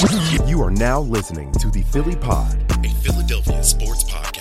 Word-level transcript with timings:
You 0.00 0.62
are 0.62 0.70
now 0.70 1.00
listening 1.00 1.52
to 1.52 1.70
the 1.70 1.82
Philly 1.82 2.16
Pod. 2.16 2.56
a 2.82 2.88
Philadelphia 3.02 3.62
sports 3.62 4.02
podcast. 4.04 4.39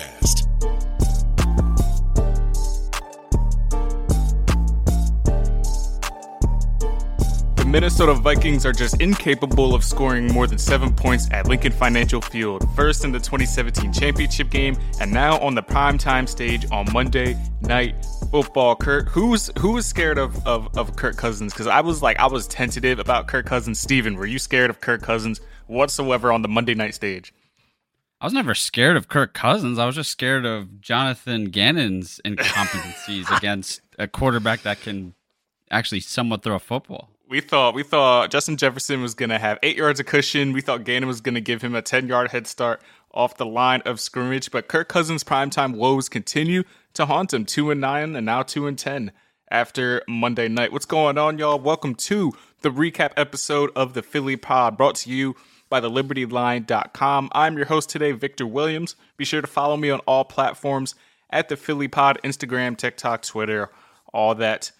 Minnesota 7.69 8.15
Vikings 8.15 8.65
are 8.65 8.73
just 8.73 8.99
incapable 8.99 9.75
of 9.75 9.83
scoring 9.83 10.25
more 10.33 10.47
than 10.47 10.57
seven 10.57 10.91
points 10.91 11.29
at 11.29 11.47
Lincoln 11.47 11.71
Financial 11.71 12.19
Field, 12.19 12.67
first 12.75 13.05
in 13.05 13.11
the 13.11 13.19
2017 13.19 13.93
championship 13.93 14.49
game, 14.49 14.75
and 14.99 15.11
now 15.11 15.37
on 15.37 15.53
the 15.53 15.61
primetime 15.61 16.27
stage 16.27 16.65
on 16.71 16.91
Monday 16.91 17.37
Night 17.61 17.93
Football. 18.31 18.75
Kurt, 18.75 19.07
who's 19.07 19.51
who 19.59 19.73
was 19.73 19.85
scared 19.85 20.17
of 20.17 20.35
of, 20.47 20.75
of 20.75 20.95
Kirk 20.95 21.15
Cousins? 21.15 21.53
Because 21.53 21.67
I 21.67 21.81
was 21.81 22.01
like, 22.01 22.17
I 22.17 22.25
was 22.25 22.47
tentative 22.47 22.97
about 22.97 23.27
Kirk 23.27 23.45
Cousins. 23.45 23.79
Steven, 23.79 24.15
were 24.15 24.25
you 24.25 24.39
scared 24.39 24.71
of 24.71 24.81
Kirk 24.81 25.03
Cousins 25.03 25.39
whatsoever 25.67 26.31
on 26.31 26.41
the 26.41 26.47
Monday 26.47 26.73
night 26.73 26.95
stage? 26.95 27.35
I 28.19 28.25
was 28.25 28.33
never 28.33 28.55
scared 28.55 28.97
of 28.97 29.09
Kirk 29.09 29.35
Cousins. 29.35 29.77
I 29.77 29.85
was 29.85 29.93
just 29.93 30.09
scared 30.09 30.43
of 30.43 30.81
Jonathan 30.81 31.45
Gannon's 31.45 32.19
incompetencies 32.25 33.29
against 33.37 33.81
a 33.99 34.07
quarterback 34.07 34.63
that 34.63 34.81
can 34.81 35.13
actually 35.69 35.99
somewhat 35.99 36.41
throw 36.41 36.55
a 36.55 36.59
football. 36.59 37.09
We 37.29 37.41
thought 37.41 37.75
we 37.75 37.83
thought 37.83 38.31
Justin 38.31 38.57
Jefferson 38.57 39.03
was 39.03 39.13
gonna 39.13 39.37
have 39.37 39.59
eight 39.61 39.77
yards 39.77 39.99
of 39.99 40.07
cushion. 40.07 40.51
We 40.51 40.61
thought 40.61 40.83
Gannon 40.83 41.07
was 41.07 41.21
gonna 41.21 41.39
give 41.39 41.61
him 41.61 41.75
a 41.75 41.81
ten 41.83 42.07
yard 42.07 42.31
head 42.31 42.47
start 42.47 42.81
off 43.13 43.37
the 43.37 43.45
line 43.45 43.83
of 43.85 43.99
scrimmage. 43.99 44.49
But 44.49 44.67
Kirk 44.67 44.89
Cousins' 44.89 45.23
primetime 45.23 45.75
woes 45.75 46.09
continue 46.09 46.63
to 46.95 47.05
haunt 47.05 47.31
him. 47.31 47.45
Two 47.45 47.69
and 47.69 47.79
nine, 47.79 48.15
and 48.15 48.25
now 48.25 48.41
two 48.41 48.65
and 48.65 48.79
ten 48.79 49.11
after 49.51 50.01
Monday 50.07 50.47
night. 50.47 50.73
What's 50.73 50.87
going 50.87 51.19
on, 51.19 51.37
y'all? 51.37 51.59
Welcome 51.59 51.93
to 51.95 52.33
the 52.61 52.71
recap 52.71 53.11
episode 53.15 53.69
of 53.75 53.93
the 53.93 54.01
Philly 54.01 54.35
Pod, 54.35 54.75
brought 54.75 54.95
to 54.95 55.11
you 55.11 55.35
by 55.69 55.79
the 55.79 55.91
libertyline.com. 55.91 57.29
I'm 57.33 57.57
your 57.57 57.67
host 57.67 57.91
today, 57.91 58.11
Victor 58.11 58.47
Williams. 58.47 58.95
Be 59.17 59.25
sure 59.25 59.41
to 59.41 59.47
follow 59.47 59.77
me 59.77 59.91
on 59.91 59.99
all 60.07 60.25
platforms 60.25 60.95
at 61.29 61.47
the 61.47 61.57
Philly 61.57 61.87
Pod, 61.87 62.19
Instagram, 62.23 62.75
TikTok, 62.75 63.21
Twitter, 63.21 63.69
all 64.11 64.33
that 64.33 64.71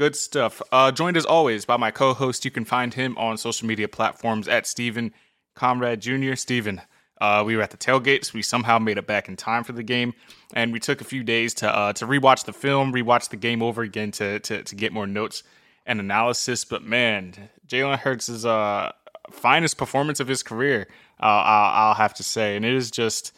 good 0.00 0.16
stuff. 0.16 0.62
Uh, 0.72 0.90
joined 0.90 1.18
as 1.18 1.26
always 1.26 1.66
by 1.66 1.76
my 1.76 1.90
co-host. 1.90 2.46
You 2.46 2.50
can 2.50 2.64
find 2.64 2.94
him 2.94 3.18
on 3.18 3.36
social 3.36 3.68
media 3.68 3.86
platforms 3.86 4.48
at 4.48 4.66
Stephen 4.66 5.12
Comrade 5.54 6.00
Jr. 6.00 6.36
Stephen, 6.36 6.80
uh, 7.20 7.42
we 7.44 7.54
were 7.54 7.62
at 7.62 7.70
the 7.70 7.76
tailgates. 7.76 8.32
We 8.32 8.40
somehow 8.40 8.78
made 8.78 8.96
it 8.96 9.06
back 9.06 9.28
in 9.28 9.36
time 9.36 9.62
for 9.62 9.72
the 9.72 9.82
game, 9.82 10.14
and 10.54 10.72
we 10.72 10.80
took 10.80 11.02
a 11.02 11.04
few 11.04 11.22
days 11.22 11.52
to 11.54 11.68
uh, 11.68 11.92
to 11.92 12.06
rewatch 12.06 12.46
the 12.46 12.54
film, 12.54 12.94
rewatch 12.94 13.28
the 13.28 13.36
game 13.36 13.62
over 13.62 13.82
again 13.82 14.10
to 14.12 14.40
to, 14.40 14.62
to 14.62 14.74
get 14.74 14.92
more 14.92 15.06
notes 15.06 15.42
and 15.84 16.00
analysis. 16.00 16.64
But 16.64 16.82
man, 16.82 17.34
Jalen 17.68 17.98
Hurts 17.98 18.30
is 18.30 18.46
uh 18.46 18.92
finest 19.30 19.76
performance 19.76 20.18
of 20.18 20.28
his 20.28 20.42
career. 20.42 20.88
Uh, 21.22 21.26
I'll, 21.26 21.88
I'll 21.88 21.94
have 21.94 22.14
to 22.14 22.22
say, 22.24 22.56
and 22.56 22.64
it 22.64 22.72
is 22.72 22.90
just. 22.90 23.36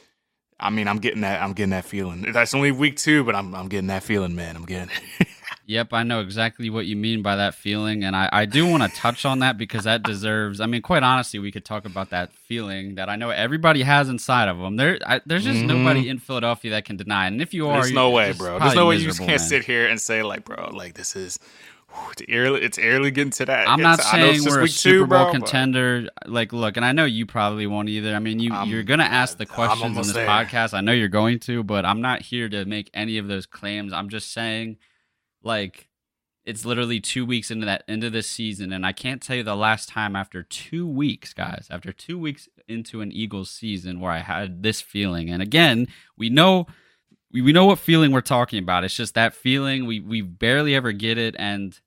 I 0.61 0.71
mean, 0.71 0.87
I'm 0.87 0.99
getting 0.99 1.23
that. 1.23 1.43
I'm 1.43 1.55
getting 1.55 1.71
that 1.71 1.87
feeling. 1.87 2.31
That's 2.31 2.55
only 2.55 2.71
week 2.71 2.97
two, 2.97 3.25
but 3.25 3.35
I'm 3.35 3.53
I'm 3.53 3.67
getting 3.67 3.89
that 3.89 4.05
feeling, 4.05 4.37
man. 4.37 4.55
I'm 4.55 4.65
getting. 4.65 4.91
Yep, 5.73 5.93
I 5.95 6.03
know 6.03 6.21
exactly 6.21 6.69
what 6.69 6.85
you 6.87 6.97
mean 6.97 7.23
by 7.23 7.37
that 7.37 7.55
feeling. 7.55 8.05
And 8.05 8.15
I, 8.15 8.29
I 8.31 8.45
do 8.45 8.67
want 8.67 8.83
to 8.83 8.89
touch 8.91 9.25
on 9.25 9.39
that 9.39 9.57
because 9.57 9.85
that 9.85 10.03
deserves, 10.03 10.61
I 10.61 10.67
mean, 10.67 10.83
quite 10.83 11.03
honestly, 11.03 11.39
we 11.39 11.51
could 11.51 11.65
talk 11.65 11.87
about 11.87 12.11
that 12.11 12.33
feeling 12.35 12.97
that 12.97 13.09
I 13.09 13.17
know 13.17 13.31
everybody 13.31 13.83
has 13.83 14.09
inside 14.11 14.49
of 14.49 14.59
them. 14.59 14.77
There, 14.77 14.99
I, 15.07 15.21
There's 15.25 15.45
just 15.45 15.61
Mhm. 15.61 15.69
nobody 15.69 16.09
in 16.11 16.19
Philadelphia 16.19 16.73
that 16.73 16.85
can 16.85 16.97
deny. 16.97 17.25
it. 17.25 17.29
And 17.29 17.41
if 17.41 17.55
you 17.55 17.69
are, 17.69 17.81
There's 17.81 17.93
no 17.93 18.11
way, 18.11 18.33
bro. 18.33 18.59
There's 18.59 18.75
no 18.75 18.87
way 18.87 18.97
you 18.97 19.13
can't 19.15 19.27
man. 19.27 19.39
sit 19.39 19.65
here 19.65 19.87
and 19.87 19.99
say 20.01 20.23
like, 20.23 20.45
bro, 20.45 20.71
like 20.75 20.93
this 20.95 21.17
is. 21.17 21.39
It's 22.13 22.23
eerily, 22.27 22.63
it's 22.63 22.79
eerily 22.79 23.11
getting 23.11 23.33
to 23.33 23.45
that. 23.45 23.69
I'm 23.69 23.79
It's- 23.81 23.99
not 23.99 24.07
saying 24.07 24.45
we're 24.47 24.63
a 24.63 24.69
Super 24.69 24.91
two, 24.91 24.99
Bowl 25.01 25.07
bro, 25.09 25.25
but- 25.27 25.33
contender. 25.33 26.09
Like, 26.25 26.53
look, 26.55 26.79
and 26.79 26.87
I 26.87 26.93
know 26.93 27.05
you 27.05 27.27
probably 27.27 27.67
won't 27.67 27.91
either. 27.91 28.15
I 28.15 28.19
mean, 28.19 28.41
you 28.41 28.51
I'm- 28.53 28.69
you're 28.69 28.83
gonna 28.83 29.05
ask 29.05 29.37
the 29.37 29.45
questions 29.45 29.83
on 29.83 29.93
this 29.95 30.13
there. 30.13 30.27
podcast. 30.27 30.73
I 30.73 30.81
know 30.81 30.93
you're 30.93 31.09
going 31.09 31.39
to, 31.41 31.63
but 31.63 31.85
I'm 31.85 32.01
not 32.01 32.23
here 32.23 32.49
to 32.49 32.65
make 32.65 32.89
any 32.95 33.19
of 33.19 33.29
those 33.29 33.45
claims. 33.45 33.93
I'm 33.93 34.09
just 34.09 34.33
saying, 34.33 34.79
like, 35.45 35.89
it's 36.45 36.65
literally 36.65 37.01
two 37.01 37.25
weeks 37.25 37.51
into 37.51 37.67
that 37.67 37.85
into 37.87 38.11
this 38.11 38.29
season, 38.29 38.73
and 38.73 38.85
I 38.85 38.93
can't 38.93 39.23
tell 39.23 39.37
you 39.37 39.43
the 39.45 39.55
last 39.55 39.89
time 39.89 40.17
after 40.17 40.43
two 40.43 40.87
weeks, 40.87 41.33
guys, 41.33 41.69
after 41.71 41.93
two 41.93 42.19
weeks 42.19 42.49
into 42.67 43.01
an 43.01 43.13
Eagles 43.13 43.51
season 43.51 44.01
where 44.01 44.11
I 44.11 44.19
had 44.19 44.63
this 44.63 44.81
feeling. 44.81 45.31
And 45.31 45.41
again, 45.41 45.87
we 46.17 46.31
know 46.31 46.67
we, 47.33 47.43
we 47.43 47.53
know 47.53 47.67
what 47.67 47.79
feeling 47.79 48.11
we're 48.11 48.23
talking 48.23 48.59
about. 48.63 48.85
It's 48.85 48.97
just 48.97 49.15
that 49.15 49.35
feeling 49.35 49.87
we 49.87 50.01
we 50.01 50.21
barely 50.21 50.75
ever 50.75 50.91
get 50.91 51.17
it, 51.17 51.37
and 51.39 51.79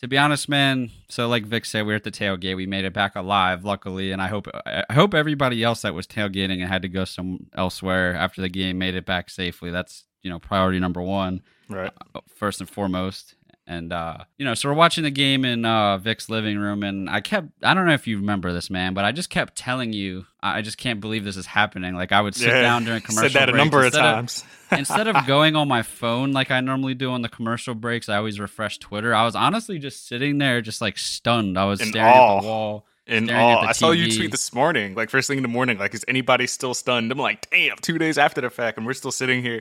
to 0.00 0.06
be 0.06 0.18
honest, 0.18 0.48
man. 0.50 0.90
So 1.08 1.26
like 1.26 1.46
Vic 1.46 1.64
said, 1.64 1.86
we 1.86 1.94
are 1.94 1.96
at 1.96 2.04
the 2.04 2.10
tailgate. 2.10 2.56
We 2.56 2.66
made 2.66 2.84
it 2.84 2.92
back 2.92 3.16
alive, 3.16 3.64
luckily, 3.64 4.12
and 4.12 4.20
I 4.20 4.28
hope 4.28 4.48
I 4.66 4.84
hope 4.92 5.14
everybody 5.14 5.64
else 5.64 5.80
that 5.82 5.94
was 5.94 6.06
tailgating 6.06 6.60
and 6.60 6.68
had 6.68 6.82
to 6.82 6.88
go 6.88 7.06
some 7.06 7.46
elsewhere 7.54 8.14
after 8.14 8.42
the 8.42 8.50
game 8.50 8.76
made 8.76 8.94
it 8.94 9.06
back 9.06 9.30
safely. 9.30 9.70
That's 9.70 10.04
you 10.22 10.30
know 10.30 10.38
priority 10.38 10.78
number 10.78 11.02
one 11.02 11.42
Right. 11.68 11.92
first 12.34 12.60
and 12.60 12.68
foremost. 12.70 13.34
And 13.66 13.92
uh, 13.92 14.24
you 14.38 14.46
know, 14.46 14.54
so 14.54 14.70
we're 14.70 14.74
watching 14.74 15.04
the 15.04 15.10
game 15.10 15.44
in 15.44 15.66
uh, 15.66 15.98
Vic's 15.98 16.30
living 16.30 16.56
room, 16.58 16.82
and 16.82 17.10
I 17.10 17.20
kept 17.20 17.48
I 17.62 17.74
don't 17.74 17.84
know 17.84 17.92
if 17.92 18.06
you 18.06 18.16
remember 18.16 18.50
this, 18.54 18.70
man, 18.70 18.94
but 18.94 19.04
I 19.04 19.12
just 19.12 19.28
kept 19.28 19.56
telling 19.56 19.92
you 19.92 20.24
I 20.42 20.62
just 20.62 20.78
can't 20.78 21.00
believe 21.00 21.22
this 21.24 21.36
is 21.36 21.44
happening. 21.44 21.94
Like 21.94 22.10
I 22.10 22.22
would 22.22 22.34
sit 22.34 22.46
Yeah. 22.48 22.62
down 22.62 22.84
during 22.84 23.02
commercial 23.02 23.28
Said 23.28 23.40
that 23.42 23.48
a 23.50 23.52
breaks, 23.52 23.64
number 23.64 23.80
of 23.80 23.84
instead 23.86 24.00
times. 24.00 24.44
instead 24.72 25.06
of 25.06 25.26
going 25.26 25.54
on 25.54 25.68
my 25.68 25.82
phone 25.82 26.32
like 26.32 26.50
I 26.50 26.60
normally 26.62 26.94
do 26.94 27.10
on 27.10 27.20
the 27.20 27.28
commercial 27.28 27.74
breaks, 27.74 28.08
I 28.08 28.16
always 28.16 28.40
refresh 28.40 28.78
Twitter. 28.78 29.14
I 29.14 29.24
was 29.26 29.34
honestly 29.36 29.78
just 29.78 30.08
sitting 30.08 30.38
there, 30.38 30.62
just 30.62 30.80
like 30.80 30.96
stunned. 30.96 31.58
I 31.58 31.66
was 31.66 31.82
In 31.82 31.88
staring 31.88 32.14
awe. 32.16 32.36
at 32.36 32.40
the 32.40 32.46
wall. 32.46 32.86
In 33.06 33.26
staring 33.26 33.50
at 33.50 33.54
all, 33.56 33.60
the 33.62 33.68
I 33.68 33.72
saw 33.72 33.90
you 33.90 34.16
tweet 34.16 34.30
this 34.30 34.52
morning, 34.54 34.94
like 34.94 35.10
first 35.10 35.28
thing 35.28 35.36
in 35.36 35.42
the 35.42 35.48
morning, 35.48 35.76
like 35.76 35.92
is 35.92 36.06
anybody 36.08 36.46
still 36.46 36.72
stunned? 36.72 37.12
I'm 37.12 37.18
like, 37.18 37.50
damn, 37.50 37.76
two 37.82 37.98
days 37.98 38.16
after 38.16 38.40
the 38.40 38.48
fact, 38.48 38.78
and 38.78 38.86
we're 38.86 38.94
still 38.94 39.12
sitting 39.12 39.42
here. 39.42 39.60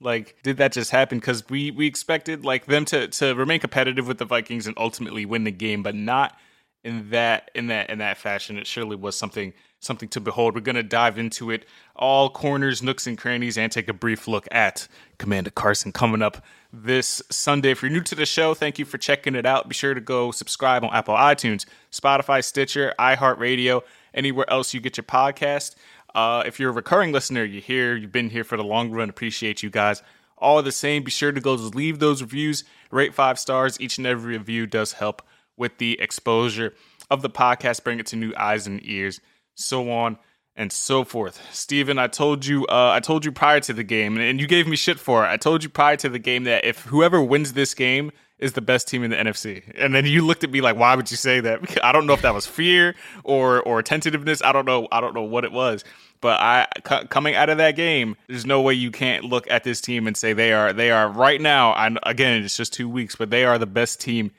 Like, 0.00 0.36
did 0.42 0.58
that 0.58 0.72
just 0.72 0.90
happen? 0.90 1.18
Because 1.18 1.48
we 1.48 1.70
we 1.70 1.86
expected 1.86 2.44
like 2.44 2.66
them 2.66 2.84
to 2.86 3.08
to 3.08 3.34
remain 3.34 3.60
competitive 3.60 4.06
with 4.06 4.18
the 4.18 4.24
Vikings 4.24 4.66
and 4.66 4.76
ultimately 4.78 5.24
win 5.24 5.44
the 5.44 5.50
game, 5.50 5.82
but 5.82 5.94
not 5.94 6.36
in 6.84 7.10
that 7.10 7.50
in 7.54 7.68
that 7.68 7.88
in 7.90 7.98
that 7.98 8.18
fashion. 8.18 8.58
It 8.58 8.66
surely 8.66 8.94
was 8.94 9.16
something 9.16 9.54
something 9.80 10.08
to 10.10 10.20
behold. 10.20 10.54
We're 10.54 10.60
gonna 10.60 10.82
dive 10.82 11.18
into 11.18 11.50
it, 11.50 11.64
all 11.94 12.28
corners, 12.28 12.82
nooks, 12.82 13.06
and 13.06 13.16
crannies, 13.16 13.56
and 13.56 13.72
take 13.72 13.88
a 13.88 13.94
brief 13.94 14.28
look 14.28 14.46
at 14.52 14.86
Commander 15.18 15.50
Carson 15.50 15.92
coming 15.92 16.22
up 16.22 16.44
this 16.72 17.22
Sunday. 17.30 17.70
If 17.70 17.82
you're 17.82 17.90
new 17.90 18.02
to 18.02 18.14
the 18.14 18.26
show, 18.26 18.54
thank 18.54 18.78
you 18.78 18.84
for 18.84 18.98
checking 18.98 19.34
it 19.34 19.46
out. 19.46 19.68
Be 19.68 19.74
sure 19.74 19.94
to 19.94 20.00
go 20.00 20.30
subscribe 20.30 20.84
on 20.84 20.90
Apple 20.92 21.14
iTunes, 21.14 21.64
Spotify, 21.90 22.44
Stitcher, 22.44 22.94
iHeartRadio, 22.98 23.82
anywhere 24.14 24.48
else 24.50 24.74
you 24.74 24.80
get 24.80 24.96
your 24.96 25.04
podcast. 25.04 25.74
Uh, 26.16 26.42
if 26.46 26.58
you're 26.58 26.70
a 26.70 26.72
recurring 26.72 27.12
listener, 27.12 27.44
you're 27.44 27.60
here, 27.60 27.94
you've 27.94 28.10
been 28.10 28.30
here 28.30 28.42
for 28.42 28.56
the 28.56 28.64
long 28.64 28.90
run. 28.90 29.10
Appreciate 29.10 29.62
you 29.62 29.68
guys. 29.68 30.02
All 30.38 30.62
the 30.62 30.72
same, 30.72 31.02
be 31.02 31.10
sure 31.10 31.30
to 31.30 31.40
go 31.42 31.58
just 31.58 31.74
leave 31.74 31.98
those 31.98 32.22
reviews, 32.22 32.64
rate 32.90 33.14
five 33.14 33.38
stars. 33.38 33.78
Each 33.80 33.98
and 33.98 34.06
every 34.06 34.36
review 34.36 34.66
does 34.66 34.92
help 34.92 35.20
with 35.58 35.76
the 35.76 36.00
exposure 36.00 36.74
of 37.10 37.20
the 37.20 37.28
podcast, 37.28 37.84
bring 37.84 38.00
it 38.00 38.06
to 38.06 38.16
new 38.16 38.32
eyes 38.34 38.66
and 38.66 38.80
ears, 38.82 39.20
so 39.54 39.90
on 39.90 40.16
and 40.56 40.72
so 40.72 41.04
forth. 41.04 41.40
Steven, 41.52 41.98
I 41.98 42.06
told 42.06 42.46
you, 42.46 42.66
uh, 42.66 42.92
I 42.92 43.00
told 43.00 43.26
you 43.26 43.30
prior 43.30 43.60
to 43.60 43.74
the 43.74 43.84
game, 43.84 44.16
and 44.16 44.40
you 44.40 44.46
gave 44.46 44.66
me 44.66 44.76
shit 44.76 44.98
for 44.98 45.22
it. 45.24 45.28
I 45.28 45.36
told 45.36 45.62
you 45.62 45.68
prior 45.68 45.96
to 45.96 46.08
the 46.08 46.18
game 46.18 46.44
that 46.44 46.64
if 46.64 46.84
whoever 46.84 47.22
wins 47.22 47.52
this 47.52 47.74
game 47.74 48.10
is 48.38 48.52
the 48.52 48.60
best 48.60 48.86
team 48.88 49.02
in 49.02 49.10
the 49.10 49.16
NFC, 49.16 49.62
and 49.76 49.94
then 49.94 50.04
you 50.04 50.24
looked 50.24 50.44
at 50.44 50.50
me 50.50 50.60
like, 50.60 50.76
why 50.76 50.94
would 50.94 51.10
you 51.10 51.16
say 51.16 51.40
that? 51.40 51.78
I 51.84 51.92
don't 51.92 52.06
know 52.06 52.12
if 52.12 52.22
that 52.22 52.34
was 52.34 52.46
fear 52.46 52.94
or 53.24 53.62
or 53.62 53.82
tentativeness. 53.82 54.42
I 54.44 54.52
don't 54.52 54.66
know. 54.66 54.88
I 54.92 55.00
don't 55.00 55.14
know 55.14 55.22
what 55.22 55.44
it 55.44 55.52
was. 55.52 55.84
But 56.20 56.40
I 56.40 56.66
c- 56.88 57.06
coming 57.08 57.34
out 57.34 57.50
of 57.50 57.58
that 57.58 57.76
game, 57.76 58.16
there's 58.26 58.46
no 58.46 58.62
way 58.62 58.74
you 58.74 58.90
can't 58.90 59.24
look 59.24 59.48
at 59.50 59.64
this 59.64 59.80
team 59.80 60.06
and 60.06 60.16
say 60.16 60.32
they 60.32 60.52
are 60.52 60.72
they 60.72 60.90
are 60.90 61.08
right 61.08 61.40
now. 61.40 61.74
And 61.74 61.98
again, 62.04 62.42
it's 62.42 62.56
just 62.56 62.72
two 62.72 62.88
weeks, 62.88 63.16
but 63.16 63.30
they 63.30 63.44
are 63.44 63.58
the 63.58 63.66
best 63.66 64.00
team 64.00 64.30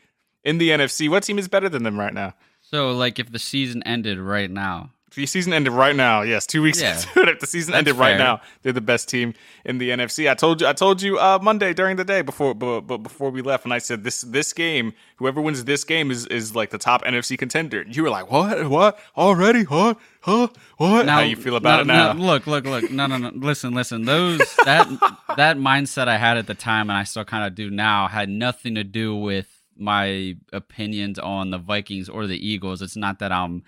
in 0.44 0.58
the 0.58 0.70
NFC. 0.70 1.10
What 1.10 1.24
team 1.24 1.40
is 1.40 1.48
better 1.48 1.70
than 1.70 1.84
them 1.84 2.00
right 2.00 2.14
now? 2.14 2.34
So, 2.62 2.92
like, 2.92 3.18
if 3.20 3.32
the 3.32 3.40
season 3.40 3.82
ended 3.84 4.20
right 4.20 4.52
now, 4.52 4.92
the 5.18 5.26
season 5.26 5.52
ended 5.52 5.74
right 5.74 5.96
now, 5.96 6.22
yes, 6.22 6.46
two 6.46 6.62
weeks 6.62 6.80
Yeah. 6.80 6.94
into 6.96 7.22
it. 7.24 7.30
If 7.30 7.40
the 7.40 7.48
season 7.48 7.72
That's 7.72 7.80
ended 7.80 7.96
right 7.96 8.18
now, 8.18 8.40
they're 8.62 8.72
the 8.72 8.82
best 8.82 9.10
team 9.10 9.34
in 9.66 9.80
the 9.80 9.90
NFC. 9.90 10.30
I 10.30 10.36
told 10.36 10.62
you, 10.62 10.68
I 10.68 10.74
told 10.74 11.02
you 11.02 11.18
uh, 11.18 11.40
Monday 11.42 11.74
during 11.74 11.96
the 11.98 12.06
day 12.06 12.22
before, 12.22 12.54
but, 12.54 12.82
but 12.82 13.00
before 13.00 13.32
we 13.32 13.42
left, 13.42 13.66
and 13.66 13.74
I 13.74 13.80
said 13.80 14.04
this 14.04 14.22
this 14.22 14.54
game, 14.54 14.94
whoever 15.16 15.42
wins 15.42 15.64
this 15.66 15.84
game 15.84 16.12
is 16.12 16.28
is 16.28 16.56
like 16.56 16.70
the 16.70 16.78
top 16.78 17.04
NFC 17.04 17.36
contender. 17.36 17.84
You 17.90 18.04
were 18.04 18.12
like, 18.12 18.30
what, 18.32 18.70
what 18.70 19.00
already, 19.18 19.64
huh, 19.64 19.96
huh, 20.22 20.50
what? 20.78 21.10
How 21.10 21.22
you 21.22 21.36
feel 21.36 21.56
about 21.56 21.80
it 21.82 21.88
no, 21.88 21.94
now? 21.94 22.14
look, 22.14 22.46
look, 22.46 22.66
look. 22.66 22.92
No, 22.92 23.08
no, 23.08 23.18
no. 23.18 23.32
Listen, 23.34 23.74
listen. 23.74 24.06
Those 24.06 24.38
that 24.66 24.88
that 25.36 25.58
mindset 25.58 26.08
I 26.08 26.18
had 26.18 26.38
at 26.38 26.46
the 26.46 26.54
time, 26.56 26.92
and 26.92 26.98
I 26.98 27.04
still 27.06 27.26
kind 27.26 27.44
of 27.44 27.56
do 27.56 27.72
now, 27.72 28.08
had 28.08 28.30
nothing 28.30 28.76
to 28.76 28.84
do 28.84 29.16
with 29.16 29.48
my 29.76 30.36
opinions 30.54 31.18
on 31.18 31.50
the 31.50 31.58
Vikings 31.58 32.08
or 32.08 32.28
the 32.28 32.38
Eagles. 32.38 32.84
It's 32.84 32.96
not 32.96 33.18
that 33.20 33.32
I'm 33.32 33.64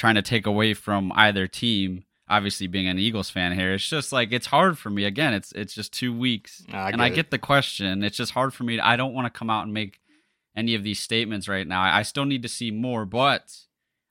trying 0.00 0.14
to 0.14 0.22
take 0.22 0.46
away 0.46 0.72
from 0.72 1.12
either 1.14 1.46
team. 1.46 2.04
Obviously, 2.26 2.66
being 2.68 2.88
an 2.88 2.98
Eagles 2.98 3.28
fan 3.28 3.52
here, 3.58 3.74
it's 3.74 3.86
just 3.88 4.12
like 4.12 4.32
it's 4.32 4.46
hard 4.46 4.78
for 4.78 4.88
me. 4.88 5.04
Again, 5.04 5.34
it's 5.34 5.52
it's 5.52 5.74
just 5.74 5.92
two 5.92 6.16
weeks, 6.16 6.64
I 6.72 6.90
and 6.90 7.02
I 7.02 7.08
it. 7.08 7.14
get 7.14 7.30
the 7.30 7.38
question. 7.38 8.02
It's 8.02 8.16
just 8.16 8.32
hard 8.32 8.54
for 8.54 8.64
me. 8.64 8.78
I 8.80 8.96
don't 8.96 9.12
want 9.14 9.26
to 9.26 9.38
come 9.38 9.50
out 9.50 9.64
and 9.64 9.74
make 9.74 10.00
any 10.56 10.74
of 10.74 10.82
these 10.84 11.00
statements 11.00 11.48
right 11.48 11.66
now. 11.66 11.82
I 11.82 12.02
still 12.02 12.24
need 12.24 12.42
to 12.42 12.48
see 12.48 12.70
more, 12.70 13.04
but 13.04 13.52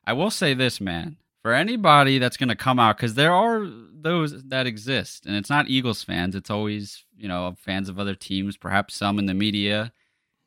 I 0.06 0.14
will 0.14 0.30
say 0.32 0.54
this, 0.54 0.80
man. 0.80 1.18
For 1.42 1.54
anybody 1.54 2.20
that's 2.20 2.36
going 2.38 2.50
to 2.50 2.56
come 2.56 2.78
out, 2.80 2.98
because 2.98 3.14
there 3.16 3.34
are 3.34 3.66
those 3.94 4.44
that 4.50 4.68
exist, 4.68 5.26
and 5.26 5.36
it's 5.38 5.50
not 5.50 5.70
Eagles 5.70 6.04
fans. 6.04 6.36
It's 6.36 6.50
always, 6.50 7.06
you 7.18 7.30
know, 7.30 7.56
fans 7.58 7.88
of 7.88 7.98
other 7.98 8.16
teams, 8.16 8.58
perhaps 8.58 8.96
some 8.96 9.18
in 9.18 9.26
the 9.28 9.34
media 9.34 9.94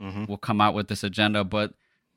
Mhm. 0.02 0.28
will 0.28 0.36
come 0.36 0.60
out 0.60 0.74
with 0.74 0.88
this 0.88 1.02
agenda. 1.02 1.42
But 1.44 1.72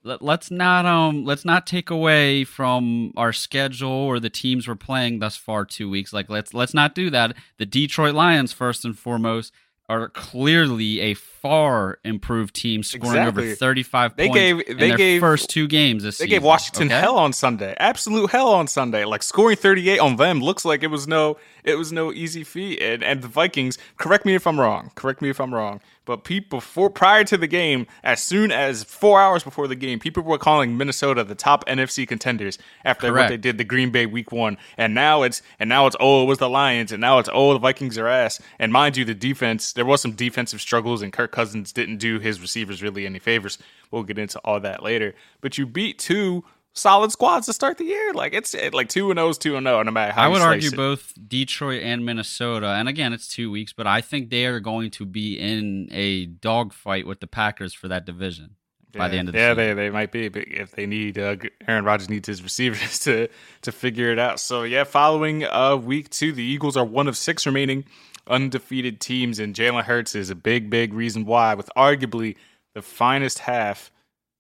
let, 0.06 0.22
let's 0.22 0.52
not 0.52 0.86
um 0.86 1.25
let's 1.25 1.44
not 1.44 1.68
take 1.68 1.90
away 1.90 2.44
from 2.44 3.12
our 3.18 3.34
schedule 3.34 3.90
or 3.90 4.19
the 4.19 4.30
teams 4.30 4.68
we're 4.68 4.75
playing 4.75 5.19
thus 5.19 5.36
far 5.36 5.66
two 5.66 5.90
weeks. 5.90 6.13
Like 6.13 6.30
let's 6.30 6.54
let's 6.54 6.74
not 6.74 6.96
do 6.96 7.10
that. 7.10 7.36
The 7.57 7.66
Detroit 7.66 8.13
Lions, 8.13 8.54
first 8.54 8.86
and 8.86 8.98
foremost, 8.98 9.52
are 9.90 10.07
clearly 10.10 11.02
a 11.02 11.16
far 11.46 12.00
improved 12.04 12.56
team, 12.56 12.82
scoring 12.82 13.18
Exactly. 13.18 13.46
over 13.50 13.56
thirty 13.56 13.84
five 13.84 14.16
They 14.16 14.28
points 14.30 14.40
gave- 14.40 14.60
in 14.68 14.78
they 14.78 14.88
their 14.90 14.98
gave- 14.98 15.20
first 15.22 15.48
two 15.50 15.68
games 15.68 16.02
this 16.04 16.18
They 16.18 16.24
season. 16.26 16.30
gave 16.38 16.44
Washington 16.44 16.88
okay? 16.88 17.00
hell 17.00 17.18
on 17.18 17.34
Sunday. 17.34 17.76
Absolute 17.80 18.32
hell 18.32 18.50
on 18.52 18.68
Sunday. 18.68 19.06
Like 19.06 19.22
scoring 19.22 19.56
38 19.58 20.00
on 20.00 20.16
them 20.16 20.42
looks 20.42 20.66
like 20.66 20.82
it 20.82 20.88
was 20.88 21.08
no 21.08 21.38
it 21.64 21.78
was 21.78 21.92
no 21.92 22.12
easy 22.12 22.44
feat. 22.44 22.82
And 22.82 23.04
and 23.04 23.22
the 23.22 23.28
Vikings, 23.28 23.78
correct 23.98 24.26
me 24.26 24.34
if 24.34 24.48
I'm 24.48 24.60
wrong. 24.60 24.92
Correct 24.96 25.22
me 25.22 25.30
if 25.30 25.40
I'm 25.40 25.54
wrong. 25.54 25.82
But 26.06 26.24
people 26.24 26.60
before 26.60 26.92
prior 26.92 27.24
to 27.24 27.36
the 27.36 27.48
game, 27.48 27.88
as 28.04 28.22
soon 28.22 28.52
as 28.52 28.84
4 28.84 29.20
hours 29.20 29.44
before 29.44 29.68
the 29.68 29.74
game, 29.76 29.98
people 29.98 30.22
were 30.22 30.38
calling 30.38 30.78
Minnesota 30.78 31.24
the 31.24 31.34
top 31.34 31.66
NFC 31.68 32.08
contenders 32.08 32.60
after 32.84 33.12
what 33.12 33.28
they 33.30 33.38
did 33.38 33.58
the 33.58 33.64
Green 33.64 33.90
Bay 33.90 34.06
week 34.06 34.32
1. 34.32 34.56
And 34.78 34.94
now 34.94 35.24
it's 35.24 35.42
and 35.60 35.68
now 35.68 35.88
it's 35.88 35.96
oh, 36.00 36.22
it 36.24 36.26
was 36.28 36.38
the 36.38 36.50
Lions 36.50 36.92
and 36.92 37.02
now 37.02 37.18
it's 37.18 37.30
oh, 37.34 37.54
the 37.54 37.60
Vikings 37.60 37.98
are 37.98 38.08
ass. 38.08 38.40
And 38.60 38.72
mind 38.72 38.98
you, 38.98 39.06
the 39.06 39.16
defense, 39.16 39.74
there 39.74 39.86
was 39.86 40.00
some 40.02 40.12
defensive 40.12 40.62
struggles 40.62 41.02
and 41.02 41.12
Kirk 41.12 41.32
Cousins 41.36 41.74
didn't 41.74 41.98
do 41.98 42.18
his 42.20 42.40
receivers 42.40 42.82
really 42.82 43.06
any 43.06 43.20
favors. 43.20 43.58
We'll 43.92 44.04
get 44.04 44.18
into 44.18 44.40
all 44.40 44.62
that 44.62 44.82
later. 44.82 45.14
But 45.42 45.58
you 45.58 45.66
beat 45.66 46.00
two 46.00 46.46
solid 46.72 47.12
squads 47.12 47.46
to 47.48 47.54
start 47.54 47.78
the 47.78 47.84
year. 47.84 48.14
Like 48.14 48.34
it's 48.34 48.54
it, 48.54 48.74
like 48.74 48.88
two 48.88 49.12
and 49.12 49.20
O's, 49.20 49.38
two 49.38 49.58
and 49.58 49.68
O, 49.68 49.84
no 49.84 49.92
matter 49.92 50.14
how 50.14 50.24
I 50.24 50.28
would 50.30 50.42
argue 50.42 50.70
it. 50.70 50.76
both 50.76 51.14
Detroit 51.28 51.84
and 51.84 52.06
Minnesota. 52.06 52.68
And 52.68 52.88
again, 52.88 53.12
it's 53.12 53.28
two 53.28 53.52
weeks, 53.52 53.74
but 53.74 53.86
I 53.86 54.00
think 54.00 54.30
they 54.30 54.46
are 54.46 54.62
going 54.62 54.92
to 54.92 55.06
be 55.06 55.38
in 55.38 55.90
a 55.92 56.28
dogfight 56.28 57.06
with 57.06 57.20
the 57.20 57.28
Packers 57.28 57.74
for 57.74 57.90
that 57.90 58.06
division 58.06 58.56
by 58.94 59.10
the 59.10 59.18
end 59.18 59.28
of 59.28 59.34
the 59.34 59.40
yeah, 59.40 59.54
season. 59.54 59.76
they 59.76 59.84
they 59.84 59.90
might 59.90 60.14
be, 60.14 60.30
but 60.30 60.48
if 60.48 60.72
they 60.72 60.86
need 60.86 61.18
uh, 61.18 61.36
Aaron 61.68 61.84
Rodgers 61.84 62.10
needs 62.10 62.28
his 62.28 62.42
receivers 62.42 63.00
to 63.06 63.28
to 63.64 63.72
figure 63.74 64.10
it 64.12 64.20
out. 64.20 64.40
So 64.40 64.64
yeah, 64.64 64.86
following 64.86 65.44
uh 65.44 65.76
week 65.76 66.10
two, 66.10 66.32
the 66.32 66.44
Eagles 66.44 66.78
are 66.78 66.86
one 66.86 67.10
of 67.10 67.18
six 67.18 67.46
remaining 67.46 67.84
undefeated 68.27 69.00
teams, 69.00 69.39
and 69.39 69.56
Jalen 69.56 69.83
Hurts 69.83 70.16
is 70.16 70.30
a 70.30 70.36
big, 70.36 70.69
big 70.69 70.94
reason 70.94 71.25
why, 71.25 71.54
with 71.54 71.69
arguably 71.75 72.36
the 72.74 72.81
finest 72.81 73.39
half. 73.39 73.92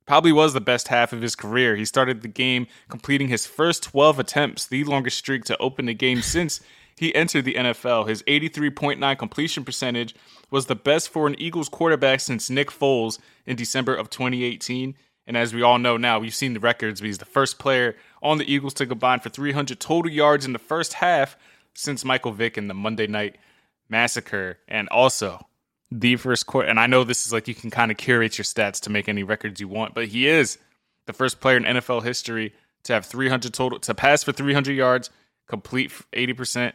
Probably 0.05 0.31
was 0.31 0.53
the 0.53 0.61
best 0.61 0.89
half 0.89 1.13
of 1.13 1.21
his 1.21 1.35
career. 1.35 1.75
He 1.75 1.85
started 1.85 2.21
the 2.21 2.27
game 2.27 2.67
completing 2.89 3.27
his 3.27 3.47
first 3.47 3.83
12 3.83 4.19
attempts, 4.19 4.67
the 4.67 4.83
longest 4.83 5.17
streak 5.17 5.45
to 5.45 5.57
open 5.57 5.87
the 5.87 5.93
game 5.93 6.21
since 6.21 6.61
he 6.95 7.13
entered 7.15 7.45
the 7.45 7.55
NFL. 7.55 8.07
His 8.07 8.23
83.9 8.23 9.17
completion 9.17 9.65
percentage 9.65 10.15
was 10.51 10.67
the 10.67 10.75
best 10.75 11.09
for 11.09 11.27
an 11.27 11.39
Eagles 11.39 11.69
quarterback 11.69 12.19
since 12.19 12.49
Nick 12.49 12.69
Foles 12.69 13.19
in 13.45 13.55
December 13.55 13.95
of 13.95 14.09
2018. 14.09 14.95
And 15.27 15.35
as 15.35 15.53
we 15.53 15.63
all 15.63 15.79
know 15.79 15.97
now, 15.97 16.19
we've 16.19 16.35
seen 16.35 16.53
the 16.53 16.59
records, 16.59 17.01
but 17.01 17.07
he's 17.07 17.17
the 17.17 17.25
first 17.25 17.57
player 17.57 17.95
on 18.21 18.37
the 18.37 18.51
Eagles 18.51 18.75
to 18.75 18.85
combine 18.85 19.19
for 19.19 19.29
300 19.29 19.79
total 19.79 20.11
yards 20.11 20.45
in 20.45 20.53
the 20.53 20.59
first 20.59 20.93
half 20.93 21.35
since 21.73 22.05
Michael 22.05 22.31
Vick 22.31 22.57
in 22.57 22.67
the 22.67 22.73
Monday 22.73 23.07
Night 23.07 23.37
Massacre. 23.89 24.57
And 24.67 24.89
also, 24.89 25.45
the 25.91 26.15
first 26.15 26.47
quarter, 26.47 26.67
and 26.67 26.79
I 26.79 26.87
know 26.87 27.03
this 27.03 27.25
is 27.25 27.33
like 27.33 27.47
you 27.47 27.55
can 27.55 27.69
kind 27.69 27.91
of 27.91 27.97
curate 27.97 28.37
your 28.37 28.45
stats 28.45 28.79
to 28.81 28.89
make 28.89 29.07
any 29.07 29.23
records 29.23 29.59
you 29.59 29.67
want, 29.67 29.93
but 29.93 30.07
he 30.07 30.27
is 30.27 30.57
the 31.05 31.13
first 31.13 31.39
player 31.39 31.57
in 31.57 31.63
NFL 31.63 32.03
history 32.03 32.53
to 32.83 32.93
have 32.93 33.05
300 33.05 33.53
total, 33.53 33.79
to 33.79 33.93
pass 33.93 34.23
for 34.23 34.31
300 34.31 34.73
yards, 34.73 35.09
complete 35.47 35.91
80% 36.13 36.73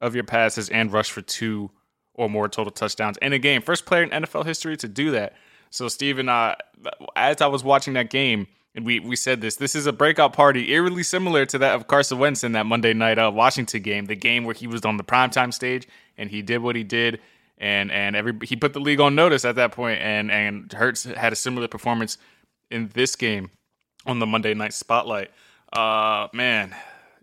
of 0.00 0.14
your 0.14 0.24
passes, 0.24 0.68
and 0.68 0.92
rush 0.92 1.10
for 1.10 1.22
two 1.22 1.70
or 2.14 2.28
more 2.30 2.48
total 2.48 2.70
touchdowns 2.70 3.18
in 3.18 3.32
a 3.32 3.38
game. 3.38 3.62
First 3.62 3.86
player 3.86 4.02
in 4.02 4.10
NFL 4.10 4.46
history 4.46 4.76
to 4.78 4.88
do 4.88 5.10
that. 5.12 5.34
So, 5.70 5.88
Steven, 5.88 6.28
as 6.28 7.40
I 7.40 7.46
was 7.46 7.62
watching 7.62 7.94
that 7.94 8.08
game, 8.10 8.46
and 8.76 8.84
we, 8.84 9.00
we 9.00 9.16
said 9.16 9.40
this, 9.40 9.56
this 9.56 9.74
is 9.74 9.86
a 9.86 9.92
breakout 9.92 10.34
party 10.34 10.70
eerily 10.70 11.02
similar 11.02 11.46
to 11.46 11.58
that 11.58 11.74
of 11.74 11.88
Carson 11.88 12.18
Wentz 12.18 12.44
in 12.44 12.52
that 12.52 12.66
Monday 12.66 12.92
night 12.92 13.18
uh, 13.18 13.32
Washington 13.34 13.80
game, 13.80 14.04
the 14.04 14.14
game 14.14 14.44
where 14.44 14.54
he 14.54 14.66
was 14.66 14.84
on 14.84 14.98
the 14.98 15.02
primetime 15.02 15.52
stage 15.52 15.88
and 16.18 16.30
he 16.30 16.42
did 16.42 16.58
what 16.58 16.76
he 16.76 16.84
did. 16.84 17.20
And 17.58 17.90
and 17.90 18.14
every 18.14 18.34
he 18.42 18.54
put 18.54 18.74
the 18.74 18.80
league 18.80 19.00
on 19.00 19.14
notice 19.14 19.46
at 19.46 19.54
that 19.54 19.72
point, 19.72 19.98
and 20.02 20.30
and 20.30 20.70
Hurts 20.70 21.04
had 21.04 21.32
a 21.32 21.36
similar 21.36 21.66
performance 21.66 22.18
in 22.70 22.90
this 22.92 23.16
game 23.16 23.48
on 24.04 24.18
the 24.18 24.26
Monday 24.26 24.52
night 24.52 24.74
spotlight. 24.74 25.30
Uh, 25.72 26.28
man, 26.34 26.76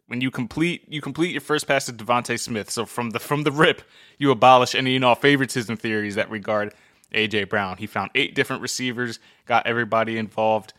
when 0.07 0.21
you 0.21 0.31
complete 0.31 0.85
you 0.87 1.01
complete 1.01 1.33
your 1.33 1.41
first 1.41 1.67
pass 1.67 1.85
to 1.85 1.93
DeVonta 1.93 2.39
Smith. 2.39 2.71
So 2.71 2.87
from 2.87 3.11
the 3.11 3.19
from 3.19 3.43
the 3.43 3.51
rip, 3.51 3.83
you 4.17 4.31
abolish 4.31 4.73
any 4.73 4.95
and 4.95 5.05
all 5.05 5.13
favoritism 5.13 5.77
theories 5.77 6.15
that 6.15 6.31
regard 6.31 6.73
AJ 7.13 7.49
Brown. 7.49 7.77
He 7.77 7.85
found 7.85 8.09
eight 8.15 8.33
different 8.33 8.63
receivers, 8.63 9.19
got 9.45 9.67
everybody 9.67 10.17
involved, 10.17 10.73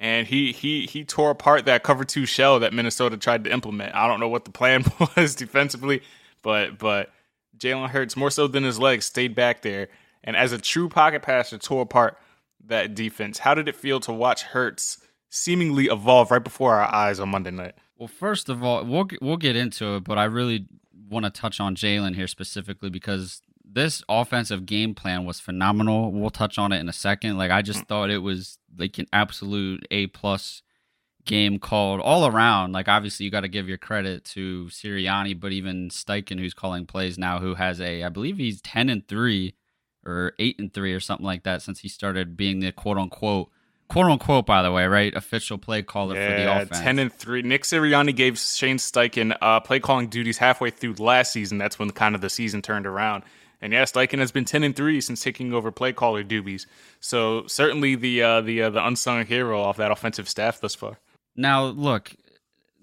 and 0.00 0.26
he 0.26 0.50
he 0.50 0.86
he 0.86 1.04
tore 1.04 1.30
apart 1.30 1.66
that 1.66 1.82
cover 1.82 2.04
two 2.04 2.24
shell 2.24 2.58
that 2.58 2.72
Minnesota 2.72 3.18
tried 3.18 3.44
to 3.44 3.52
implement. 3.52 3.94
I 3.94 4.08
don't 4.08 4.18
know 4.18 4.28
what 4.28 4.46
the 4.46 4.50
plan 4.50 4.84
was 5.16 5.34
defensively, 5.36 6.02
but 6.42 6.78
but 6.78 7.12
Jalen 7.58 7.90
Hurts 7.90 8.16
more 8.16 8.30
so 8.30 8.48
than 8.48 8.64
his 8.64 8.78
legs 8.78 9.04
stayed 9.04 9.34
back 9.34 9.60
there, 9.60 9.88
and 10.24 10.34
as 10.34 10.52
a 10.52 10.58
true 10.58 10.88
pocket 10.88 11.22
passer, 11.22 11.58
tore 11.58 11.82
apart 11.82 12.18
that 12.66 12.94
defense. 12.94 13.38
How 13.38 13.54
did 13.54 13.68
it 13.68 13.76
feel 13.76 14.00
to 14.00 14.12
watch 14.12 14.42
Hurts 14.42 14.98
seemingly 15.28 15.86
evolve 15.86 16.30
right 16.30 16.42
before 16.42 16.74
our 16.74 16.92
eyes 16.92 17.20
on 17.20 17.28
Monday 17.28 17.50
night? 17.50 17.74
Well, 17.98 18.08
first 18.08 18.48
of 18.48 18.64
all, 18.64 18.82
we'll 18.84 19.08
we'll 19.20 19.36
get 19.36 19.54
into 19.54 19.96
it, 19.96 20.04
but 20.04 20.16
I 20.16 20.24
really 20.24 20.66
want 21.10 21.26
to 21.26 21.30
touch 21.30 21.60
on 21.60 21.76
Jalen 21.76 22.14
here 22.14 22.26
specifically 22.26 22.88
because 22.88 23.42
this 23.62 24.02
offensive 24.08 24.64
game 24.64 24.94
plan 24.94 25.26
was 25.26 25.40
phenomenal. 25.40 26.10
We'll 26.10 26.30
touch 26.30 26.56
on 26.58 26.72
it 26.72 26.80
in 26.80 26.88
a 26.88 26.92
second. 26.94 27.36
Like 27.36 27.50
I 27.50 27.60
just 27.60 27.80
mm. 27.80 27.88
thought 27.88 28.10
it 28.10 28.18
was 28.18 28.58
like 28.78 28.98
an 28.98 29.06
absolute 29.12 29.86
A 29.90 30.06
plus 30.08 30.62
game 31.24 31.58
called 31.58 32.00
all 32.00 32.26
around. 32.26 32.72
Like 32.72 32.88
obviously 32.88 33.24
you 33.24 33.30
got 33.30 33.40
to 33.40 33.48
give 33.48 33.68
your 33.68 33.78
credit 33.78 34.24
to 34.26 34.66
Sirianni, 34.66 35.38
but 35.38 35.52
even 35.52 35.88
Steichen, 35.90 36.38
who's 36.38 36.54
calling 36.54 36.86
plays 36.86 37.18
now, 37.18 37.38
who 37.38 37.54
has 37.54 37.80
a 37.80 38.02
I 38.04 38.08
believe 38.08 38.38
he's 38.38 38.60
ten 38.60 38.88
and 38.88 39.06
three 39.06 39.54
or 40.04 40.32
eight 40.38 40.58
and 40.58 40.72
three 40.72 40.94
or 40.94 41.00
something 41.00 41.26
like 41.26 41.42
that 41.42 41.62
since 41.62 41.80
he 41.80 41.88
started 41.88 42.36
being 42.36 42.60
the 42.60 42.72
quote 42.72 42.96
unquote 42.96 43.50
quote 43.88 44.06
unquote, 44.06 44.46
by 44.46 44.62
the 44.62 44.72
way, 44.72 44.86
right? 44.86 45.14
Official 45.14 45.58
play 45.58 45.82
caller 45.82 46.14
for 46.14 46.32
the 46.32 46.42
Yeah, 46.42 46.62
offense. 46.62 46.80
ten 46.80 46.98
and 46.98 47.12
three. 47.12 47.42
Nick 47.42 47.64
Sirianni 47.64 48.14
gave 48.16 48.38
Shane 48.38 48.78
Steichen 48.78 49.36
uh, 49.42 49.60
play 49.60 49.80
calling 49.80 50.08
duties 50.08 50.38
halfway 50.38 50.70
through 50.70 50.94
last 50.94 51.32
season. 51.32 51.58
That's 51.58 51.78
when 51.78 51.90
kind 51.90 52.14
of 52.14 52.20
the 52.20 52.30
season 52.30 52.62
turned 52.62 52.86
around. 52.86 53.24
And 53.62 53.72
yes, 53.72 53.92
Steichen 53.92 54.18
has 54.18 54.32
been 54.32 54.44
ten 54.44 54.64
and 54.64 54.74
three 54.74 55.00
since 55.00 55.22
taking 55.22 55.52
over 55.52 55.70
play 55.70 55.92
caller 55.92 56.22
duties. 56.22 56.66
So 56.98 57.46
certainly 57.46 57.94
the 57.94 58.22
uh, 58.22 58.40
the 58.40 58.62
uh, 58.62 58.70
the 58.70 58.86
unsung 58.86 59.26
hero 59.26 59.60
off 59.60 59.76
that 59.76 59.90
offensive 59.90 60.28
staff 60.28 60.60
thus 60.60 60.74
far. 60.74 60.98
Now, 61.36 61.64
look, 61.66 62.14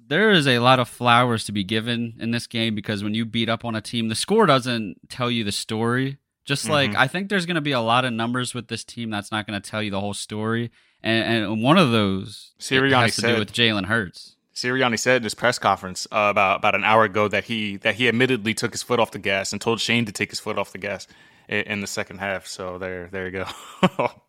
there 0.08 0.32
is 0.32 0.48
a 0.48 0.60
lot 0.60 0.80
of 0.80 0.88
flowers 0.88 1.46
to 1.46 1.52
be 1.52 1.64
given 1.64 2.16
in 2.20 2.32
this 2.32 2.48
game 2.48 2.76
because 2.76 3.04
when 3.04 3.14
you 3.14 3.26
beat 3.26 3.50
up 3.50 3.66
on 3.66 3.76
a 3.76 3.82
team, 3.82 4.08
the 4.10 4.16
score 4.16 4.46
doesn't 4.46 5.10
tell 5.10 5.30
you 5.30 5.44
the 5.44 5.52
story. 5.52 6.18
Just 6.46 6.70
like 6.70 6.96
I 6.96 7.08
think 7.08 7.28
there's 7.28 7.46
going 7.46 7.56
to 7.56 7.62
be 7.62 7.74
a 7.74 7.82
lot 7.82 8.06
of 8.06 8.14
numbers 8.14 8.54
with 8.54 8.70
this 8.70 8.86
team 8.86 9.10
that's 9.10 9.34
not 9.34 9.46
going 9.46 9.62
to 9.62 9.70
tell 9.70 9.84
you 9.84 9.92
the 9.92 10.00
whole 10.00 10.14
story, 10.14 10.72
and, 11.04 11.44
and 11.44 11.62
one 11.62 11.78
of 11.78 11.92
those 11.92 12.54
Sirianni 12.58 13.02
has 13.02 13.16
to 13.16 13.22
said- 13.22 13.34
do 13.34 13.40
with 13.40 13.52
Jalen 13.52 13.88
Hurts. 13.88 14.37
Sirianni 14.58 14.98
said 14.98 15.18
in 15.18 15.24
his 15.24 15.36
press 15.36 15.60
conference 15.60 16.08
uh, 16.12 16.30
about 16.32 16.58
about 16.58 16.74
an 16.74 16.84
hour 16.84 17.04
ago 17.04 17.28
that 17.28 17.44
he 17.44 17.78
that 17.78 17.94
he 17.94 18.08
admittedly 18.08 18.56
took 18.56 18.72
his 18.72 18.82
foot 18.82 19.00
off 19.00 19.12
the 19.12 19.20
gas 19.20 19.52
and 19.52 19.62
told 19.62 19.80
Shane 19.80 20.06
to 20.06 20.12
take 20.12 20.32
his 20.32 20.40
foot 20.40 20.58
off 20.58 20.72
the 20.72 20.80
gas 20.80 21.08
in, 21.48 21.60
in 21.60 21.82
the 21.82 21.88
second 21.88 22.18
half. 22.18 22.48
So 22.48 22.80
there 22.80 23.08
there 23.12 23.26
you 23.28 23.32
go. 23.32 24.10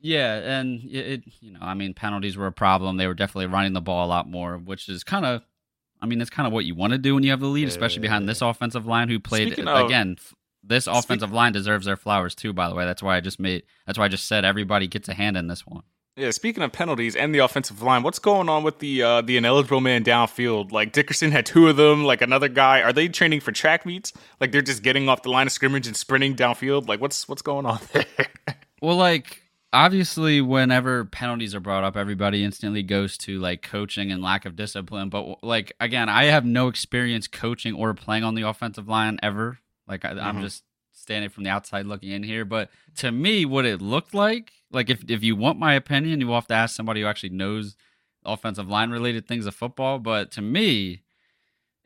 Yeah, 0.00 0.36
and 0.36 0.80
it, 0.84 1.24
you 1.40 1.50
know, 1.50 1.58
I 1.60 1.74
mean, 1.74 1.92
penalties 1.92 2.36
were 2.36 2.46
a 2.46 2.52
problem. 2.52 2.98
They 2.98 3.08
were 3.08 3.14
definitely 3.14 3.46
running 3.46 3.72
the 3.72 3.80
ball 3.80 4.06
a 4.06 4.08
lot 4.08 4.30
more, 4.30 4.56
which 4.56 4.88
is 4.88 5.02
kind 5.02 5.26
of, 5.26 5.42
I 6.00 6.06
mean, 6.06 6.20
it's 6.20 6.30
kind 6.30 6.46
of 6.46 6.52
what 6.52 6.64
you 6.64 6.76
want 6.76 6.92
to 6.92 6.98
do 6.98 7.16
when 7.16 7.24
you 7.24 7.30
have 7.30 7.40
the 7.40 7.48
lead, 7.48 7.66
especially 7.66 8.02
behind 8.02 8.28
this 8.28 8.40
offensive 8.40 8.86
line 8.86 9.08
who 9.08 9.18
played 9.18 9.54
Speaking 9.54 9.66
again. 9.66 10.16
This 10.62 10.86
offensive 10.86 11.32
line 11.32 11.52
deserves 11.52 11.86
their 11.86 11.96
flowers 11.96 12.36
too. 12.36 12.52
By 12.52 12.68
the 12.68 12.76
way, 12.76 12.84
that's 12.84 13.02
why 13.02 13.16
I 13.16 13.20
just 13.20 13.40
made. 13.40 13.64
That's 13.86 13.98
why 13.98 14.04
I 14.04 14.08
just 14.08 14.26
said 14.26 14.44
everybody 14.44 14.86
gets 14.86 15.08
a 15.08 15.14
hand 15.14 15.36
in 15.36 15.48
this 15.48 15.66
one. 15.66 15.82
Yeah, 16.18 16.32
speaking 16.32 16.64
of 16.64 16.72
penalties 16.72 17.14
and 17.14 17.32
the 17.32 17.38
offensive 17.38 17.80
line, 17.80 18.02
what's 18.02 18.18
going 18.18 18.48
on 18.48 18.64
with 18.64 18.80
the 18.80 19.02
uh, 19.02 19.20
the 19.20 19.36
ineligible 19.36 19.80
man 19.80 20.02
downfield? 20.02 20.72
Like 20.72 20.92
Dickerson 20.92 21.30
had 21.30 21.46
two 21.46 21.68
of 21.68 21.76
them. 21.76 22.04
Like 22.04 22.22
another 22.22 22.48
guy, 22.48 22.82
are 22.82 22.92
they 22.92 23.06
training 23.06 23.40
for 23.40 23.52
track 23.52 23.86
meets? 23.86 24.12
Like 24.40 24.50
they're 24.50 24.60
just 24.60 24.82
getting 24.82 25.08
off 25.08 25.22
the 25.22 25.30
line 25.30 25.46
of 25.46 25.52
scrimmage 25.52 25.86
and 25.86 25.96
sprinting 25.96 26.34
downfield? 26.34 26.88
Like 26.88 27.00
what's 27.00 27.28
what's 27.28 27.42
going 27.42 27.66
on 27.66 27.78
there? 27.92 28.04
Well, 28.80 28.96
like 28.96 29.42
obviously, 29.72 30.40
whenever 30.40 31.04
penalties 31.04 31.52
are 31.52 31.60
brought 31.60 31.82
up, 31.82 31.96
everybody 31.96 32.44
instantly 32.44 32.84
goes 32.84 33.18
to 33.18 33.40
like 33.40 33.60
coaching 33.60 34.12
and 34.12 34.22
lack 34.22 34.44
of 34.44 34.54
discipline. 34.54 35.08
But 35.08 35.42
like 35.42 35.72
again, 35.80 36.08
I 36.08 36.24
have 36.24 36.44
no 36.44 36.68
experience 36.68 37.26
coaching 37.26 37.74
or 37.74 37.92
playing 37.94 38.22
on 38.22 38.36
the 38.36 38.42
offensive 38.42 38.88
line 38.88 39.18
ever. 39.20 39.58
Like 39.88 40.04
I, 40.04 40.10
I'm 40.10 40.42
just 40.42 40.62
standing 40.92 41.30
from 41.30 41.44
the 41.44 41.50
outside 41.50 41.86
looking 41.86 42.10
in 42.10 42.22
here. 42.22 42.44
But 42.44 42.70
to 42.96 43.10
me, 43.10 43.44
what 43.44 43.64
it 43.64 43.82
looked 43.82 44.14
like, 44.14 44.52
like 44.70 44.90
if 44.90 45.04
if 45.08 45.22
you 45.22 45.36
want 45.36 45.58
my 45.58 45.74
opinion, 45.74 46.20
you 46.20 46.26
will 46.26 46.34
have 46.34 46.46
to 46.48 46.54
ask 46.54 46.74
somebody 46.76 47.00
who 47.00 47.06
actually 47.06 47.30
knows 47.30 47.76
offensive 48.24 48.68
line 48.68 48.90
related 48.90 49.26
things 49.26 49.46
of 49.46 49.54
football. 49.54 49.98
But 49.98 50.30
to 50.32 50.42
me, 50.42 51.02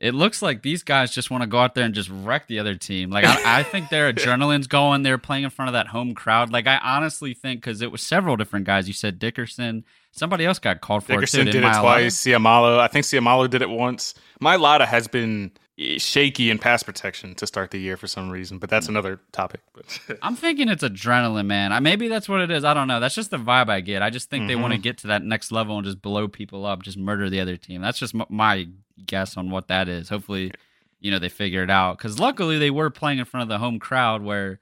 it 0.01 0.15
looks 0.15 0.43
like 0.43 0.63
these 0.63 0.83
guys 0.83 1.15
just 1.15 1.31
want 1.31 1.43
to 1.43 1.47
go 1.47 1.59
out 1.59 1.77
there 1.77 1.85
and 1.85 1.95
just 1.95 2.11
wreck 2.11 2.49
the 2.49 2.59
other 2.59 2.75
team. 2.75 3.11
Like 3.11 3.25
I, 3.25 3.61
I 3.61 3.63
think 3.63 3.89
their 3.89 4.13
adrenaline's 4.13 4.67
going. 4.67 5.03
They're 5.03 5.19
playing 5.19 5.45
in 5.45 5.51
front 5.51 5.69
of 5.69 5.75
that 5.75 5.87
home 5.89 6.15
crowd. 6.15 6.51
Like 6.51 6.67
I 6.67 6.79
honestly 6.79 7.35
think 7.35 7.61
because 7.61 7.83
it 7.83 7.93
was 7.93 8.03
several 8.03 8.37
different 8.37 8.67
guys. 8.67 8.89
You 8.89 8.95
said 8.95 9.19
Dickerson. 9.19 9.85
Somebody 10.11 10.45
else 10.45 10.59
got 10.59 10.81
called 10.81 11.05
for 11.05 11.13
Dickerson 11.13 11.43
it 11.43 11.45
too. 11.45 11.53
did 11.53 11.63
it 11.63 11.67
Mailata? 11.67 11.81
twice. 11.81 12.17
Seumalo, 12.17 12.79
I 12.79 12.89
think 12.89 13.07
Seumalo 13.07 13.49
did 13.49 13.63
it 13.63 13.71
once. 13.71 14.15
Mailata 14.43 14.87
has 14.87 15.07
been 15.07 15.53
shaky 15.79 16.51
in 16.51 16.59
pass 16.59 16.83
protection 16.83 17.35
to 17.37 17.47
start 17.47 17.71
the 17.71 17.79
year 17.79 17.97
for 17.97 18.07
some 18.07 18.31
reason, 18.31 18.59
but 18.59 18.69
that's 18.69 18.89
another 18.89 19.21
topic. 19.33 19.61
I'm 20.23 20.37
thinking 20.37 20.69
it's 20.69 20.85
adrenaline, 20.85 21.47
man. 21.47 21.73
I, 21.73 21.81
maybe 21.81 22.09
that's 22.09 22.29
what 22.29 22.41
it 22.41 22.51
is. 22.51 22.63
I 22.65 22.75
don't 22.75 22.89
know. 22.89 23.01
That's 23.01 23.15
just 23.15 23.31
the 23.31 23.39
vibe 23.39 23.71
I 23.71 23.81
get. 23.81 24.03
I 24.03 24.11
just 24.11 24.29
think 24.31 24.47
they 24.49 24.53
Mm-hmm. 24.55 24.63
want 24.63 24.75
to 24.75 24.81
get 24.81 24.99
to 24.99 25.07
that 25.09 25.23
next 25.25 25.51
level 25.51 25.77
and 25.79 25.85
just 25.85 26.03
blow 26.03 26.29
people 26.29 26.67
up, 26.67 26.83
just 26.83 26.99
murder 26.99 27.31
the 27.31 27.41
other 27.41 27.57
team. 27.57 27.81
That's 27.81 27.99
just 27.99 28.15
m- 28.15 28.27
my 28.29 28.69
guess 29.07 29.37
on 29.37 29.51
what 29.51 29.69
that 29.69 29.89
is. 29.89 30.11
Hopefully, 30.11 30.53
you 31.01 31.11
know, 31.11 31.19
they 31.19 31.31
figure 31.31 31.63
it 31.63 31.71
out. 31.71 31.97
Because 31.99 32.21
luckily, 32.21 32.59
they 32.59 32.71
were 32.71 32.91
playing 32.91 33.19
in 33.19 33.25
front 33.25 33.43
of 33.43 33.49
the 33.49 33.59
home 33.59 33.79
crowd 33.79 34.23
where, 34.23 34.61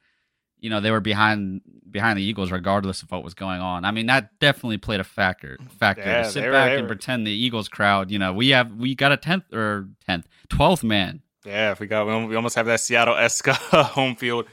you 0.61 0.71
know, 0.71 0.81
they 0.81 0.91
were 0.93 1.01
behind 1.01 1.61
behind 1.91 2.19
the 2.19 2.23
Eagles 2.23 2.51
regardless 2.51 3.03
of 3.03 3.11
what 3.11 3.25
was 3.25 3.35
going 3.35 3.61
on. 3.61 3.85
I 3.85 3.91
mean, 3.91 4.07
that 4.07 4.39
definitely 4.39 4.79
played 4.79 5.01
a 5.01 5.05
factor. 5.05 5.59
Factor. 5.79 6.03
Yeah, 6.03 6.23
sit 6.25 6.45
were- 6.45 6.53
back 6.53 6.73
and 6.73 6.83
were- 6.83 6.89
pretend 6.89 7.27
the 7.27 7.33
Eagles 7.33 7.69
crowd. 7.69 8.11
You 8.11 8.19
know, 8.19 8.33
we 8.33 8.49
have 8.51 8.73
we 8.73 8.95
got 8.95 9.13
a 9.13 9.17
tenth 9.17 9.53
or 9.53 9.89
tenth, 10.07 10.27
twelfth 10.49 10.85
man. 10.85 11.23
Yeah, 11.45 11.73
if 11.73 11.81
we 11.81 11.87
got 11.87 12.07
we 12.29 12.37
almost 12.37 12.55
have 12.57 12.67
that 12.67 12.81
Seattle 12.81 13.17
esque 13.17 13.47
home 13.49 14.15
field 14.17 14.47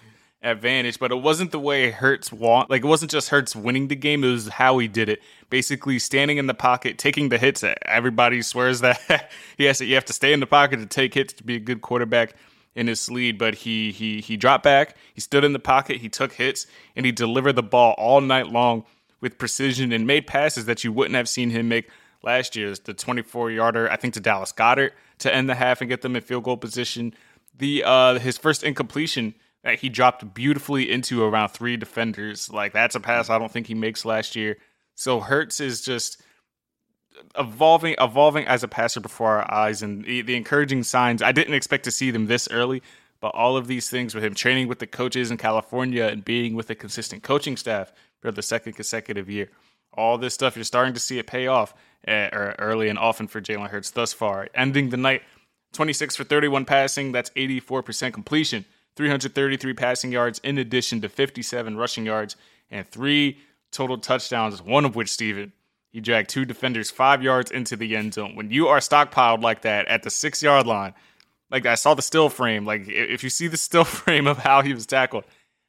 advantage, 0.43 0.99
but 0.99 1.11
it 1.11 1.15
wasn't 1.15 1.51
the 1.51 1.59
way 1.59 1.89
Hurts 1.89 2.31
want. 2.31 2.69
Like 2.69 2.83
it 2.83 2.87
wasn't 2.87 3.11
just 3.11 3.29
Hurts 3.29 3.55
winning 3.55 3.87
the 3.87 3.95
game; 3.95 4.23
it 4.23 4.31
was 4.31 4.47
how 4.47 4.77
he 4.77 4.87
did 4.87 5.09
it. 5.09 5.19
Basically, 5.49 5.99
standing 5.99 6.37
in 6.37 6.47
the 6.47 6.53
pocket, 6.53 6.97
taking 6.97 7.29
the 7.29 7.37
hits. 7.37 7.63
Everybody 7.85 8.41
swears 8.41 8.81
that 8.81 9.29
he 9.57 9.65
has 9.65 9.79
to. 9.79 9.85
You 9.85 9.95
have 9.95 10.05
to 10.05 10.13
stay 10.13 10.33
in 10.33 10.39
the 10.39 10.47
pocket 10.47 10.77
to 10.77 10.85
take 10.85 11.13
hits 11.13 11.33
to 11.33 11.43
be 11.43 11.55
a 11.55 11.59
good 11.59 11.81
quarterback 11.81 12.35
in 12.77 12.87
his 12.87 13.09
lead. 13.09 13.37
But 13.37 13.55
he 13.55 13.91
he 13.91 14.21
he 14.21 14.37
dropped 14.37 14.63
back. 14.63 14.95
He 15.13 15.19
stood 15.19 15.43
in 15.43 15.51
the 15.51 15.59
pocket. 15.59 15.97
He 15.97 16.07
took 16.07 16.33
hits 16.33 16.67
and 16.95 17.05
he 17.05 17.11
delivered 17.11 17.53
the 17.53 17.63
ball 17.63 17.95
all 17.97 18.21
night 18.21 18.47
long 18.47 18.85
with 19.19 19.37
precision 19.37 19.91
and 19.91 20.05
made 20.05 20.27
passes 20.27 20.65
that 20.65 20.83
you 20.83 20.91
wouldn't 20.91 21.15
have 21.15 21.27
seen 21.27 21.49
him 21.49 21.67
make 21.67 21.89
last 22.23 22.55
year's 22.55 22.79
the 22.79 22.93
24 22.93 23.51
yarder 23.51 23.89
I 23.91 23.95
think 23.95 24.13
to 24.15 24.19
Dallas 24.19 24.51
Goedert 24.51 24.91
to 25.19 25.33
end 25.33 25.49
the 25.49 25.55
half 25.55 25.81
and 25.81 25.89
get 25.89 26.01
them 26.01 26.15
in 26.15 26.21
field 26.21 26.43
goal 26.43 26.57
position 26.57 27.13
the 27.57 27.83
uh 27.85 28.19
his 28.19 28.37
first 28.37 28.63
incompletion 28.63 29.33
that 29.63 29.79
he 29.79 29.89
dropped 29.89 30.33
beautifully 30.33 30.91
into 30.91 31.23
around 31.23 31.49
three 31.49 31.77
defenders 31.77 32.51
like 32.51 32.73
that's 32.73 32.95
a 32.95 32.99
pass 32.99 33.29
I 33.29 33.37
don't 33.39 33.51
think 33.51 33.67
he 33.67 33.75
makes 33.75 34.03
last 34.03 34.35
year 34.35 34.57
so 34.95 35.19
Hurts 35.19 35.59
is 35.59 35.81
just 35.81 36.21
evolving 37.37 37.95
evolving 37.99 38.45
as 38.47 38.63
a 38.63 38.67
passer 38.67 38.99
before 38.99 39.37
our 39.37 39.53
eyes 39.53 39.81
and 39.81 40.05
the, 40.05 40.21
the 40.21 40.35
encouraging 40.35 40.83
signs. 40.83 41.21
I 41.21 41.31
didn't 41.31 41.53
expect 41.53 41.83
to 41.85 41.91
see 41.91 42.11
them 42.11 42.27
this 42.27 42.47
early 42.51 42.81
but 43.19 43.33
all 43.33 43.57
of 43.57 43.67
these 43.67 43.89
things 43.89 44.13
with 44.13 44.23
him 44.23 44.33
training 44.33 44.67
with 44.67 44.79
the 44.79 44.87
coaches 44.87 45.31
in 45.31 45.37
California 45.37 46.05
and 46.05 46.23
being 46.23 46.55
with 46.55 46.69
a 46.69 46.75
consistent 46.75 47.23
coaching 47.23 47.57
staff 47.57 47.91
for 48.19 48.31
the 48.31 48.41
second 48.41 48.73
consecutive 48.73 49.29
year. 49.29 49.49
All 49.93 50.17
this 50.17 50.33
stuff 50.33 50.55
you're 50.55 50.63
starting 50.63 50.93
to 50.93 50.99
see 50.99 51.17
it 51.17 51.27
pay 51.27 51.47
off 51.47 51.73
uh, 52.07 52.29
early 52.59 52.89
and 52.89 52.99
often 52.99 53.27
for 53.27 53.41
Jalen 53.41 53.69
Hurts 53.69 53.89
thus 53.91 54.13
far. 54.13 54.47
Ending 54.53 54.89
the 54.89 54.97
night 54.97 55.23
26 55.73 56.15
for 56.15 56.23
31 56.23 56.65
passing 56.65 57.11
that's 57.11 57.29
84% 57.31 58.13
completion. 58.13 58.65
333 58.95 59.73
passing 59.73 60.11
yards 60.11 60.39
in 60.43 60.57
addition 60.57 61.01
to 61.01 61.09
57 61.09 61.77
rushing 61.77 62.05
yards 62.05 62.35
and 62.69 62.87
three 62.87 63.39
total 63.71 63.97
touchdowns 63.97 64.61
one 64.61 64.85
of 64.85 64.95
which 64.95 65.09
Steven 65.09 65.51
he 65.91 66.01
dragged 66.01 66.29
two 66.29 66.45
defenders 66.45 66.91
five 66.91 67.23
yards 67.23 67.51
into 67.51 67.75
the 67.75 67.95
end 67.95 68.13
zone. 68.13 68.35
When 68.35 68.51
you 68.51 68.67
are 68.67 68.79
stockpiled 68.79 69.41
like 69.41 69.61
that 69.61 69.87
at 69.87 70.03
the 70.03 70.09
six 70.09 70.43
yard 70.43 70.67
line, 70.67 70.93
like 71.49 71.65
I 71.65 71.75
saw 71.75 71.93
the 71.93 72.01
still 72.01 72.29
frame, 72.29 72.65
like 72.65 72.87
if 72.87 73.23
you 73.23 73.29
see 73.29 73.47
the 73.47 73.57
still 73.67 73.85
frame 73.85 74.27
of 74.27 74.39
how 74.39 74.61
he 74.61 74.73
was 74.73 74.85
tackled 74.85 75.25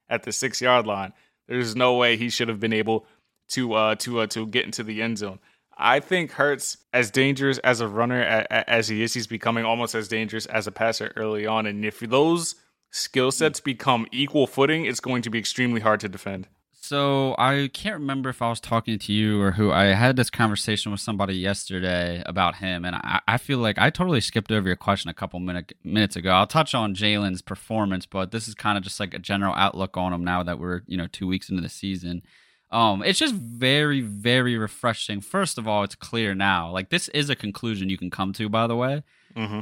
at 0.08 0.24
the 0.24 0.32
six 0.32 0.60
yard 0.60 0.86
line, 0.86 1.12
there's 1.46 1.76
no 1.76 1.94
way 1.94 2.16
he 2.16 2.30
should 2.30 2.48
have 2.48 2.60
been 2.60 2.72
able 2.72 3.06
to 3.48 3.72
uh 3.72 3.94
to 3.96 4.20
uh, 4.20 4.26
to 4.26 4.46
get 4.46 4.64
into 4.64 4.82
the 4.82 5.02
end 5.02 5.18
zone. 5.18 5.38
I 5.78 6.00
think 6.00 6.32
Hurts, 6.32 6.76
as 6.92 7.10
dangerous 7.12 7.58
as 7.58 7.80
a 7.80 7.86
runner 7.86 8.20
as 8.20 8.88
he 8.88 9.02
is, 9.02 9.14
he's 9.14 9.28
becoming 9.28 9.64
almost 9.64 9.94
as 9.94 10.08
dangerous 10.08 10.44
as 10.46 10.66
a 10.66 10.72
passer 10.72 11.12
early 11.14 11.46
on. 11.46 11.66
And 11.66 11.84
if 11.84 12.00
those 12.00 12.56
skill 12.90 13.30
sets 13.30 13.60
become 13.60 14.08
equal 14.10 14.48
footing, 14.48 14.86
it's 14.86 14.98
going 14.98 15.22
to 15.22 15.30
be 15.30 15.38
extremely 15.38 15.80
hard 15.80 16.00
to 16.00 16.08
defend. 16.08 16.48
So 16.88 17.34
I 17.36 17.68
can't 17.74 18.00
remember 18.00 18.30
if 18.30 18.40
I 18.40 18.48
was 18.48 18.60
talking 18.60 18.98
to 18.98 19.12
you 19.12 19.42
or 19.42 19.52
who. 19.52 19.70
I 19.70 19.88
had 19.88 20.16
this 20.16 20.30
conversation 20.30 20.90
with 20.90 21.02
somebody 21.02 21.34
yesterday 21.34 22.22
about 22.24 22.54
him, 22.56 22.86
and 22.86 22.96
I, 22.96 23.20
I 23.28 23.36
feel 23.36 23.58
like 23.58 23.76
I 23.76 23.90
totally 23.90 24.22
skipped 24.22 24.50
over 24.50 24.66
your 24.66 24.76
question 24.76 25.10
a 25.10 25.14
couple 25.14 25.38
minute, 25.38 25.74
minutes 25.84 26.16
ago. 26.16 26.30
I'll 26.30 26.46
touch 26.46 26.74
on 26.74 26.94
Jalen's 26.94 27.42
performance, 27.42 28.06
but 28.06 28.30
this 28.30 28.48
is 28.48 28.54
kind 28.54 28.78
of 28.78 28.84
just 28.84 29.00
like 29.00 29.12
a 29.12 29.18
general 29.18 29.52
outlook 29.54 29.98
on 29.98 30.14
him 30.14 30.24
now 30.24 30.42
that 30.42 30.58
we're 30.58 30.80
you 30.86 30.96
know 30.96 31.06
two 31.06 31.26
weeks 31.26 31.50
into 31.50 31.60
the 31.60 31.68
season. 31.68 32.22
Um, 32.70 33.02
it's 33.02 33.18
just 33.18 33.34
very, 33.34 34.00
very 34.00 34.56
refreshing. 34.56 35.20
First 35.20 35.58
of 35.58 35.68
all, 35.68 35.82
it's 35.84 35.94
clear 35.94 36.34
now. 36.34 36.70
Like 36.70 36.88
this 36.88 37.08
is 37.08 37.28
a 37.28 37.36
conclusion 37.36 37.90
you 37.90 37.98
can 37.98 38.08
come 38.10 38.32
to. 38.32 38.48
By 38.48 38.66
the 38.66 38.76
way, 38.76 39.02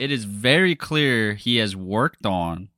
It 0.01 0.13
is 0.13 0.23
very 0.27 0.77
clear 0.77 1.35
he 1.35 1.57
has 1.57 1.75
worked 1.75 2.25
on 2.25 2.69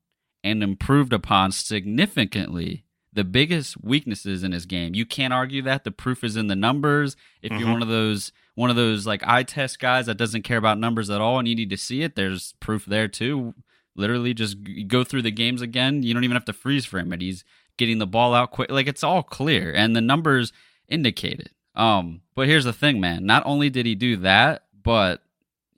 and 0.42 0.62
improved 0.62 1.12
upon 1.12 1.52
significantly 1.52 2.86
the 3.18 3.24
biggest 3.24 3.82
weaknesses 3.82 4.44
in 4.44 4.52
his 4.52 4.64
game. 4.64 4.94
You 4.94 5.04
can't 5.04 5.32
argue 5.32 5.60
that. 5.62 5.82
The 5.82 5.90
proof 5.90 6.22
is 6.22 6.36
in 6.36 6.46
the 6.46 6.54
numbers. 6.54 7.16
If 7.42 7.50
you're 7.50 7.68
one 7.68 7.82
of 7.82 7.88
those 7.88 8.30
one 8.54 8.70
of 8.70 8.76
those 8.76 9.08
like 9.08 9.26
eye 9.26 9.42
test 9.42 9.80
guys 9.80 10.06
that 10.06 10.16
doesn't 10.16 10.42
care 10.42 10.56
about 10.56 10.78
numbers 10.78 11.10
at 11.10 11.20
all 11.20 11.40
and 11.40 11.48
you 11.48 11.56
need 11.56 11.70
to 11.70 11.76
see 11.76 12.02
it, 12.02 12.14
there's 12.14 12.54
proof 12.60 12.84
there 12.84 13.08
too. 13.08 13.54
Literally 13.96 14.34
just 14.34 14.58
go 14.86 15.02
through 15.02 15.22
the 15.22 15.32
games 15.32 15.62
again. 15.62 16.04
You 16.04 16.14
don't 16.14 16.22
even 16.22 16.36
have 16.36 16.44
to 16.44 16.52
freeze 16.52 16.86
frame 16.86 17.12
it. 17.12 17.20
He's 17.20 17.42
getting 17.76 17.98
the 17.98 18.06
ball 18.06 18.34
out 18.34 18.52
quick. 18.52 18.70
Like 18.70 18.86
it's 18.86 19.02
all 19.02 19.24
clear 19.24 19.74
and 19.74 19.96
the 19.96 20.00
numbers 20.00 20.52
indicate 20.86 21.40
it. 21.40 21.50
Um, 21.74 22.20
but 22.36 22.46
here's 22.46 22.66
the 22.66 22.72
thing, 22.72 23.00
man. 23.00 23.26
Not 23.26 23.42
only 23.46 23.68
did 23.68 23.84
he 23.84 23.96
do 23.96 24.16
that, 24.18 24.62
but 24.80 25.24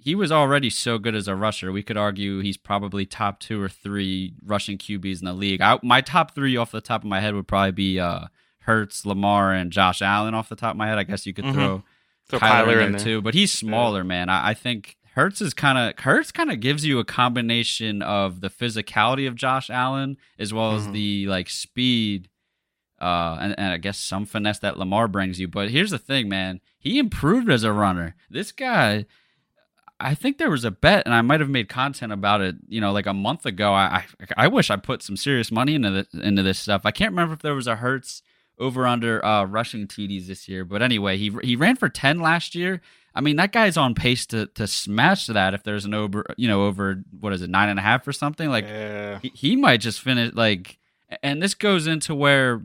he 0.02 0.14
was 0.14 0.32
already 0.32 0.70
so 0.70 0.98
good 0.98 1.14
as 1.14 1.28
a 1.28 1.34
rusher. 1.36 1.70
We 1.70 1.82
could 1.82 1.96
argue 1.96 2.40
he's 2.40 2.56
probably 2.56 3.04
top 3.06 3.38
two 3.38 3.60
or 3.62 3.68
three 3.68 4.34
rushing 4.44 4.78
QBs 4.78 5.20
in 5.20 5.26
the 5.26 5.32
league. 5.34 5.60
I, 5.60 5.78
my 5.82 6.00
top 6.00 6.34
three 6.34 6.56
off 6.56 6.72
the 6.72 6.80
top 6.80 7.02
of 7.02 7.08
my 7.08 7.20
head 7.20 7.34
would 7.34 7.46
probably 7.46 7.72
be 7.72 8.00
uh, 8.00 8.26
Hurts, 8.60 9.04
Lamar, 9.04 9.52
and 9.52 9.70
Josh 9.70 10.00
Allen 10.02 10.34
off 10.34 10.48
the 10.48 10.56
top 10.56 10.72
of 10.72 10.76
my 10.76 10.86
head. 10.88 10.98
I 10.98 11.02
guess 11.04 11.26
you 11.26 11.32
could 11.34 11.44
Mhm. 11.44 11.52
throw, 11.54 11.82
Throw 12.28 12.38
Kyler, 12.38 12.64
Kyler 12.66 12.76
in 12.78 12.82
in 12.86 12.92
there 12.92 13.00
too, 13.00 13.20
but 13.22 13.34
he's 13.34 13.52
smaller, 13.52 14.04
man. 14.04 14.28
I, 14.28 14.50
I 14.50 14.54
think 14.54 14.96
Hurts 15.14 15.40
is 15.40 15.52
kind 15.52 15.76
of 15.76 15.98
Hurts 16.04 16.30
kind 16.30 16.50
of 16.52 16.60
gives 16.60 16.86
you 16.86 16.98
a 17.00 17.04
combination 17.04 18.00
of 18.02 18.40
the 18.40 18.48
physicality 18.48 19.26
of 19.26 19.34
Josh 19.34 19.68
Allen 19.70 20.16
as 20.38 20.52
well 20.54 20.76
as 20.76 20.86
Mhm. 20.86 20.92
the 20.92 21.26
like 21.26 21.50
speed, 21.50 22.28
uh, 23.00 23.36
and, 23.40 23.54
and 23.58 23.72
I 23.72 23.76
guess 23.78 23.98
some 23.98 24.26
finesse 24.26 24.58
that 24.60 24.78
Lamar 24.78 25.08
brings 25.08 25.40
you. 25.40 25.48
But 25.48 25.70
here's 25.70 25.90
the 25.90 25.98
thing, 25.98 26.28
man, 26.28 26.60
he 26.78 26.98
improved 26.98 27.50
as 27.50 27.64
a 27.64 27.72
runner. 27.72 28.14
This 28.30 28.52
guy. 28.52 29.06
I 30.00 30.14
think 30.14 30.38
there 30.38 30.50
was 30.50 30.64
a 30.64 30.70
bet, 30.70 31.04
and 31.04 31.14
I 31.14 31.20
might 31.20 31.40
have 31.40 31.50
made 31.50 31.68
content 31.68 32.12
about 32.12 32.40
it. 32.40 32.56
You 32.68 32.80
know, 32.80 32.92
like 32.92 33.06
a 33.06 33.14
month 33.14 33.46
ago. 33.46 33.72
I 33.72 34.04
I, 34.20 34.44
I 34.44 34.48
wish 34.48 34.70
I 34.70 34.76
put 34.76 35.02
some 35.02 35.16
serious 35.16 35.52
money 35.52 35.74
into 35.74 35.90
the, 35.90 36.20
into 36.22 36.42
this 36.42 36.58
stuff. 36.58 36.82
I 36.84 36.90
can't 36.90 37.12
remember 37.12 37.34
if 37.34 37.40
there 37.40 37.54
was 37.54 37.66
a 37.66 37.76
Hurts 37.76 38.22
over 38.58 38.86
under 38.86 39.24
uh, 39.24 39.44
rushing 39.44 39.86
TDs 39.86 40.26
this 40.26 40.48
year, 40.48 40.64
but 40.64 40.82
anyway, 40.82 41.16
he 41.16 41.32
he 41.42 41.56
ran 41.56 41.76
for 41.76 41.88
ten 41.88 42.20
last 42.20 42.54
year. 42.54 42.80
I 43.14 43.20
mean, 43.20 43.36
that 43.36 43.52
guy's 43.52 43.76
on 43.76 43.94
pace 43.94 44.26
to 44.26 44.46
to 44.46 44.66
smash 44.66 45.26
that 45.26 45.54
if 45.54 45.62
there's 45.62 45.84
an 45.84 45.94
over, 45.94 46.24
you 46.36 46.48
know, 46.48 46.64
over 46.64 47.02
what 47.18 47.32
is 47.32 47.42
it, 47.42 47.50
nine 47.50 47.68
and 47.68 47.78
a 47.78 47.82
half 47.82 48.06
or 48.08 48.12
something. 48.12 48.48
Like 48.48 48.66
yeah. 48.66 49.18
he, 49.20 49.32
he 49.34 49.56
might 49.56 49.80
just 49.80 50.00
finish 50.00 50.34
like, 50.34 50.78
and 51.22 51.42
this 51.42 51.54
goes 51.54 51.86
into 51.86 52.14
where. 52.14 52.62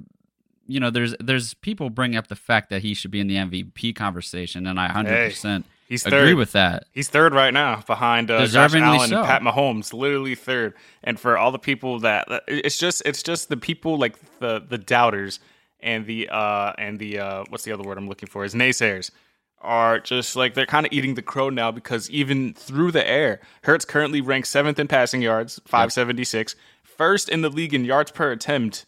You 0.68 0.80
know, 0.80 0.90
there's 0.90 1.14
there's 1.20 1.54
people 1.54 1.92
bring 1.92 2.16
up 2.16 2.26
the 2.26 2.36
fact 2.36 2.72
that 2.72 2.82
he 2.82 2.96
should 2.96 3.12
be 3.12 3.20
in 3.20 3.28
the 3.28 3.36
MVP 3.36 3.96
conversation, 3.96 4.66
and 4.66 4.80
I 4.80 4.88
hundred 4.88 5.30
percent 5.30 5.64
He's 5.88 6.04
third. 6.04 6.14
agree 6.14 6.34
with 6.34 6.54
that. 6.54 6.86
He's 6.92 7.10
third 7.10 7.34
right 7.34 7.54
now 7.54 7.82
behind 7.86 8.32
uh, 8.32 8.46
Josh 8.48 8.74
Allen 8.74 9.10
so. 9.10 9.20
and 9.20 9.26
Pat 9.28 9.42
Mahomes, 9.42 9.94
literally 9.94 10.36
third. 10.36 10.74
And 11.04 11.20
for 11.20 11.38
all 11.38 11.52
the 11.52 11.60
people 11.60 12.00
that 12.00 12.28
it's 12.48 12.78
just 12.78 13.04
it's 13.06 13.22
just 13.22 13.50
the 13.50 13.58
people 13.58 13.98
like 13.98 14.18
the 14.40 14.64
the 14.68 14.80
doubters 14.80 15.40
and 15.80 16.06
the 16.08 16.28
uh 16.30 16.74
and 16.78 16.98
the 16.98 17.20
uh 17.20 17.44
what's 17.50 17.64
the 17.64 17.72
other 17.72 17.84
word 17.84 17.98
I'm 17.98 18.10
looking 18.10 18.28
for 18.28 18.44
is 18.44 18.56
naysayers 18.56 19.12
are 19.62 20.00
just 20.00 20.36
like 20.36 20.54
they're 20.54 20.66
kind 20.66 20.86
of 20.86 20.94
eating 20.94 21.16
the 21.16 21.22
crow 21.22 21.50
now 21.50 21.72
because 21.72 22.10
even 22.10 22.54
through 22.54 22.92
the 22.92 23.08
air, 23.08 23.40
Hurts 23.64 23.86
currently 23.86 24.22
ranks 24.22 24.50
seventh 24.50 24.80
in 24.80 24.88
passing 24.88 25.22
yards, 25.22 25.60
576, 25.66 26.56
first 26.84 27.30
in 27.30 27.42
the 27.42 27.50
league 27.50 27.74
in 27.74 27.84
yards 27.84 28.12
per 28.12 28.32
attempt, 28.32 28.86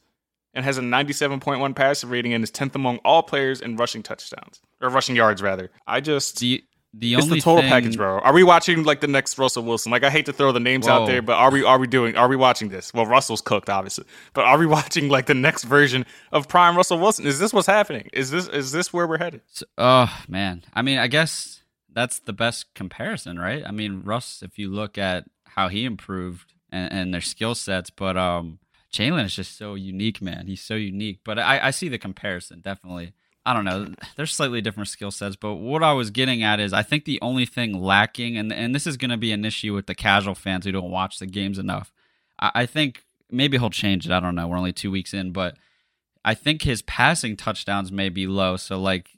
and 0.54 0.64
has 0.64 0.78
a 0.78 0.82
97.1 0.82 1.76
passer 1.76 2.08
rating 2.08 2.34
and 2.34 2.44
is 2.44 2.52
10th 2.52 2.76
among 2.76 2.98
all 3.00 3.24
players 3.24 3.62
in 3.62 3.76
rushing 3.76 4.04
touchdowns 4.04 4.62
or 4.82 4.90
rushing 4.90 5.16
yards 5.16 5.42
rather. 5.42 5.72
I 5.88 6.00
just 6.00 6.40
The 6.40 6.64
the 6.94 7.14
it's 7.16 7.28
the 7.28 7.40
total 7.42 7.62
thing, 7.62 7.70
package, 7.70 7.98
bro. 7.98 8.20
Are 8.20 8.34
we 8.34 8.44
watching 8.44 8.84
like 8.84 9.02
the 9.02 9.08
next 9.08 9.38
Russell 9.38 9.64
Wilson? 9.64 9.92
Like 9.92 10.04
I 10.04 10.10
hate 10.10 10.26
to 10.28 10.34
throw 10.34 10.52
the 10.52 10.60
names 10.60 10.88
out 10.88 11.06
there, 11.08 11.22
but 11.22 11.34
are 11.34 11.52
we 11.52 11.64
are 11.64 11.78
we 11.78 11.86
doing 11.88 12.16
are 12.16 12.28
we 12.28 12.36
watching 12.36 12.70
this? 12.70 12.94
Well, 12.94 13.06
Russell's 13.06 13.42
cooked, 13.42 13.70
obviously. 13.70 14.06
But 14.34 14.46
are 14.46 14.58
we 14.58 14.66
watching 14.78 15.10
like 15.10 15.26
the 15.28 15.34
next 15.36 15.64
version 15.66 16.06
of 16.32 16.48
prime 16.48 16.76
Russell 16.78 16.98
Wilson? 16.98 17.26
Is 17.28 17.40
this 17.40 17.54
what's 17.54 17.68
happening? 17.68 18.10
Is 18.14 18.32
this 18.32 18.48
is 18.48 18.72
this 18.72 18.92
where 18.94 19.06
we're 19.08 19.18
headed? 19.20 19.42
So- 19.48 19.66
Oh 19.78 20.18
man, 20.28 20.64
I 20.74 20.82
mean, 20.82 20.98
I 20.98 21.08
guess 21.08 21.62
that's 21.92 22.20
the 22.20 22.34
best 22.34 22.74
comparison, 22.74 23.38
right? 23.40 23.64
I 23.66 23.72
mean, 23.72 24.02
Russ, 24.04 24.42
if 24.44 24.58
you 24.58 24.70
look 24.70 24.98
at 24.98 25.26
how 25.46 25.68
he 25.68 25.84
improved 25.86 26.54
and, 26.72 26.92
and 26.94 27.14
their 27.14 27.22
skill 27.22 27.56
sets, 27.56 27.90
but 27.90 28.16
um, 28.18 28.60
Jalen 28.94 29.26
is 29.26 29.36
just 29.36 29.58
so 29.58 29.74
unique, 29.76 30.22
man. 30.22 30.46
He's 30.48 30.62
so 30.62 30.76
unique. 30.76 31.20
But 31.24 31.40
I, 31.40 31.68
I 31.68 31.72
see 31.72 31.90
the 31.90 31.98
comparison 31.98 32.62
definitely. 32.62 33.14
I 33.48 33.54
don't 33.54 33.64
know. 33.64 33.88
There's 34.18 34.34
slightly 34.34 34.60
different 34.60 34.90
skill 34.90 35.10
sets, 35.10 35.38
but 35.38 35.56
what 35.56 35.82
I 35.82 35.94
was 35.94 36.12
getting 36.12 36.44
at 36.44 36.60
is 36.60 36.74
I 36.74 36.84
think 36.84 37.06
the 37.06 37.18
only 37.22 37.46
thing 37.46 37.82
lacking, 37.82 38.36
and 38.36 38.52
and 38.52 38.76
this 38.76 38.86
is 38.86 38.98
going 38.98 39.12
to 39.12 39.18
be 39.18 39.32
an 39.32 39.46
issue 39.46 39.74
with 39.74 39.88
the 39.88 39.96
casual 39.96 40.36
fans 40.36 40.66
who 40.66 40.74
don't 40.74 40.92
watch 40.92 41.18
the 41.18 41.28
games 41.28 41.58
enough. 41.58 41.94
I, 42.38 42.52
I 42.54 42.66
think 42.66 43.06
maybe 43.32 43.58
he'll 43.58 43.70
change 43.70 44.06
it. 44.06 44.12
I 44.12 44.20
don't 44.20 44.36
know. 44.36 44.50
We're 44.50 44.58
only 44.58 44.74
two 44.74 44.92
weeks 44.92 45.14
in, 45.14 45.32
but 45.32 45.56
I 46.26 46.34
think 46.34 46.64
his 46.64 46.82
passing 46.82 47.38
touchdowns 47.38 47.90
may 47.90 48.10
be 48.10 48.28
low. 48.28 48.58
So 48.58 48.78
like, 48.78 49.12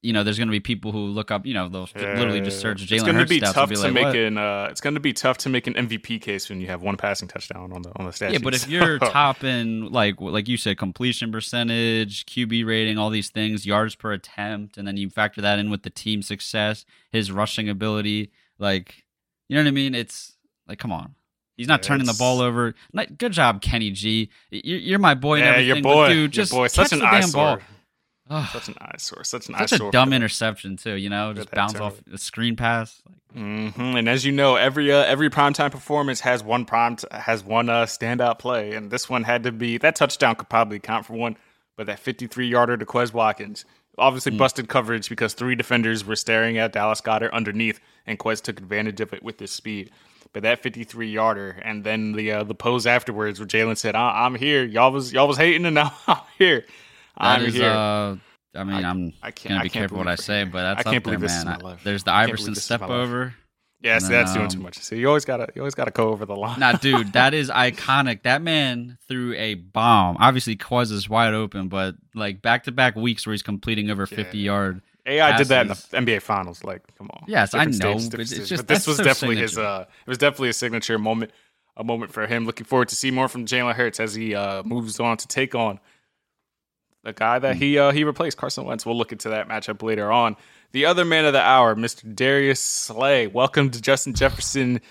you 0.00 0.12
know, 0.12 0.22
there's 0.22 0.38
going 0.38 0.48
to 0.48 0.52
be 0.52 0.60
people 0.60 0.92
who 0.92 0.98
look 0.98 1.30
up. 1.30 1.44
You 1.44 1.54
know, 1.54 1.68
they'll 1.68 1.88
literally 1.96 2.40
just 2.40 2.60
search 2.60 2.78
Jalen 2.86 2.92
It's 2.92 3.02
going 3.02 3.18
to 3.18 3.26
be 3.26 3.38
and 3.38 3.52
tough 3.52 3.68
to 3.70 3.80
like, 3.80 3.92
make 3.92 4.04
"What?" 4.04 4.16
an. 4.16 4.38
Uh, 4.38 4.68
it's 4.70 4.80
going 4.80 4.94
to 4.94 5.00
be 5.00 5.12
tough 5.12 5.38
to 5.38 5.48
make 5.48 5.66
an 5.66 5.74
MVP 5.74 6.20
case 6.20 6.48
when 6.48 6.60
you 6.60 6.68
have 6.68 6.82
one 6.82 6.96
passing 6.96 7.26
touchdown 7.26 7.72
on 7.72 7.82
the 7.82 7.92
on 7.96 8.06
the 8.06 8.12
stat 8.12 8.32
Yeah, 8.32 8.38
but 8.38 8.54
if 8.54 8.68
you're 8.68 8.98
topping 8.98 9.90
like 9.90 10.20
like 10.20 10.46
you 10.46 10.56
said, 10.56 10.78
completion 10.78 11.32
percentage, 11.32 12.26
QB 12.26 12.64
rating, 12.66 12.96
all 12.96 13.10
these 13.10 13.30
things, 13.30 13.66
yards 13.66 13.94
per 13.96 14.12
attempt, 14.12 14.78
and 14.78 14.86
then 14.86 14.96
you 14.96 15.10
factor 15.10 15.40
that 15.40 15.58
in 15.58 15.68
with 15.70 15.82
the 15.82 15.90
team 15.90 16.22
success, 16.22 16.84
his 17.10 17.32
rushing 17.32 17.68
ability, 17.68 18.30
like 18.58 19.04
you 19.48 19.56
know 19.56 19.62
what 19.62 19.68
I 19.68 19.72
mean? 19.72 19.94
It's 19.94 20.36
like, 20.68 20.78
come 20.78 20.92
on. 20.92 21.14
He's 21.56 21.66
not 21.66 21.80
Yeah, 21.80 21.88
turning 21.88 22.06
the 22.06 22.14
ball 22.16 22.40
over. 22.40 22.74
Good 23.18 23.32
job, 23.32 23.60
Kenny 23.62 23.90
G. 23.90 24.30
You're, 24.50 24.78
you're 24.78 24.98
my 25.00 25.14
boy 25.14 25.38
and 25.38 25.44
yeah, 25.44 25.50
everything, 25.54 25.82
your 25.82 25.82
boy, 25.82 26.08
dude, 26.08 26.18
your 26.18 26.28
just 26.28 26.52
boy, 26.52 26.66
catch 26.66 26.72
such 26.72 26.92
an 26.92 27.00
the 27.00 27.06
damn 27.06 27.14
eyesore, 27.14 27.32
ball. 27.32 27.58
Ugh, 28.30 28.48
such 28.52 28.68
an 28.68 28.74
eyesore, 28.80 29.24
such 29.24 29.48
an 29.48 29.54
such 29.56 29.72
eyesore. 29.74 29.88
a 29.88 29.92
dumb 29.92 30.12
interception 30.12 30.76
too. 30.76 30.94
You 30.96 31.08
know, 31.10 31.32
just 31.32 31.50
bounce 31.50 31.76
off 31.80 32.00
the 32.06 32.18
screen 32.18 32.56
pass. 32.56 33.02
hmm 33.32 33.68
And 33.78 34.08
as 34.08 34.24
you 34.24 34.32
know, 34.32 34.56
every 34.56 34.92
uh, 34.92 35.04
every 35.04 35.30
primetime 35.30 35.70
performance 35.70 36.20
has 36.20 36.42
one 36.44 36.64
prime 36.64 36.96
t- 36.96 37.06
has 37.10 37.42
one 37.44 37.68
uh, 37.68 37.86
standout 37.86 38.38
play, 38.38 38.72
and 38.74 38.90
this 38.90 39.08
one 39.08 39.24
had 39.24 39.42
to 39.44 39.52
be 39.52 39.78
that 39.78 39.96
touchdown 39.96 40.34
could 40.34 40.48
probably 40.48 40.78
count 40.78 41.06
for 41.06 41.14
one, 41.14 41.36
but 41.76 41.86
that 41.86 41.98
53 41.98 42.48
yarder 42.48 42.76
to 42.76 42.84
Quez 42.86 43.12
Watkins 43.12 43.64
obviously 43.96 44.36
busted 44.36 44.68
coverage 44.68 45.08
because 45.08 45.34
three 45.34 45.56
defenders 45.56 46.04
were 46.04 46.14
staring 46.14 46.56
at 46.58 46.72
Dallas 46.72 47.00
Goedert 47.00 47.32
underneath, 47.32 47.80
and 48.06 48.18
Quez 48.18 48.40
took 48.40 48.58
advantage 48.60 49.00
of 49.00 49.12
it 49.12 49.22
with 49.24 49.40
his 49.40 49.50
speed. 49.50 49.90
But 50.34 50.42
that 50.42 50.62
53 50.62 51.10
yarder, 51.10 51.58
and 51.64 51.82
then 51.82 52.12
the 52.12 52.30
uh, 52.32 52.44
the 52.44 52.54
pose 52.54 52.86
afterwards, 52.86 53.40
where 53.40 53.46
Jalen 53.48 53.78
said, 53.78 53.96
I- 53.96 54.26
"I'm 54.26 54.34
here. 54.34 54.64
Y'all 54.64 54.92
was 54.92 55.12
y'all 55.12 55.26
was 55.26 55.38
hating, 55.38 55.64
and 55.64 55.74
now 55.74 55.94
I'm 56.06 56.18
here. 56.38 56.64
I'm 57.18 57.44
is, 57.44 57.54
here." 57.54 57.64
uh, 57.70 58.16
I 58.54 58.64
mean, 58.64 58.84
I- 58.84 58.90
am 58.90 59.12
I 59.22 59.30
can't- 59.30 59.48
gonna 59.50 59.60
I 59.60 59.62
be 59.64 59.68
can't 59.68 59.82
careful 59.82 59.98
what 59.98 60.08
I 60.08 60.14
say, 60.14 60.44
but 60.44 60.62
that's 60.62 60.80
I 60.80 60.82
can't 60.82 60.86
up 60.86 60.92
there, 60.92 61.00
believe 61.02 61.20
this 61.20 61.36
is 61.36 61.44
man. 61.44 61.58
my 61.60 61.60
I- 61.68 61.70
life. 61.72 61.84
There's 61.84 62.04
the 62.04 62.12
Iverson 62.12 62.46
believe 62.46 62.56
is 62.58 62.64
step 62.64 62.82
over. 62.82 63.34
and 63.84 64.02
then, 64.02 64.10
that's 64.10 64.34
doing 64.34 64.48
too 64.48 64.56
um, 64.58 64.62
much. 64.64 64.78
So 64.78 64.94
you 64.96 65.06
always 65.06 65.24
gotta 65.24 65.48
you 65.54 65.60
always 65.62 65.74
gotta 65.74 65.90
go 65.92 66.08
over 66.08 66.24
the 66.26 66.34
line. 66.34 66.58
Nah, 66.58 66.72
dude, 66.72 67.12
that 67.12 67.34
is 67.34 67.50
iconic. 67.50 68.22
That 68.22 68.42
man 68.42 68.98
threw 69.08 69.34
a 69.34 69.54
bomb. 69.54 70.16
Obviously, 70.18 70.56
Quez 70.56 70.90
is 70.90 71.08
wide 71.08 71.34
open, 71.34 71.68
but 71.68 71.94
like 72.14 72.42
back 72.42 72.64
to 72.64 72.72
back 72.72 72.96
weeks 72.96 73.26
where 73.26 73.32
he's 73.34 73.42
completing 73.42 73.90
over 73.90 74.06
50 74.06 74.38
yard. 74.38 74.80
AI 75.06 75.36
did 75.38 75.46
that 75.48 75.62
in 75.62 75.68
the. 75.68 75.74
NBA 75.74 76.20
Finals. 76.22 76.62
Like, 76.64 76.82
come 76.98 77.08
on. 77.14 77.24
Yes, 77.26 77.54
I 77.54 77.64
Different 77.64 77.82
know, 77.82 77.98
stages, 77.98 78.08
but 78.10 78.26
stages. 78.26 78.48
just- 78.48 78.66
but 78.66 78.68
this 78.74 78.86
was 78.86 78.98
definitely 78.98 79.36
his. 79.36 79.56
Uh, 79.56 79.84
it 79.88 80.08
was 80.10 80.18
definitely 80.18 80.50
a 80.50 80.52
signature 80.52 80.98
moment, 80.98 81.30
a 81.78 81.84
moment 81.84 82.12
for 82.12 82.26
him. 82.26 82.44
Looking 82.44 82.66
forward 82.66 82.88
to 82.88 82.96
see 82.96 83.10
more 83.10 83.26
from 83.28 83.46
Jalen 83.46 83.74
Hurts 83.74 84.00
as 84.00 84.14
he 84.14 84.34
uh, 84.34 84.62
moves 84.64 85.00
on 85.00 85.16
to 85.16 85.26
take 85.28 85.54
on 85.54 85.80
the 87.08 87.12
guy 87.14 87.38
that 87.38 87.56
he 87.56 87.78
uh, 87.78 87.90
he 87.90 88.04
replaced, 88.04 88.36
Carson 88.36 88.64
Wentz. 88.64 88.84
We'll 88.84 88.96
look 88.96 89.12
into 89.12 89.30
that 89.30 89.48
matchup 89.48 89.82
later 89.82 90.12
on. 90.12 90.36
The 90.72 90.84
other 90.84 91.06
man 91.06 91.24
of 91.24 91.32
the 91.32 91.40
hour, 91.40 91.74
Mr. 91.74 92.14
Darius 92.14 92.60
Slay. 92.60 93.26
Welcome 93.26 93.70
to 93.70 93.80
Justin 93.80 94.12
Jefferson 94.12 94.82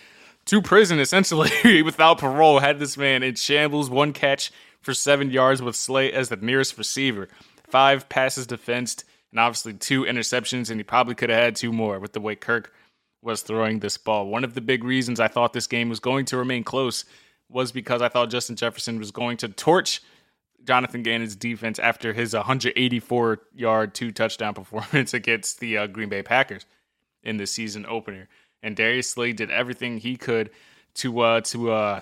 to 0.45 0.61
prison, 0.61 0.99
essentially 0.99 1.51
without 1.83 2.17
parole. 2.17 2.59
Had 2.59 2.79
this 2.79 2.97
man 2.97 3.21
in 3.21 3.35
shambles. 3.35 3.91
One 3.91 4.13
catch 4.13 4.51
for 4.81 4.95
seven 4.95 5.29
yards 5.29 5.61
with 5.61 5.75
Slay 5.75 6.11
as 6.11 6.29
the 6.29 6.37
nearest 6.37 6.75
receiver. 6.77 7.27
Five 7.67 8.09
passes 8.09 8.47
defensed, 8.47 9.03
and 9.31 9.39
obviously 9.39 9.73
two 9.73 10.03
interceptions. 10.03 10.71
And 10.71 10.79
he 10.79 10.83
probably 10.83 11.13
could 11.13 11.29
have 11.29 11.39
had 11.39 11.55
two 11.55 11.71
more 11.71 11.99
with 11.99 12.13
the 12.13 12.21
way 12.21 12.35
Kirk 12.35 12.73
was 13.21 13.43
throwing 13.43 13.79
this 13.79 13.97
ball. 13.97 14.25
One 14.25 14.43
of 14.43 14.55
the 14.55 14.61
big 14.61 14.83
reasons 14.83 15.19
I 15.19 15.27
thought 15.27 15.53
this 15.53 15.67
game 15.67 15.89
was 15.89 15.99
going 15.99 16.25
to 16.25 16.37
remain 16.37 16.63
close 16.63 17.05
was 17.47 17.71
because 17.71 18.01
I 18.01 18.09
thought 18.09 18.31
Justin 18.31 18.55
Jefferson 18.55 18.97
was 18.97 19.11
going 19.11 19.37
to 19.37 19.49
torch 19.49 20.01
Jonathan 20.67 21.01
Gannon's 21.01 21.35
defense 21.35 21.79
after 21.79 22.13
his 22.13 22.33
184 22.33 23.39
yard, 23.55 23.95
two 23.95 24.11
touchdown 24.11 24.53
performance 24.53 25.13
against 25.15 25.59
the 25.59 25.77
uh, 25.77 25.87
Green 25.87 26.09
Bay 26.09 26.21
Packers 26.21 26.65
in 27.23 27.37
the 27.37 27.47
season 27.47 27.85
opener. 27.87 28.27
And 28.61 28.75
Darius 28.75 29.09
Slay 29.09 29.33
did 29.33 29.49
everything 29.49 29.97
he 29.97 30.17
could 30.17 30.49
to 30.95 31.19
uh, 31.21 31.41
to 31.41 31.71
uh, 31.71 32.01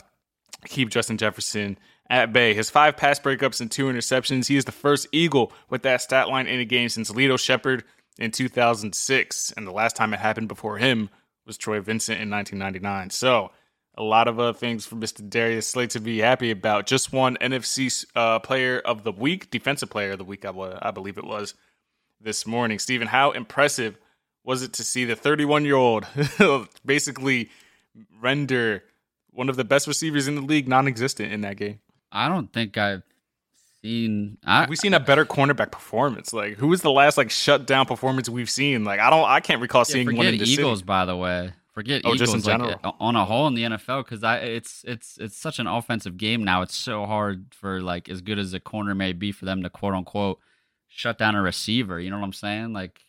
keep 0.66 0.90
Justin 0.90 1.18
Jefferson 1.18 1.78
at 2.10 2.34
bay. 2.34 2.54
His 2.54 2.70
five 2.70 2.98
pass 2.98 3.20
breakups 3.20 3.62
and 3.62 3.70
two 3.70 3.86
interceptions. 3.86 4.48
He 4.48 4.58
is 4.58 4.66
the 4.66 4.72
first 4.72 5.08
Eagle 5.12 5.52
with 5.70 5.84
that 5.84 6.02
stat 6.02 6.30
line 6.30 6.48
in 6.48 6.60
a 6.60 6.66
game 6.66 6.90
since 6.90 7.12
Lito 7.12 7.40
Sheppard 7.40 7.84
in 8.18 8.32
2006, 8.32 9.54
and 9.58 9.68
the 9.68 9.72
last 9.72 9.96
time 9.96 10.14
it 10.14 10.20
happened 10.20 10.48
before 10.48 10.78
him 10.78 11.10
was 11.46 11.58
Troy 11.58 11.82
Vincent 11.82 12.22
in 12.22 12.30
1999. 12.30 13.10
So 13.12 13.52
a 13.98 14.04
lot 14.04 14.28
of 14.28 14.40
other 14.40 14.54
things 14.54 14.86
for 14.86 14.96
Mr. 14.96 15.28
Darius 15.28 15.68
Slay 15.68 15.88
to 15.88 16.00
be 16.00 16.20
happy 16.20 16.52
about. 16.52 16.86
Just 16.86 17.14
one 17.14 17.38
NFC 17.38 18.06
uh, 18.16 18.40
Player 18.40 18.80
of 18.80 19.04
the 19.04 19.12
Week, 19.12 19.50
Defensive 19.50 19.90
Player 19.90 20.12
of 20.12 20.18
the 20.18 20.24
Week, 20.26 20.46
I, 20.46 20.50
wa- 20.52 20.80
I 20.82 20.92
believe 20.92 21.18
it 21.18 21.24
was 21.24 21.54
this 22.20 22.46
morning. 22.46 22.80
Stephen, 22.80 23.08
how 23.08 23.32
impressive 23.32 23.98
was 24.44 24.64
it 24.64 24.74
to 24.74 24.84
see 24.84 25.06
the 25.06 25.16
31 25.16 25.66
year 25.66 25.76
old 25.76 26.06
basically 26.86 27.50
render 28.22 28.84
one 29.32 29.50
of 29.50 29.56
the 29.56 29.64
best 29.64 29.88
receivers 29.88 30.28
in 30.28 30.36
the 30.36 30.42
league 30.42 30.68
non-existent 30.68 31.32
in 31.32 31.42
that 31.42 31.58
game? 31.58 31.80
I 32.12 32.30
don't 32.30 32.52
think 32.52 32.78
I've 32.78 33.04
seen. 33.82 34.38
I, 34.46 34.62
Have 34.62 34.70
we 34.70 34.76
seen 34.76 34.94
a 34.94 35.00
better 35.00 35.26
cornerback 35.26 35.72
performance? 35.72 36.34
Like, 36.34 36.58
who 36.58 36.68
was 36.68 36.82
the 36.82 36.92
last 36.92 37.18
like 37.18 37.30
shut 37.32 37.66
down 37.66 37.86
performance 37.86 38.30
we've 38.30 38.50
seen? 38.50 38.84
Like, 38.84 39.00
I 39.00 39.10
don't, 39.10 39.26
I 39.26 39.40
can't 39.40 39.62
recall 39.62 39.82
yeah, 39.82 39.94
seeing 39.94 40.16
one 40.16 40.26
in 40.28 40.38
the 40.38 40.46
Eagles, 40.50 40.80
city. 40.80 40.86
by 40.86 41.06
the 41.06 41.16
way. 41.16 41.54
Forget 41.76 42.02
Oh, 42.06 42.14
Eagles 42.16 42.32
just 42.32 42.36
in 42.36 42.42
general. 42.42 42.80
uh, 42.84 42.92
on 43.02 43.16
a 43.18 43.26
whole 43.26 43.48
in 43.48 43.54
the 43.54 43.64
NFL 43.64 44.06
because 44.06 44.24
I 44.24 44.38
it's 44.38 44.84
it's 44.88 45.18
it's 45.20 45.38
such 45.38 45.60
an 45.60 45.68
offensive 45.68 46.16
game 46.18 46.44
now. 46.44 46.62
It's 46.62 46.76
so 46.76 47.06
hard 47.06 47.54
for 47.54 47.82
like 47.82 48.10
as 48.10 48.22
good 48.22 48.40
as 48.40 48.54
a 48.54 48.60
corner 48.62 48.96
may 48.96 49.12
be 49.14 49.32
for 49.34 49.44
them 49.46 49.62
to 49.62 49.70
quote 49.70 49.94
unquote 49.94 50.40
shut 50.88 51.18
down 51.18 51.36
a 51.36 51.42
receiver. 51.42 52.00
You 52.00 52.10
know 52.10 52.18
what 52.18 52.24
I'm 52.26 52.34
saying? 52.34 52.72
Like 52.74 53.02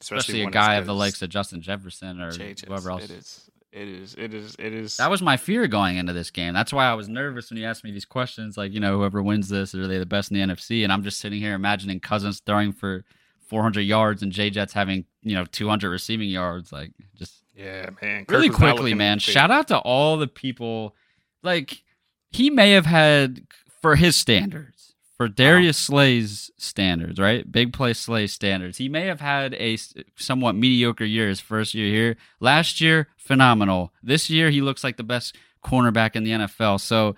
especially, 0.00 0.42
a 0.42 0.50
guy 0.50 0.74
of 0.74 0.86
the 0.86 0.94
likes 0.94 1.22
of 1.22 1.28
Justin 1.30 1.62
Jefferson 1.62 2.20
or 2.20 2.32
JJ's. 2.32 2.62
whoever 2.66 2.90
else. 2.90 3.04
It 3.04 3.10
is. 3.12 3.50
It 3.70 3.88
is. 3.88 4.14
It 4.18 4.34
is. 4.34 4.56
It 4.58 4.72
is. 4.74 4.96
That 4.98 5.08
was 5.10 5.22
my 5.22 5.36
fear 5.38 5.66
going 5.68 5.96
into 5.96 6.12
this 6.12 6.30
game. 6.30 6.52
That's 6.52 6.72
why 6.74 6.86
I 6.86 6.94
was 6.94 7.08
nervous 7.08 7.50
when 7.50 7.58
you 7.58 7.64
asked 7.66 7.84
me 7.84 7.90
these 7.92 8.04
questions. 8.04 8.58
Like, 8.58 8.72
you 8.72 8.80
know, 8.80 8.98
whoever 8.98 9.22
wins 9.22 9.48
this, 9.48 9.74
are 9.74 9.86
they 9.86 9.96
the 9.98 10.04
best 10.04 10.30
in 10.30 10.36
the 10.36 10.52
NFC? 10.54 10.82
And 10.84 10.92
I'm 10.92 11.02
just 11.04 11.20
sitting 11.20 11.40
here 11.40 11.54
imagining 11.54 11.98
Cousins 12.00 12.40
throwing 12.44 12.72
for 12.72 13.04
400 13.48 13.80
yards 13.80 14.22
and 14.22 14.30
J 14.30 14.50
Jets 14.50 14.74
having, 14.74 15.06
you 15.22 15.34
know, 15.34 15.46
200 15.46 15.88
receiving 15.88 16.28
yards. 16.28 16.70
Like, 16.70 16.90
just 17.14 17.41
yeah, 17.54 17.90
man. 18.00 18.24
Kirk 18.24 18.30
really 18.30 18.50
quickly, 18.50 18.94
man. 18.94 19.18
Shout 19.18 19.50
out 19.50 19.68
to 19.68 19.78
all 19.78 20.16
the 20.16 20.26
people. 20.26 20.94
Like, 21.42 21.82
he 22.30 22.50
may 22.50 22.72
have 22.72 22.86
had, 22.86 23.46
for 23.80 23.96
his 23.96 24.16
standards, 24.16 24.94
for 25.16 25.28
Darius 25.28 25.76
Slay's 25.76 26.50
standards, 26.56 27.18
right? 27.18 27.50
Big 27.50 27.72
play 27.72 27.92
Slay 27.92 28.26
standards. 28.26 28.78
He 28.78 28.88
may 28.88 29.06
have 29.06 29.20
had 29.20 29.54
a 29.54 29.76
somewhat 30.16 30.54
mediocre 30.54 31.04
year 31.04 31.28
his 31.28 31.40
first 31.40 31.74
year 31.74 31.92
here. 31.92 32.16
Last 32.40 32.80
year, 32.80 33.08
phenomenal. 33.16 33.92
This 34.02 34.30
year, 34.30 34.50
he 34.50 34.60
looks 34.60 34.82
like 34.82 34.96
the 34.96 35.02
best 35.02 35.36
cornerback 35.64 36.16
in 36.16 36.24
the 36.24 36.30
NFL. 36.30 36.80
So 36.80 37.16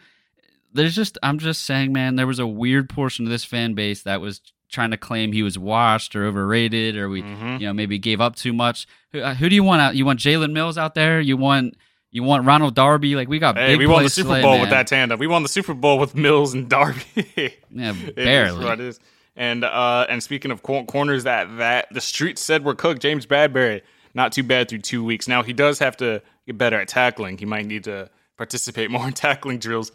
there's 0.72 0.96
just, 0.96 1.16
I'm 1.22 1.38
just 1.38 1.62
saying, 1.62 1.92
man, 1.92 2.16
there 2.16 2.26
was 2.26 2.40
a 2.40 2.46
weird 2.46 2.88
portion 2.88 3.24
of 3.24 3.30
this 3.30 3.44
fan 3.44 3.74
base 3.74 4.02
that 4.02 4.20
was 4.20 4.40
trying 4.70 4.90
to 4.90 4.96
claim 4.96 5.32
he 5.32 5.42
was 5.42 5.58
washed 5.58 6.16
or 6.16 6.24
overrated 6.26 6.96
or 6.96 7.08
we, 7.08 7.22
Mhm. 7.22 7.60
you 7.60 7.66
know, 7.66 7.72
maybe 7.72 7.98
gave 7.98 8.20
up 8.20 8.34
too 8.36 8.52
much. 8.52 8.86
Who, 9.12 9.20
uh, 9.20 9.34
who 9.34 9.48
do 9.48 9.54
you 9.54 9.62
want 9.62 9.80
out? 9.82 9.94
You 9.94 10.04
want 10.04 10.18
Jalen 10.20 10.52
Mills 10.52 10.76
out 10.78 10.94
there? 10.94 11.20
You 11.20 11.36
want 11.36 11.76
you 12.10 12.22
want 12.22 12.44
Ronald 12.44 12.74
Darby? 12.76 13.16
Like 13.16 13.28
we 13.28 13.38
got 13.40 13.56
Hey, 13.56 13.76
we 13.76 13.86
won 13.86 14.02
the 14.04 14.08
Super 14.08 14.40
Bowl 14.40 14.60
with 14.60 14.70
that 14.70 14.86
tandem. 14.86 15.18
We 15.18 15.26
won 15.26 15.42
the 15.42 15.48
Super 15.48 15.74
Bowl 15.74 15.98
with 15.98 16.14
Mills 16.14 16.54
and 16.54 16.68
Darby. 16.68 17.02
Yeah, 17.70 17.92
barely. 18.14 18.64
what 18.64 18.78
it 18.80 18.86
is. 18.86 19.00
And 19.36 19.64
uh, 19.64 20.06
and 20.08 20.22
speaking 20.22 20.50
of 20.52 20.62
cor- 20.62 20.84
corners 20.86 21.24
that 21.24 21.56
that 21.58 21.88
the 21.92 22.00
street 22.00 22.38
said 22.38 22.64
were 22.64 22.74
cooked, 22.74 23.02
James 23.02 23.26
Bradberry 23.26 23.80
not 24.14 24.30
too 24.30 24.44
bad 24.44 24.68
through 24.68 24.78
two 24.78 25.02
weeks. 25.04 25.26
Now 25.26 25.42
he 25.42 25.52
does 25.52 25.80
have 25.80 25.96
to 25.96 26.22
get 26.46 26.56
better 26.56 26.78
at 26.80 26.86
tackling. 26.86 27.36
He 27.38 27.44
might 27.46 27.66
need 27.66 27.82
to 27.84 28.08
participate 28.36 28.90
more 28.92 29.06
in 29.08 29.12
tackling 29.12 29.58
drills 29.58 29.90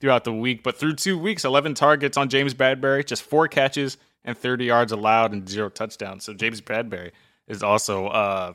throughout 0.00 0.24
the 0.24 0.32
week. 0.32 0.62
But 0.62 0.78
through 0.78 0.94
two 0.94 1.18
weeks, 1.18 1.44
11 1.44 1.74
targets 1.74 2.16
on 2.16 2.30
James 2.30 2.54
Bradberry, 2.54 3.04
just 3.04 3.22
four 3.22 3.46
catches 3.48 3.98
and 4.28 4.36
30 4.36 4.66
yards 4.66 4.92
allowed 4.92 5.32
and 5.32 5.48
zero 5.48 5.70
touchdowns. 5.70 6.24
So 6.24 6.34
James 6.34 6.60
Bradberry 6.60 7.12
is 7.48 7.62
also 7.62 8.08
uh, 8.08 8.52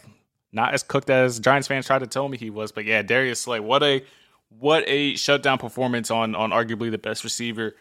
not 0.51 0.75
as 0.75 0.83
cooked 0.83 1.09
as 1.09 1.39
Giants 1.39 1.67
fans 1.67 1.88
tried 1.88 1.99
to 1.99 2.07
tell 2.07 2.29
me 2.29 2.38
he 2.38 2.51
was. 2.51 2.71
But 2.71 2.86
yeah, 2.86 3.01
Darius 3.01 3.41
Slay, 3.41 3.59
what 3.59 3.81
a 3.81 4.03
what 4.59 4.83
a 4.86 5.15
shutdown 5.15 5.57
performance 5.57 6.12
on 6.12 6.36
on 6.36 6.51
arguably 6.51 6.91
the 6.91 6.99
best 6.99 7.23
receiver 7.23 7.75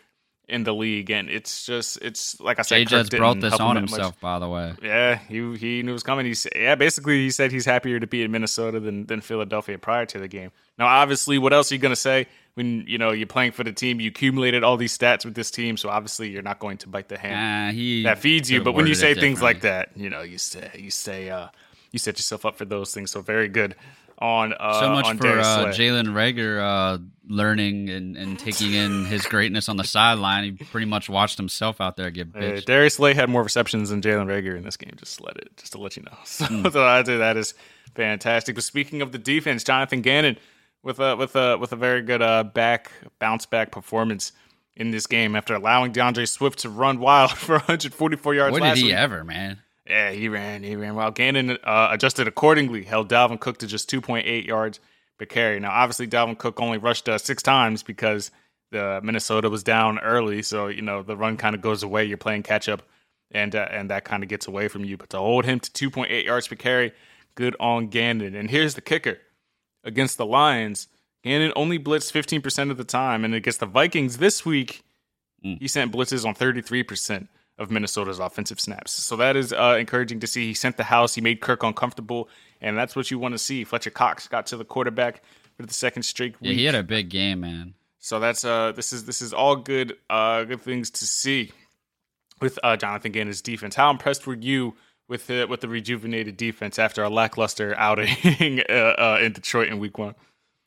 in 0.49 0.65
the 0.65 0.75
league. 0.75 1.11
And 1.11 1.29
it's 1.29 1.65
just 1.65 1.99
it's 2.03 2.41
like 2.41 2.59
I 2.59 2.63
said, 2.63 2.77
Jay 2.77 2.85
Kirk 2.85 2.91
Jets 2.91 3.09
didn't 3.11 3.21
brought 3.21 3.41
this 3.41 3.55
on 3.55 3.75
that 3.75 3.81
much. 3.83 3.91
himself, 3.91 4.21
by 4.21 4.39
the 4.39 4.49
way. 4.49 4.75
Yeah, 4.83 5.19
he 5.29 5.57
he 5.57 5.83
knew 5.83 5.91
it 5.91 5.93
was 5.93 6.03
coming. 6.03 6.27
He 6.27 6.35
said, 6.35 6.53
yeah, 6.55 6.75
basically 6.75 7.19
he 7.19 7.31
said 7.31 7.53
he's 7.53 7.65
happier 7.65 8.01
to 8.01 8.07
be 8.07 8.23
in 8.23 8.31
Minnesota 8.31 8.81
than 8.81 9.07
than 9.07 9.21
Philadelphia 9.21 9.79
prior 9.79 10.07
to 10.07 10.19
the 10.19 10.29
game. 10.29 10.51
Now, 10.79 10.87
obviously, 10.87 11.39
what 11.39 11.53
else 11.53 11.71
are 11.71 11.75
you 11.75 11.81
gonna 11.81 11.97
say 11.97 12.27
when 12.55 12.85
you 12.87 12.99
know 12.99 13.11
you're 13.13 13.27
playing 13.27 13.53
for 13.53 13.65
the 13.65 13.73
team? 13.73 14.01
You 14.01 14.09
accumulated 14.09 14.65
all 14.65 14.77
these 14.77 14.97
stats 14.97 15.25
with 15.25 15.35
this 15.35 15.51
team, 15.51 15.77
so 15.77 15.89
obviously 15.89 16.29
you're 16.29 16.43
not 16.43 16.59
going 16.59 16.79
to 16.79 16.89
bite 16.89 17.09
the 17.09 17.19
hand 17.19 17.77
he 17.77 18.03
that 18.03 18.19
feeds 18.19 18.51
you. 18.51 18.63
But 18.63 18.73
when 18.73 18.87
you 18.87 18.95
say 18.95 19.15
things 19.15 19.41
like 19.43 19.63
that, 19.63 19.91
you 19.97 20.11
know, 20.11 20.23
you 20.23 20.39
say 20.39 20.71
you 20.79 20.91
say 20.91 21.31
uh 21.31 21.49
you 21.93 21.99
set 21.99 22.19
yourself 22.19 22.45
up 22.47 22.57
for 22.57 22.65
those 22.65 22.93
things. 22.93 23.11
So 23.11 23.21
very 23.21 23.49
good 23.49 23.77
on 24.19 24.55
uh 24.59 24.81
so 24.81 24.91
much 24.91 25.07
on 25.07 25.19
for 25.19 25.27
uh, 25.39 25.67
Jalen 25.73 26.09
Reagor 26.13 26.61
uh, 26.61 26.99
learning 27.29 27.89
and, 27.91 28.17
and 28.17 28.39
taking 28.39 28.73
in 28.75 29.05
his 29.07 29.27
greatness 29.27 29.69
on 29.69 29.77
the 29.77 29.85
sideline. 29.85 30.45
He 30.45 30.53
pretty 30.53 30.87
much 30.87 31.09
watched 31.09 31.37
himself 31.39 31.81
out 31.81 31.97
there 31.97 32.11
get 32.11 32.33
bitched. 32.33 32.67
Darius 32.67 32.95
Slay 32.95 33.15
had 33.15 33.29
more 33.31 33.43
receptions 33.43 33.91
than 33.91 34.01
Jalen 34.03 34.27
Reagor 34.27 34.57
in 34.57 34.65
this 34.65 34.77
game. 34.77 34.93
Just 34.97 35.21
let 35.21 35.37
it, 35.39 35.57
just 35.57 35.73
to 35.73 35.79
let 35.79 35.97
you 35.97 36.03
know. 36.03 36.17
So, 36.25 36.45
Hmm. 36.47 36.67
so 36.69 36.85
I'd 36.85 37.07
say 37.07 37.17
that 37.17 37.37
is 37.37 37.55
fantastic. 37.95 38.55
But 38.55 38.65
speaking 38.65 39.03
of 39.03 39.13
the 39.13 39.19
defense, 39.19 39.65
Jonathan 39.65 40.03
Gannon 40.03 40.39
with 40.83 40.99
a 40.99 41.17
with 41.17 41.35
a 41.37 41.57
with 41.59 41.73
a 41.73 41.77
very 41.77 42.03
good 42.03 42.23
uh, 42.23 42.45
back 42.45 42.91
bounce 43.19 43.47
back 43.47 43.71
performance 43.73 44.33
in 44.75 44.91
this 44.91 45.07
game 45.07 45.37
after 45.37 45.55
allowing 45.55 45.93
D'Andre 45.93 46.25
Swift 46.25 46.61
to 46.61 46.69
run 46.71 46.99
wild 46.99 47.31
for 47.37 47.55
144 47.55 48.35
yards. 48.35 48.53
What 48.53 48.63
did 48.63 48.77
he 48.79 48.85
week. 48.85 48.95
ever, 48.95 49.23
man? 49.25 49.59
Yeah, 49.87 50.13
he 50.13 50.29
ran. 50.29 50.63
He 50.63 50.77
ran 50.77 50.95
well. 50.95 51.11
Gannon 51.11 51.59
uh, 51.65 51.89
adjusted 51.91 52.29
accordingly, 52.29 52.85
held 52.85 53.09
Dalvin 53.09 53.41
Cook 53.41 53.59
to 53.59 53.67
just 53.67 53.91
2.8 53.91 54.47
yards 54.47 54.79
per 55.19 55.27
carry. 55.27 55.59
Now, 55.59 55.73
obviously, 55.73 56.07
Dalvin 56.07 56.39
Cook 56.39 56.61
only 56.61 56.79
rushed 56.79 57.09
uh, 57.09 57.19
six 57.19 57.43
times 57.43 57.83
because 57.83 58.31
the 58.71 59.01
Minnesota 59.03 59.51
was 59.51 59.63
down 59.63 59.99
early. 59.99 60.43
So 60.43 60.69
you 60.69 60.83
know 60.83 61.03
the 61.03 61.17
run 61.17 61.37
kind 61.37 61.55
of 61.55 61.61
goes 61.61 61.83
away. 61.83 62.05
You're 62.05 62.17
playing 62.17 62.45
catch 62.45 62.69
up, 62.69 62.83
and 63.31 63.55
uh, 63.55 63.69
and 63.71 63.91
that 63.91 64.05
kind 64.05 64.23
of 64.23 64.29
gets 64.29 64.47
away 64.47 64.69
from 64.69 64.85
you. 64.85 64.97
But 64.97 65.11
to 65.11 65.19
hold 65.19 65.45
him 65.45 65.61
to 65.61 65.91
2.8 65.91 66.25
yards 66.25 66.49
per 66.49 66.57
carry, 66.57 66.93
good 67.35 67.57
on 67.59 67.89
Gannon. 67.89 68.35
And 68.35 68.51
here's 68.51 68.75
the 68.75 68.81
kicker: 68.81 69.19
against 69.85 70.17
the 70.17 70.27
Lions, 70.27 70.89
Gannon 71.23 71.53
only 71.55 71.79
blitzed 71.79 72.13
15% 72.13 72.71
of 72.71 72.77
the 72.77 72.85
time, 72.85 73.25
and 73.25 73.35
against 73.35 73.61
the 73.61 73.67
Vikings 73.67 74.19
this 74.19 74.45
week, 74.45 74.83
he 75.43 75.69
sent 75.69 75.93
blitzes 75.93 76.25
on 76.25 76.35
33% 76.35 77.29
of 77.63 77.71
Minnesota's 77.71 78.19
offensive 78.19 78.61
snaps. 78.61 78.93
So 78.93 79.17
that 79.17 79.37
is 79.37 79.53
uh, 79.53 79.77
encouraging 79.79 80.21
to 80.21 80.27
see. 80.27 80.49
He 80.49 80.55
sent 80.55 80.77
the 80.77 80.85
house. 80.85 81.15
He 81.15 81.21
made 81.21 81.41
Kirk 81.41 81.63
uncomfortable, 81.63 82.29
and 82.61 82.77
that's 82.77 82.95
what 82.97 83.11
you 83.11 83.19
want 83.19 83.33
to 83.35 83.39
see. 83.39 83.65
Fletcher 83.65 83.91
Cox 83.91 84.29
got 84.29 84.47
to 84.47 84.57
the 84.57 84.65
quarterback 84.65 85.23
for 85.57 85.65
the 85.67 85.73
second 85.73 86.05
Yeah, 86.19 86.51
week. 86.51 86.59
he 86.59 86.65
had 86.65 86.75
a 86.75 86.83
big 86.83 87.09
game, 87.09 87.41
man. 87.41 87.75
So 87.99 88.19
that's 88.19 88.45
uh 88.45 88.73
this 88.73 88.93
is 88.93 89.05
this 89.05 89.23
is 89.23 89.33
all 89.33 89.55
good 89.57 89.97
uh 90.11 90.43
good 90.45 90.61
things 90.61 90.91
to 90.91 91.07
see 91.07 91.53
with 92.41 92.59
uh 92.65 92.77
Jonathan 92.77 93.13
Gannon's 93.13 93.41
defense. 93.41 93.77
How 93.77 93.91
impressed 93.91 94.27
were 94.27 94.35
you 94.35 94.75
with 95.09 95.29
the 95.29 95.45
with 95.45 95.61
the 95.61 95.69
rejuvenated 95.69 96.37
defense 96.37 96.79
after 96.81 97.05
a 97.05 97.09
lackluster 97.11 97.75
outing 97.77 98.09
uh, 98.69 98.73
uh, 98.73 99.19
in 99.23 99.33
Detroit 99.33 99.69
in 99.69 99.79
Week 99.79 99.99
One? 99.99 100.15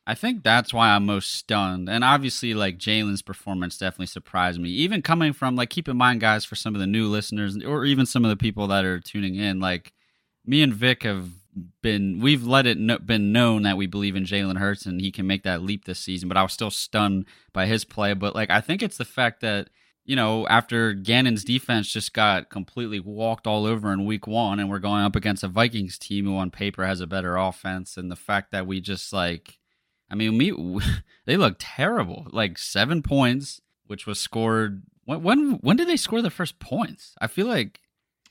I 0.07 0.13
think 0.13 0.43
that's 0.43 0.73
why 0.73 0.89
I'm 0.89 1.05
most 1.05 1.33
stunned. 1.33 1.89
And 1.89 2.03
obviously, 2.03 2.53
like 2.53 2.77
Jalen's 2.77 3.21
performance 3.21 3.77
definitely 3.77 4.05
surprised 4.07 4.59
me. 4.59 4.69
Even 4.69 5.01
coming 5.01 5.33
from 5.33 5.55
like, 5.55 5.71
keep 5.71 5.87
in 5.87 5.97
mind, 5.97 6.21
guys, 6.21 6.45
for 6.45 6.55
some 6.55 6.75
of 6.75 6.81
the 6.81 6.87
new 6.87 7.07
listeners 7.07 7.57
or 7.63 7.85
even 7.85 8.05
some 8.05 8.23
of 8.23 8.29
the 8.29 8.37
people 8.37 8.67
that 8.67 8.85
are 8.85 8.99
tuning 8.99 9.35
in, 9.35 9.59
like 9.59 9.93
me 10.45 10.61
and 10.61 10.73
Vic 10.73 11.03
have 11.03 11.29
been, 11.81 12.19
we've 12.19 12.45
let 12.45 12.67
it 12.67 12.77
kno- 12.77 12.99
been 12.99 13.31
known 13.31 13.63
that 13.63 13.77
we 13.77 13.87
believe 13.87 14.15
in 14.15 14.25
Jalen 14.25 14.59
Hurts 14.59 14.85
and 14.85 15.01
he 15.01 15.11
can 15.11 15.25
make 15.25 15.43
that 15.43 15.63
leap 15.63 15.85
this 15.85 15.99
season. 15.99 16.29
But 16.29 16.37
I 16.37 16.43
was 16.43 16.53
still 16.53 16.71
stunned 16.71 17.25
by 17.51 17.65
his 17.65 17.83
play. 17.83 18.13
But 18.13 18.35
like, 18.35 18.51
I 18.51 18.61
think 18.61 18.83
it's 18.83 18.97
the 18.97 19.05
fact 19.05 19.41
that 19.41 19.69
you 20.05 20.15
know, 20.15 20.47
after 20.47 20.93
Gannon's 20.93 21.43
defense 21.43 21.91
just 21.91 22.13
got 22.13 22.49
completely 22.49 22.99
walked 22.99 23.47
all 23.47 23.65
over 23.65 23.91
in 23.91 24.05
week 24.05 24.27
one, 24.27 24.59
and 24.59 24.69
we're 24.69 24.77
going 24.77 25.03
up 25.03 25.15
against 25.15 25.43
a 25.43 25.47
Vikings 25.47 25.97
team 25.97 26.25
who 26.25 26.37
on 26.37 26.51
paper 26.51 26.85
has 26.85 27.01
a 27.01 27.07
better 27.07 27.35
offense, 27.35 27.97
and 27.97 28.11
the 28.11 28.15
fact 28.15 28.51
that 28.51 28.67
we 28.67 28.79
just 28.79 29.11
like, 29.11 29.57
I 30.09 30.15
mean, 30.15 30.37
we 30.37 30.53
they 31.25 31.37
look 31.37 31.55
terrible. 31.59 32.27
Like 32.31 32.57
seven 32.57 33.01
points, 33.01 33.61
which 33.87 34.05
was 34.05 34.19
scored. 34.19 34.83
When 35.05 35.23
when 35.23 35.51
when 35.61 35.77
did 35.77 35.87
they 35.87 35.97
score 35.97 36.21
the 36.21 36.29
first 36.29 36.59
points? 36.59 37.15
I 37.21 37.27
feel 37.27 37.47
like 37.47 37.79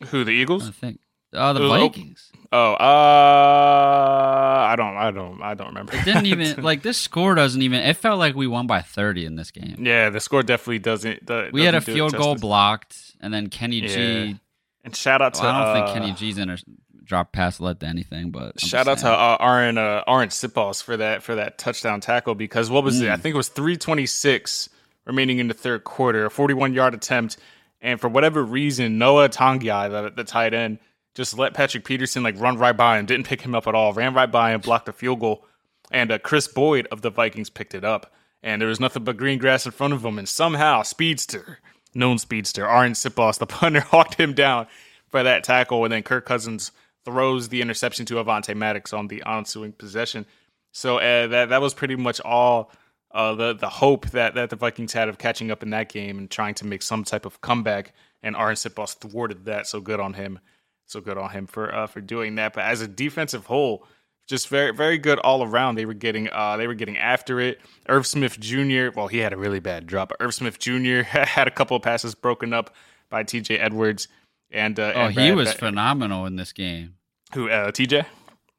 Who 0.08 0.24
the 0.24 0.32
Eagles? 0.32 0.68
I 0.68 0.72
think 0.72 1.00
uh, 1.34 1.52
the 1.52 1.62
oh, 1.62 1.68
Vikings. 1.68 2.30
Oh, 2.52 2.74
uh, 2.74 4.66
I 4.70 4.76
don't, 4.76 4.96
I 4.96 5.10
don't, 5.10 5.42
I 5.42 5.54
don't 5.54 5.68
remember. 5.68 5.94
It 5.94 6.04
didn't 6.04 6.26
even 6.26 6.62
like 6.62 6.82
this 6.82 6.96
score 6.96 7.34
doesn't 7.34 7.60
even. 7.60 7.80
It 7.80 7.96
felt 7.96 8.18
like 8.18 8.34
we 8.34 8.46
won 8.46 8.66
by 8.66 8.80
thirty 8.80 9.26
in 9.26 9.37
this 9.37 9.50
game. 9.50 9.76
yeah, 9.78 10.10
the 10.10 10.20
score 10.20 10.42
definitely 10.42 10.78
doesn't. 10.78 11.26
The, 11.26 11.50
We 11.52 11.64
had 11.64 11.74
a 11.74 11.80
doesn't 11.80 11.94
field 11.94 12.16
goal 12.16 12.37
blocked, 12.37 12.96
and 13.20 13.34
then 13.34 13.48
Kenny 13.48 13.80
Yeah. 13.80 13.88
G. 13.88 14.40
And 14.84 14.94
shout 14.94 15.22
out 15.22 15.34
to 15.34 15.42
Well, 15.42 15.50
I 15.54 15.58
don't 15.64 15.68
uh, 15.68 15.87
think 15.87 15.98
Kenny 15.98 16.12
G's 16.12 16.38
inter- 16.38 16.58
drop 17.04 17.32
pass 17.32 17.60
led 17.60 17.80
to 17.80 17.86
anything, 17.86 18.30
but 18.30 18.52
I'm 18.62 18.68
Shout 18.68 18.88
out 18.88 18.98
to 18.98 19.08
uh, 19.08 19.36
Aaron 19.40 19.78
uh, 19.78 20.02
Arryn 20.08 20.28
Siposs 20.28 20.82
for 20.82 20.96
that 20.96 21.22
for 21.22 21.34
that 21.34 21.58
touchdown 21.58 22.00
tackle 22.00 22.34
because 22.34 22.70
what 22.70 22.84
was 22.84 23.00
it? 23.00 23.06
Mm. 23.06 23.12
I 23.12 23.16
think 23.16 23.34
it 23.34 23.36
was 23.36 23.48
326 23.48 24.68
remaining 25.04 25.38
in 25.38 25.48
the 25.48 25.54
third 25.54 25.84
quarter, 25.84 26.26
a 26.26 26.30
41 26.30 26.72
yard 26.74 26.94
attempt, 26.94 27.36
and 27.80 28.00
for 28.00 28.08
whatever 28.08 28.42
reason, 28.42 28.98
Noah 28.98 29.28
Togiai, 29.28 29.90
the, 29.90 30.10
the 30.10 30.24
tight 30.24 30.54
end, 30.54 30.78
just 31.14 31.38
let 31.38 31.54
Patrick 31.54 31.84
Peterson 31.84 32.22
like 32.22 32.40
run 32.40 32.56
right 32.56 32.76
by 32.76 32.98
him, 32.98 33.06
didn't 33.06 33.26
pick 33.26 33.42
him 33.42 33.54
up 33.54 33.66
at 33.66 33.74
all, 33.74 33.92
ran 33.92 34.14
right 34.14 34.30
by 34.30 34.52
him, 34.52 34.60
blocked 34.60 34.88
a 34.88 34.92
field 34.92 35.20
goal, 35.20 35.46
and 35.90 36.10
uh, 36.10 36.18
Kris 36.18 36.48
Boyd 36.48 36.88
of 36.90 37.02
the 37.02 37.10
Vikings 37.10 37.50
picked 37.50 37.74
it 37.74 37.84
up, 37.84 38.12
and 38.42 38.60
there 38.60 38.68
was 38.68 38.80
nothing 38.80 39.04
but 39.04 39.16
green 39.16 39.38
grass 39.38 39.66
in 39.66 39.72
front 39.72 39.92
of 39.92 40.04
him, 40.04 40.18
and 40.18 40.28
somehow 40.28 40.82
speedster, 40.82 41.58
known 41.94 42.18
speedster, 42.18 42.64
Arryn 42.64 42.92
Siposs, 42.92 43.38
the 43.38 43.46
punter, 43.46 43.80
hawked 43.80 44.14
him 44.14 44.32
down 44.32 44.66
for 45.08 45.22
that 45.22 45.44
tackle, 45.44 45.84
and 45.84 45.92
then 45.92 46.02
Kirk 46.02 46.24
Cousins 46.24 46.72
throws 47.04 47.48
the 47.48 47.60
interception 47.60 48.06
to 48.06 48.14
Avonte 48.14 48.56
Maddox 48.56 48.92
on 48.92 49.08
the 49.08 49.22
ensuing 49.26 49.72
possession. 49.72 50.26
So 50.72 50.98
uh, 50.98 51.28
that 51.28 51.50
that 51.50 51.60
was 51.60 51.74
pretty 51.74 51.96
much 51.96 52.20
all 52.20 52.72
uh, 53.12 53.34
the 53.34 53.54
the 53.54 53.68
hope 53.68 54.10
that, 54.10 54.34
that 54.34 54.50
the 54.50 54.56
Vikings 54.56 54.92
had 54.92 55.08
of 55.08 55.18
catching 55.18 55.50
up 55.50 55.62
in 55.62 55.70
that 55.70 55.88
game 55.88 56.18
and 56.18 56.30
trying 56.30 56.54
to 56.54 56.66
make 56.66 56.82
some 56.82 57.04
type 57.04 57.26
of 57.26 57.40
comeback. 57.40 57.92
And 58.22 58.34
Arryn 58.34 58.56
Siposs 58.56 58.96
thwarted 58.96 59.44
that. 59.44 59.66
So 59.66 59.80
good 59.80 60.00
on 60.00 60.14
him. 60.14 60.40
So 60.86 61.00
good 61.00 61.18
on 61.18 61.30
him 61.30 61.46
for 61.46 61.74
uh, 61.74 61.86
for 61.86 62.00
doing 62.00 62.34
that. 62.36 62.54
But 62.54 62.64
as 62.64 62.80
a 62.80 62.88
defensive 62.88 63.46
whole, 63.46 63.86
just 64.26 64.48
very 64.48 64.72
very 64.72 64.98
good 64.98 65.18
all 65.20 65.42
around. 65.42 65.76
They 65.76 65.86
were 65.86 65.94
getting 65.94 66.28
uh 66.30 66.56
they 66.56 66.66
were 66.66 66.74
getting 66.74 66.98
after 66.98 67.40
it. 67.40 67.60
Irv 67.88 68.06
Smith 68.06 68.40
Jr. 68.40 68.88
Well, 68.94 69.08
he 69.08 69.18
had 69.18 69.32
a 69.32 69.36
really 69.36 69.60
bad 69.60 69.86
drop. 69.86 70.12
Irv 70.20 70.34
Smith 70.34 70.58
Jr. 70.58 71.02
had 71.02 71.46
a 71.46 71.52
couple 71.52 71.76
of 71.76 71.82
passes 71.82 72.14
broken 72.14 72.52
up 72.52 72.74
by 73.10 73.22
T.J. 73.22 73.58
Edwards, 73.58 74.08
and 74.54 74.78
uh, 74.80 74.92
Oh, 74.94 75.00
and 75.06 75.10
he 75.10 75.14
Brad- 75.26 75.34
was 75.36 75.46
Brad- 75.48 75.58
phenomenal 75.58 76.26
in 76.26 76.36
this 76.36 76.52
game. 76.52 76.94
who 77.34 77.50
uh, 77.50 77.70
T.J. 77.72 78.04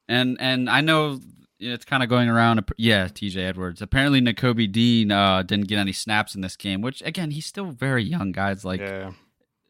And 0.08 0.38
and 0.40 0.70
I 0.70 0.82
know 0.82 1.20
it's 1.60 1.86
kind 1.86 2.04
of 2.04 2.10
going 2.10 2.30
around. 2.30 2.64
Yeah, 2.78 3.08
T.J. 3.08 3.44
Edwards. 3.44 3.82
Apparently, 3.82 4.22
Nakobe 4.22 4.72
Dean 4.72 5.12
uh, 5.12 5.42
didn't 5.42 5.68
get 5.68 5.80
any 5.80 5.94
snaps 5.94 6.36
in 6.36 6.42
this 6.42 6.56
game. 6.56 6.82
Which 6.82 7.02
again, 7.02 7.32
he's 7.32 7.46
still 7.46 7.72
very 7.72 8.04
young, 8.04 8.32
guys. 8.32 8.64
Like 8.64 8.82
yeah, 8.82 9.12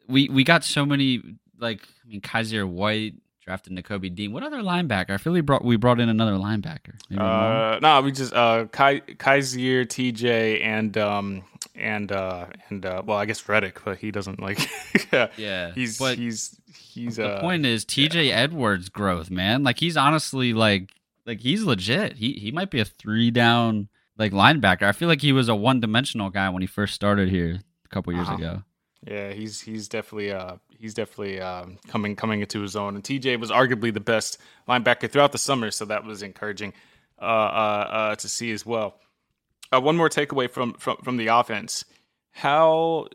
we 0.07 0.27
we 0.29 0.43
got 0.43 0.63
so 0.65 0.85
many. 0.85 1.21
Like 1.57 1.83
I 2.03 2.09
mean, 2.09 2.21
Kyzir 2.21 2.67
White 2.67 3.13
drafted 3.45 3.73
Nakobe 3.73 4.13
Dean. 4.13 4.33
What 4.33 4.43
other 4.43 4.57
linebacker? 4.61 5.11
I 5.11 5.17
feel 5.17 5.31
we 5.33 5.41
brought 5.41 5.63
we 5.63 5.75
brought 5.77 5.99
in 5.99 6.09
another 6.09 6.33
linebacker. 6.33 6.93
Maybe 7.09 7.21
uh, 7.21 7.79
no, 7.81 8.01
we 8.01 8.11
just 8.11 8.33
uh 8.33 8.65
Kai 8.71 9.01
Kyzir, 9.01 9.87
T.J. 9.87 10.61
and 10.61 10.97
um 10.97 11.43
and 11.75 12.11
uh 12.11 12.47
and 12.69 12.85
uh 12.85 13.03
well, 13.05 13.17
I 13.17 13.25
guess 13.25 13.47
Reddick, 13.47 13.79
but 13.85 13.97
he 13.99 14.11
doesn't 14.11 14.39
like. 14.41 14.59
yeah, 15.13 15.27
Yeah, 15.37 15.71
he's 15.73 15.97
but 15.99 16.17
he's 16.17 16.59
he's 16.75 17.17
the 17.17 17.27
uh, 17.35 17.41
point 17.41 17.65
is 17.65 17.85
TJ 17.85 18.31
Edwards' 18.31 18.89
growth, 18.89 19.29
man. 19.29 19.63
Like 19.63 19.79
he's 19.79 19.95
honestly 19.95 20.53
like 20.53 20.91
like 21.25 21.39
he's 21.39 21.63
legit. 21.63 22.17
He 22.17 22.33
he 22.33 22.51
might 22.51 22.71
be 22.71 22.79
a 22.79 22.85
three 22.85 23.29
down 23.29 23.89
like 24.17 24.31
linebacker. 24.31 24.83
I 24.83 24.91
feel 24.91 25.07
like 25.07 25.21
he 25.21 25.31
was 25.33 25.49
a 25.49 25.55
one 25.55 25.79
dimensional 25.79 26.29
guy 26.31 26.49
when 26.49 26.61
he 26.63 26.67
first 26.67 26.95
started 26.95 27.29
here 27.29 27.59
a 27.85 27.89
couple 27.89 28.11
years 28.13 28.27
Uh-huh. 28.27 28.37
ago. 28.37 28.63
Yeah, 29.05 29.33
he's 29.33 29.61
he's 29.61 29.87
definitely 29.87 30.31
uh 30.31 30.55
he's 30.79 30.93
definitely 30.93 31.39
um, 31.39 31.77
coming 31.87 32.15
coming 32.15 32.41
into 32.41 32.61
his 32.61 32.75
own. 32.75 32.95
And 32.95 33.03
TJ 33.03 33.39
was 33.39 33.51
arguably 33.51 33.93
the 33.93 33.99
best 33.99 34.39
linebacker 34.67 35.09
throughout 35.09 35.31
the 35.31 35.37
summer, 35.37 35.71
so 35.71 35.85
that 35.85 36.03
was 36.03 36.21
encouraging 36.21 36.73
uh, 37.21 37.25
uh, 37.25 37.87
uh, 37.91 38.15
to 38.15 38.29
see 38.29 38.51
as 38.51 38.65
well. 38.65 38.95
Uh, 39.73 39.81
one 39.81 39.97
more 39.97 40.09
takeaway 40.09 40.49
from, 40.49 40.73
from 40.73 40.97
from 41.03 41.17
the 41.17 41.27
offense: 41.27 41.85
how 42.31 43.07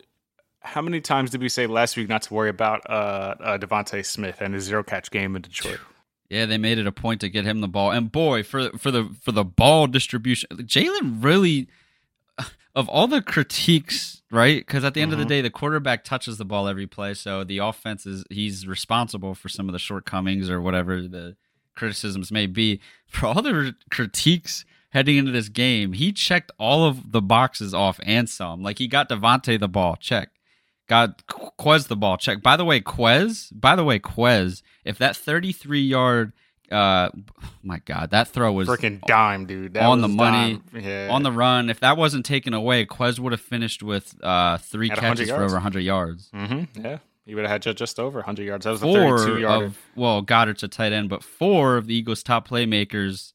how 0.60 0.82
many 0.82 1.00
times 1.00 1.30
did 1.30 1.40
we 1.40 1.48
say 1.48 1.66
last 1.66 1.96
week 1.96 2.08
not 2.08 2.22
to 2.22 2.34
worry 2.34 2.50
about 2.50 2.82
uh, 2.88 3.58
DeVonta 3.58 4.04
Smith 4.04 4.40
and 4.40 4.54
his 4.54 4.64
zero 4.64 4.82
catch 4.82 5.10
game 5.10 5.36
in 5.36 5.42
Detroit? 5.42 5.80
Yeah, 6.28 6.46
they 6.46 6.58
made 6.58 6.78
it 6.78 6.86
a 6.86 6.92
point 6.92 7.20
to 7.22 7.28
get 7.28 7.44
him 7.44 7.60
the 7.60 7.68
ball. 7.68 7.90
And 7.90 8.10
boy, 8.10 8.42
for 8.42 8.70
for 8.78 8.90
the 8.90 9.10
for 9.20 9.32
the 9.32 9.44
ball 9.44 9.86
distribution, 9.86 10.48
Jalen 10.50 11.22
really 11.22 11.68
of 12.74 12.88
all 12.88 13.06
the 13.06 13.22
critiques, 13.22 14.22
right? 14.30 14.58
Because 14.58 14.84
at 14.84 14.94
the 14.94 15.02
end 15.02 15.12
of 15.12 15.18
the 15.18 15.24
mm-hmm. 15.24 15.28
day, 15.28 15.40
the 15.40 15.50
quarterback 15.50 16.04
touches 16.04 16.38
the 16.38 16.44
ball 16.44 16.68
every 16.68 16.86
play, 16.86 17.14
so 17.14 17.44
the 17.44 17.58
offense 17.58 18.06
is 18.06 18.24
he's 18.30 18.66
responsible 18.66 19.34
for 19.34 19.48
some 19.48 19.68
of 19.68 19.72
the 19.72 19.78
shortcomings 19.78 20.48
or 20.48 20.60
whatever 20.60 21.02
the 21.02 21.36
criticisms 21.74 22.30
may 22.30 22.46
be. 22.46 22.80
For 23.06 23.26
all 23.26 23.42
the 23.42 23.74
critiques 23.90 24.64
heading 24.90 25.16
into 25.16 25.32
this 25.32 25.48
game, 25.48 25.94
he 25.94 26.12
checked 26.12 26.52
all 26.58 26.84
of 26.84 27.10
the 27.10 27.20
boxes 27.20 27.74
off 27.74 27.98
and 28.04 28.28
some. 28.28 28.62
Like 28.62 28.78
he 28.78 28.86
got 28.86 29.08
DeVonta 29.08 29.58
the 29.58 29.68
ball, 29.68 29.96
check. 29.96 30.30
Got 30.88 31.26
Qu- 31.26 31.50
Quez 31.58 31.88
the 31.88 31.96
ball, 31.96 32.16
check. 32.16 32.40
By 32.42 32.56
the 32.56 32.64
way, 32.64 32.80
Quez, 32.80 33.48
by 33.52 33.74
the 33.74 33.84
way, 33.84 33.98
Quez, 33.98 34.62
if 34.84 34.96
that 34.98 35.16
33 35.16 35.80
yard 35.80 36.32
uh 36.70 37.10
my 37.62 37.78
god, 37.84 38.10
that 38.10 38.28
throw 38.28 38.52
was 38.52 38.68
Freaking 38.68 39.00
dime, 39.02 39.46
dude! 39.46 39.74
That 39.74 39.84
on 39.84 40.00
the 40.00 40.08
money. 40.08 40.60
Yeah. 40.74 41.08
on 41.10 41.22
the 41.22 41.32
run. 41.32 41.70
If 41.70 41.80
that 41.80 41.96
wasn't 41.96 42.24
taken 42.24 42.54
away, 42.54 42.86
Quez 42.86 43.18
would 43.18 43.32
have 43.32 43.40
finished 43.40 43.82
with 43.82 44.14
uh 44.22 44.58
three 44.58 44.90
At 44.90 44.98
100 44.98 45.16
catches 45.18 45.30
for 45.30 45.42
over 45.42 45.54
100 45.54 45.80
yards. 45.80 46.30
Mm-hmm. 46.34 46.84
Yeah, 46.84 46.98
he 47.26 47.34
would 47.34 47.44
have 47.46 47.64
had 47.64 47.76
just 47.76 47.98
over 47.98 48.18
100 48.20 48.44
yards. 48.44 48.64
That 48.64 48.70
was 48.72 48.82
a 48.82 48.84
Four 48.84 49.18
32 49.18 49.40
yarder. 49.40 49.64
of 49.66 49.78
well, 49.96 50.22
Goedert's 50.22 50.62
a 50.62 50.68
tight 50.68 50.92
end, 50.92 51.08
but 51.08 51.22
four 51.22 51.76
of 51.76 51.86
the 51.86 51.94
Eagles' 51.94 52.22
top 52.22 52.48
playmakers 52.48 53.32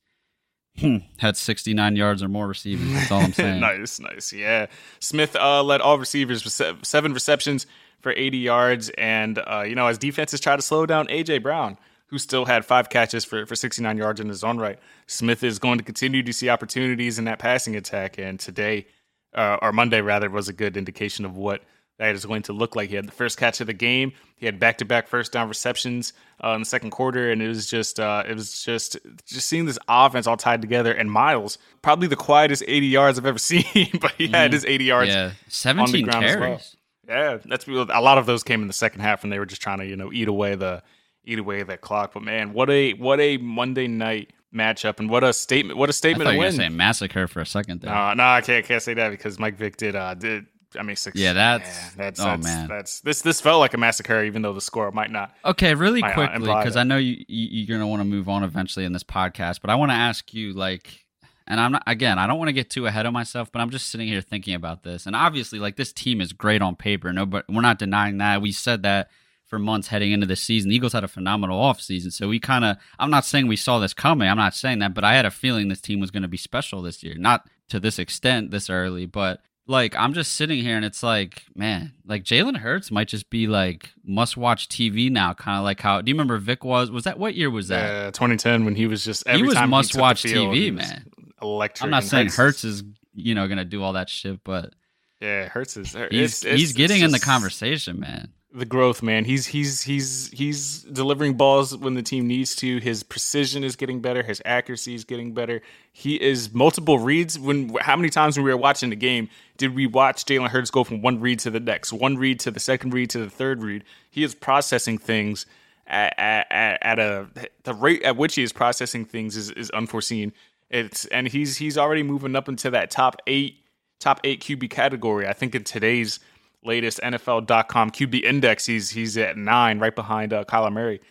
hmm, 0.78 0.98
had 1.20 1.38
69 1.38 1.96
yards 1.96 2.22
or 2.24 2.28
more 2.28 2.48
receivers. 2.48 2.92
That's 2.92 3.12
all 3.12 3.22
I'm 3.22 3.34
saying. 3.42 3.60
nice, 3.62 4.00
nice. 4.00 4.34
Yeah. 4.34 4.68
Smith 5.00 5.36
uh, 5.36 5.64
led 5.64 5.82
all 5.82 5.98
receivers 5.98 6.44
with 6.44 6.86
seven 6.86 7.14
receptions 7.14 7.66
for 8.02 8.12
80 8.12 8.38
yards. 8.38 8.90
And, 8.98 9.40
uh, 9.40 9.64
you 9.66 9.76
know, 9.76 9.88
as 9.88 9.98
defenses 9.98 10.40
try 10.40 10.56
to 10.56 10.62
slow 10.62 10.86
down 10.86 11.08
A.J. 11.10 11.40
Brown, 11.40 11.78
who 12.16 12.20
still 12.20 12.46
had 12.46 12.64
five 12.64 12.90
catches 12.90 13.26
for, 13.26 13.46
for 13.46 13.58
69 13.58 13.98
yards 13.98 14.22
in 14.22 14.30
his 14.30 14.42
own 14.42 14.58
right, 14.58 14.80
Smith 15.06 15.44
is 15.44 15.60
going 15.60 15.78
to 15.78 15.84
continue 15.84 16.24
to 16.24 16.32
see 16.32 16.48
opportunities 16.48 17.20
in 17.20 17.26
that 17.26 17.40
passing 17.40 17.76
attack. 17.76 18.18
And 18.18 18.40
today, 18.40 18.88
uh, 19.34 19.58
or 19.62 19.74
Monday 19.74 20.00
rather, 20.00 20.30
was 20.30 20.48
a 20.48 20.54
good 20.54 20.78
indication 20.78 21.26
of 21.26 21.36
what 21.36 21.62
that 22.00 22.16
is 22.16 22.26
going 22.26 22.44
to 22.44 22.54
look 22.54 22.74
like. 22.74 22.90
He 22.90 22.96
had 22.96 23.06
the 23.06 23.12
first 23.12 23.38
catch 23.38 23.60
of 23.60 23.68
the 23.68 23.74
game. 23.74 24.14
He 24.38 24.46
had 24.46 24.62
back-to-back 24.62 25.10
first 25.10 25.34
down 25.34 25.50
receptions 25.50 26.14
uh, 26.42 26.52
in 26.52 26.62
the 26.62 26.66
second 26.66 26.92
quarter, 26.92 27.32
and 27.32 27.42
it 27.42 27.50
was 27.50 27.70
just 27.70 28.00
uh, 28.00 28.24
it 28.26 28.34
was 28.34 28.64
just 28.64 28.96
just 29.26 29.48
seeing 29.48 29.66
this 29.66 29.80
offense 29.90 30.26
all 30.26 30.38
tied 30.38 30.62
together. 30.62 30.94
And 30.94 31.12
Miles, 31.12 31.58
probably 31.82 32.08
the 32.08 32.16
quietest 32.16 32.64
80 32.66 32.88
yards 32.88 33.20
I've 33.20 33.26
ever 33.26 33.40
seen, 33.52 33.90
but 34.00 34.12
he 34.18 34.28
had 34.28 34.54
his 34.54 34.64
80 34.64 34.84
yards. 34.86 35.12
yeah, 35.12 35.24
on 35.26 35.30
the 35.30 35.52
17 35.52 36.06
ground 36.06 36.26
as 36.26 36.36
carries. 36.36 36.42
well. 36.42 36.62
Yeah, 37.08 37.38
that's 37.44 37.68
a 37.68 37.72
lot 38.02 38.18
of 38.18 38.26
those 38.26 38.44
came 38.44 38.62
in 38.62 38.68
the 38.68 38.74
second 38.74 39.02
half, 39.02 39.24
and 39.24 39.34
they 39.34 39.38
were 39.38 39.46
just 39.46 39.62
trying 39.62 39.80
to 39.80 39.86
you 39.86 39.98
know 39.98 40.14
eat 40.14 40.30
away 40.30 40.56
the 40.56 40.82
eat 41.26 41.40
away 41.40 41.64
that 41.64 41.82
clock. 41.82 42.14
But 42.14 42.24
man, 42.24 42.54
what 42.54 42.70
a 42.70 42.94
what 42.94 43.20
a 43.20 43.38
Monday 43.38 43.88
night 43.88 44.32
matchup, 44.54 45.00
and 45.00 45.10
what 45.10 45.24
a 45.24 45.34
statement! 45.34 45.78
What 45.78 45.90
a 45.90 45.94
statement 45.94 46.26
thought 46.26 46.32
to 46.32 46.36
you 46.36 46.40
were 46.40 46.46
win. 46.46 46.56
say 46.56 46.70
massacre 46.70 47.28
for 47.28 47.42
a 47.42 47.46
second 47.46 47.82
there. 47.82 47.94
No, 47.94 48.14
no, 48.14 48.24
I 48.24 48.42
can't 48.42 48.66
can't 48.66 48.82
say 48.82 48.94
that 48.94 49.10
because 49.10 49.38
Mike 49.40 49.58
Vick 49.58 49.78
did 49.78 49.96
uh 49.96 50.14
did 50.14 50.46
I 50.80 50.84
mean 50.84 50.96
six. 50.96 51.18
Yeah, 51.18 51.34
that's- 51.34 51.94
that's 51.96 52.20
oh, 52.20 52.26
that's, 52.26 52.44
man. 52.44 52.68
that's 52.68 53.02
this 53.02 53.22
this 53.22 53.42
felt 53.42 53.60
like 53.60 53.74
a 53.74 53.78
massacre, 53.78 54.24
even 54.24 54.42
though 54.42 54.54
the 54.54 54.62
score 54.62 54.92
might 54.92 55.12
not. 55.12 55.34
Okay, 55.44 55.74
really 55.76 56.04
I, 56.04 56.12
uh, 56.12 56.14
quickly, 56.14 56.40
because. 56.48 56.76
I 56.76 56.84
know 56.84 56.98
you, 56.98 57.24
you 57.28 57.64
you're 57.64 57.78
gonna 57.78 57.88
want 57.88 58.02
to 58.02 58.06
move 58.06 58.30
on 58.30 58.44
eventually 58.44 58.86
in 58.86 58.94
this 58.94 59.04
podcast, 59.04 59.62
but 59.62 59.70
I 59.70 59.76
want 59.76 59.92
to 59.92 59.96
ask 59.96 60.34
you, 60.34 60.54
like, 60.54 61.06
and 61.48 61.60
I'm 61.60 61.74
not 61.74 61.84
again, 61.88 62.20
I 62.20 62.28
don't 62.28 62.38
want 62.38 62.50
to 62.50 62.54
get 62.54 62.70
too 62.70 62.88
ahead 62.88 63.06
of 63.06 63.14
myself, 63.14 63.52
but 63.52 63.62
I'm 63.62 63.70
just 63.70 63.90
sitting 63.90 64.08
here 64.08 64.22
thinking 64.22 64.54
about 64.54 64.84
this, 64.84 65.06
and 65.06 65.16
obviously, 65.16 65.60
like, 65.60 65.76
this 65.76 65.94
team 65.94 66.20
is 66.22 66.34
great 66.34 66.62
on 66.62 66.76
paper. 66.76 67.14
No, 67.14 67.26
but 67.26 67.46
we're 67.50 67.62
not 67.62 67.80
denying 67.80 68.18
that. 68.18 68.42
We 68.42 68.52
said 68.52 68.84
that 68.84 69.10
for 69.48 69.60
months 69.60 69.88
heading 69.90 70.12
into 70.12 70.26
the 70.26 70.36
season. 70.36 70.70
The 70.70 70.76
Eagles 70.76 70.94
had 70.94 71.04
a 71.04 71.08
phenomenal 71.08 71.60
offseason, 71.62 72.12
so 72.12 72.28
we 72.28 72.40
kind 72.40 72.66
of. 72.66 72.78
I'm 73.00 73.10
not 73.12 73.26
saying 73.26 73.48
we 73.48 73.56
saw 73.56 73.80
this 73.80 73.94
coming. 73.94 74.28
I'm 74.30 74.38
not 74.38 74.56
saying 74.56 74.80
that, 74.80 74.94
but 74.94 75.04
I 75.04 75.14
had 75.16 75.26
a 75.26 75.32
feeling 75.32 75.68
this 75.68 75.82
team 75.82 76.00
was 76.00 76.12
going 76.12 76.24
to 76.24 76.30
be 76.30 76.38
special 76.38 76.82
this 76.82 77.04
year, 77.04 77.16
not 77.18 77.48
to 77.70 77.80
this 77.80 78.00
extent 78.00 78.52
this 78.52 78.70
early, 78.70 79.06
but 79.06 79.42
like 79.68 79.96
I'm 79.96 80.14
just 80.14 80.34
sitting 80.34 80.62
here 80.62 80.76
and 80.76 80.86
it's 80.86 81.02
like, 81.02 81.44
man, 81.56 81.94
like 82.06 82.24
Jalen 82.24 82.58
Hurts 82.58 82.92
might 82.92 83.08
just 83.08 83.30
be 83.32 83.48
like 83.48 83.90
must 84.04 84.38
watch 84.38 84.70
TV 84.70 85.10
now, 85.12 85.34
kind 85.34 85.58
of 85.58 85.64
like 85.64 85.82
how. 85.82 86.02
Do 86.02 86.10
you 86.10 86.16
remember 86.16 86.38
Vic 86.38 86.64
was? 86.64 86.92
Was 86.92 87.06
that 87.06 87.18
what 87.18 87.34
year 87.36 87.50
was 87.50 87.68
that? 87.70 88.08
Uh, 88.08 88.12
2010 88.12 88.66
when 88.66 88.76
he 88.76 88.86
was 88.88 89.04
just 89.04 89.26
every 89.28 89.48
was 89.48 89.56
time 89.56 89.70
must 89.72 89.96
watch 89.98 90.22
field, 90.24 90.56
TV, 90.56 90.74
man. 90.74 91.08
Electric. 91.42 91.84
I'm 91.84 91.90
not 91.92 92.04
saying 92.04 92.30
Hurts 92.30 92.64
is 92.64 92.84
you 93.16 93.34
know 93.36 93.48
gonna 93.48 93.66
do 93.66 93.82
all 93.82 93.94
that 93.94 94.10
shit, 94.10 94.44
but 94.44 94.74
Yeah, 95.22 95.48
Hurts 95.48 95.78
is. 95.78 95.96
it's- 95.96 96.10
he's 96.12 96.44
it's- 96.44 96.60
he's 96.60 96.70
it's 96.72 96.78
getting 96.78 97.02
in 97.02 97.10
the 97.12 97.20
conversation, 97.20 98.00
man. 98.00 98.30
The 98.56 98.64
growth, 98.64 99.04
man. 99.04 99.26
He's 99.26 99.48
he's 99.48 99.82
he's 99.84 100.30
he's 100.32 100.84
delivering 100.84 101.34
balls 101.34 101.76
when 101.76 101.94
the 101.94 102.02
team 102.02 102.26
needs 102.26 102.56
to. 102.58 102.78
His 102.78 103.04
precision 103.04 103.66
is 103.66 103.76
getting 103.76 104.00
better. 104.00 104.24
His 104.24 104.42
accuracy 104.46 104.96
is 104.96 105.04
getting 105.04 105.34
better. 105.34 105.62
He 105.92 106.16
is 106.22 106.54
multiple 106.54 106.98
reads. 106.98 107.38
When 107.38 107.76
how 107.82 107.98
many 107.98 108.10
times 108.10 108.38
when 108.38 108.46
we 108.46 108.52
were 108.52 108.58
watching 108.58 108.92
the 108.92 108.96
game 108.96 109.28
did 109.58 109.76
we 109.76 109.88
watch 109.88 110.24
Jalen 110.24 110.48
Hurts 110.48 110.72
go 110.72 110.86
from 110.86 111.02
one 111.02 111.20
read 111.20 111.40
to 111.40 111.52
the 111.52 111.60
next, 111.60 111.92
one 111.92 112.16
read 112.16 112.40
to 112.42 112.52
the 112.52 112.62
second 112.62 112.94
read 112.94 113.10
to 113.10 113.20
the 113.20 113.30
third 113.30 113.62
read? 113.62 113.84
He 114.10 114.24
is 114.24 114.34
processing 114.34 115.00
things 115.00 115.46
at, 115.86 116.14
at, 116.18 116.78
at 116.82 116.98
a 116.98 117.28
the 117.64 117.74
rate 117.74 118.04
at 118.04 118.16
which 118.16 118.36
he 118.36 118.44
is 118.44 118.54
processing 118.54 119.04
things 119.04 119.36
is, 119.36 119.52
is 119.52 119.70
unforeseen. 119.72 120.32
It's 120.70 121.06
and 121.08 121.28
he's 121.28 121.58
he's 121.58 121.78
already 121.78 122.04
moving 122.04 122.38
up 122.38 122.48
into 122.48 122.70
that 122.70 122.90
top 122.90 123.18
eight 123.28 123.58
top 124.00 124.22
eight 124.24 124.40
QB 124.40 124.70
category. 124.70 125.28
I 125.28 125.34
think 125.34 125.56
in 125.56 125.66
today's 125.66 126.22
latest 126.66 127.00
NFL.com 127.02 127.92
QB 127.92 128.24
index, 128.24 128.66
he's 128.66 128.90
he's 128.90 129.18
at 129.18 129.38
nine, 129.38 129.80
right 129.80 129.96
behind 129.96 130.34
uh, 130.34 130.44
Kyler 130.46 130.72
Murray. 130.72 131.02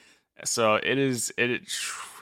So 0.44 0.74
it 0.74 0.98
is 0.98 1.32
it 1.36 1.62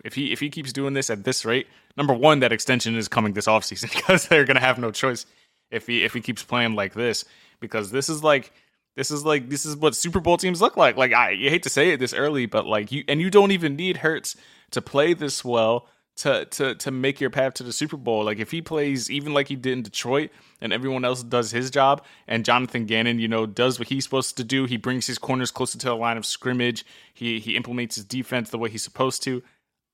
if 0.04 0.14
he 0.14 0.32
if 0.32 0.40
he 0.40 0.50
keeps 0.50 0.72
doing 0.72 0.94
this 0.94 1.10
at 1.10 1.24
this 1.24 1.44
rate, 1.44 1.66
number 1.96 2.12
one, 2.14 2.40
that 2.40 2.52
extension 2.52 2.96
is 2.96 3.08
coming 3.08 3.32
this 3.32 3.46
offseason 3.46 3.90
because 3.94 4.28
they're 4.28 4.44
gonna 4.44 4.60
have 4.60 4.78
no 4.78 4.90
choice 4.90 5.26
if 5.70 5.86
he 5.86 6.04
if 6.04 6.12
he 6.12 6.20
keeps 6.20 6.42
playing 6.42 6.74
like 6.74 6.94
this 6.94 7.24
because 7.60 7.90
this 7.90 8.08
is 8.08 8.22
like 8.22 8.52
this 8.96 9.10
is 9.10 9.24
like 9.24 9.48
this 9.48 9.64
is 9.64 9.76
what 9.76 9.96
Super 9.96 10.20
Bowl 10.20 10.36
teams 10.36 10.60
look 10.60 10.76
like. 10.76 10.96
Like 10.96 11.12
I 11.12 11.30
you 11.30 11.48
hate 11.48 11.62
to 11.62 11.70
say 11.70 11.90
it 11.90 12.00
this 12.00 12.12
early, 12.12 12.46
but 12.46 12.66
like 12.66 12.92
you 12.92 13.04
and 13.08 13.20
you 13.20 13.30
don't 13.30 13.52
even 13.52 13.76
need 13.76 13.98
Hurts 13.98 14.36
to 14.72 14.82
play 14.82 15.14
this 15.14 15.44
well 15.44 15.88
to 16.16 16.44
to 16.46 16.74
to 16.74 16.90
make 16.90 17.20
your 17.20 17.30
path 17.30 17.54
to 17.54 17.62
the 17.62 17.72
Super 17.72 17.96
Bowl. 17.96 18.24
Like 18.24 18.38
if 18.38 18.50
he 18.50 18.60
plays 18.62 19.10
even 19.10 19.32
like 19.32 19.48
he 19.48 19.56
did 19.56 19.72
in 19.72 19.82
Detroit 19.82 20.30
and 20.60 20.72
everyone 20.72 21.04
else 21.04 21.22
does 21.22 21.50
his 21.50 21.70
job 21.70 22.04
and 22.28 22.44
Jonathan 22.44 22.86
Gannon, 22.86 23.18
you 23.18 23.28
know, 23.28 23.46
does 23.46 23.78
what 23.78 23.88
he's 23.88 24.04
supposed 24.04 24.36
to 24.36 24.44
do. 24.44 24.66
He 24.66 24.76
brings 24.76 25.06
his 25.06 25.18
corners 25.18 25.50
closer 25.50 25.78
to 25.78 25.86
the 25.86 25.96
line 25.96 26.16
of 26.16 26.26
scrimmage. 26.26 26.84
He 27.14 27.40
he 27.40 27.56
implements 27.56 27.96
his 27.96 28.04
defense 28.04 28.50
the 28.50 28.58
way 28.58 28.70
he's 28.70 28.84
supposed 28.84 29.22
to. 29.24 29.42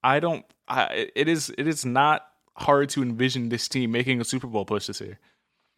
I 0.02 0.20
don't 0.20 0.44
I 0.66 1.10
it 1.14 1.28
is 1.28 1.52
it 1.56 1.66
is 1.68 1.84
not 1.84 2.26
hard 2.56 2.88
to 2.90 3.02
envision 3.02 3.48
this 3.48 3.68
team 3.68 3.92
making 3.92 4.20
a 4.20 4.24
Super 4.24 4.48
Bowl 4.48 4.64
push 4.64 4.88
this 4.88 5.00
year. 5.00 5.18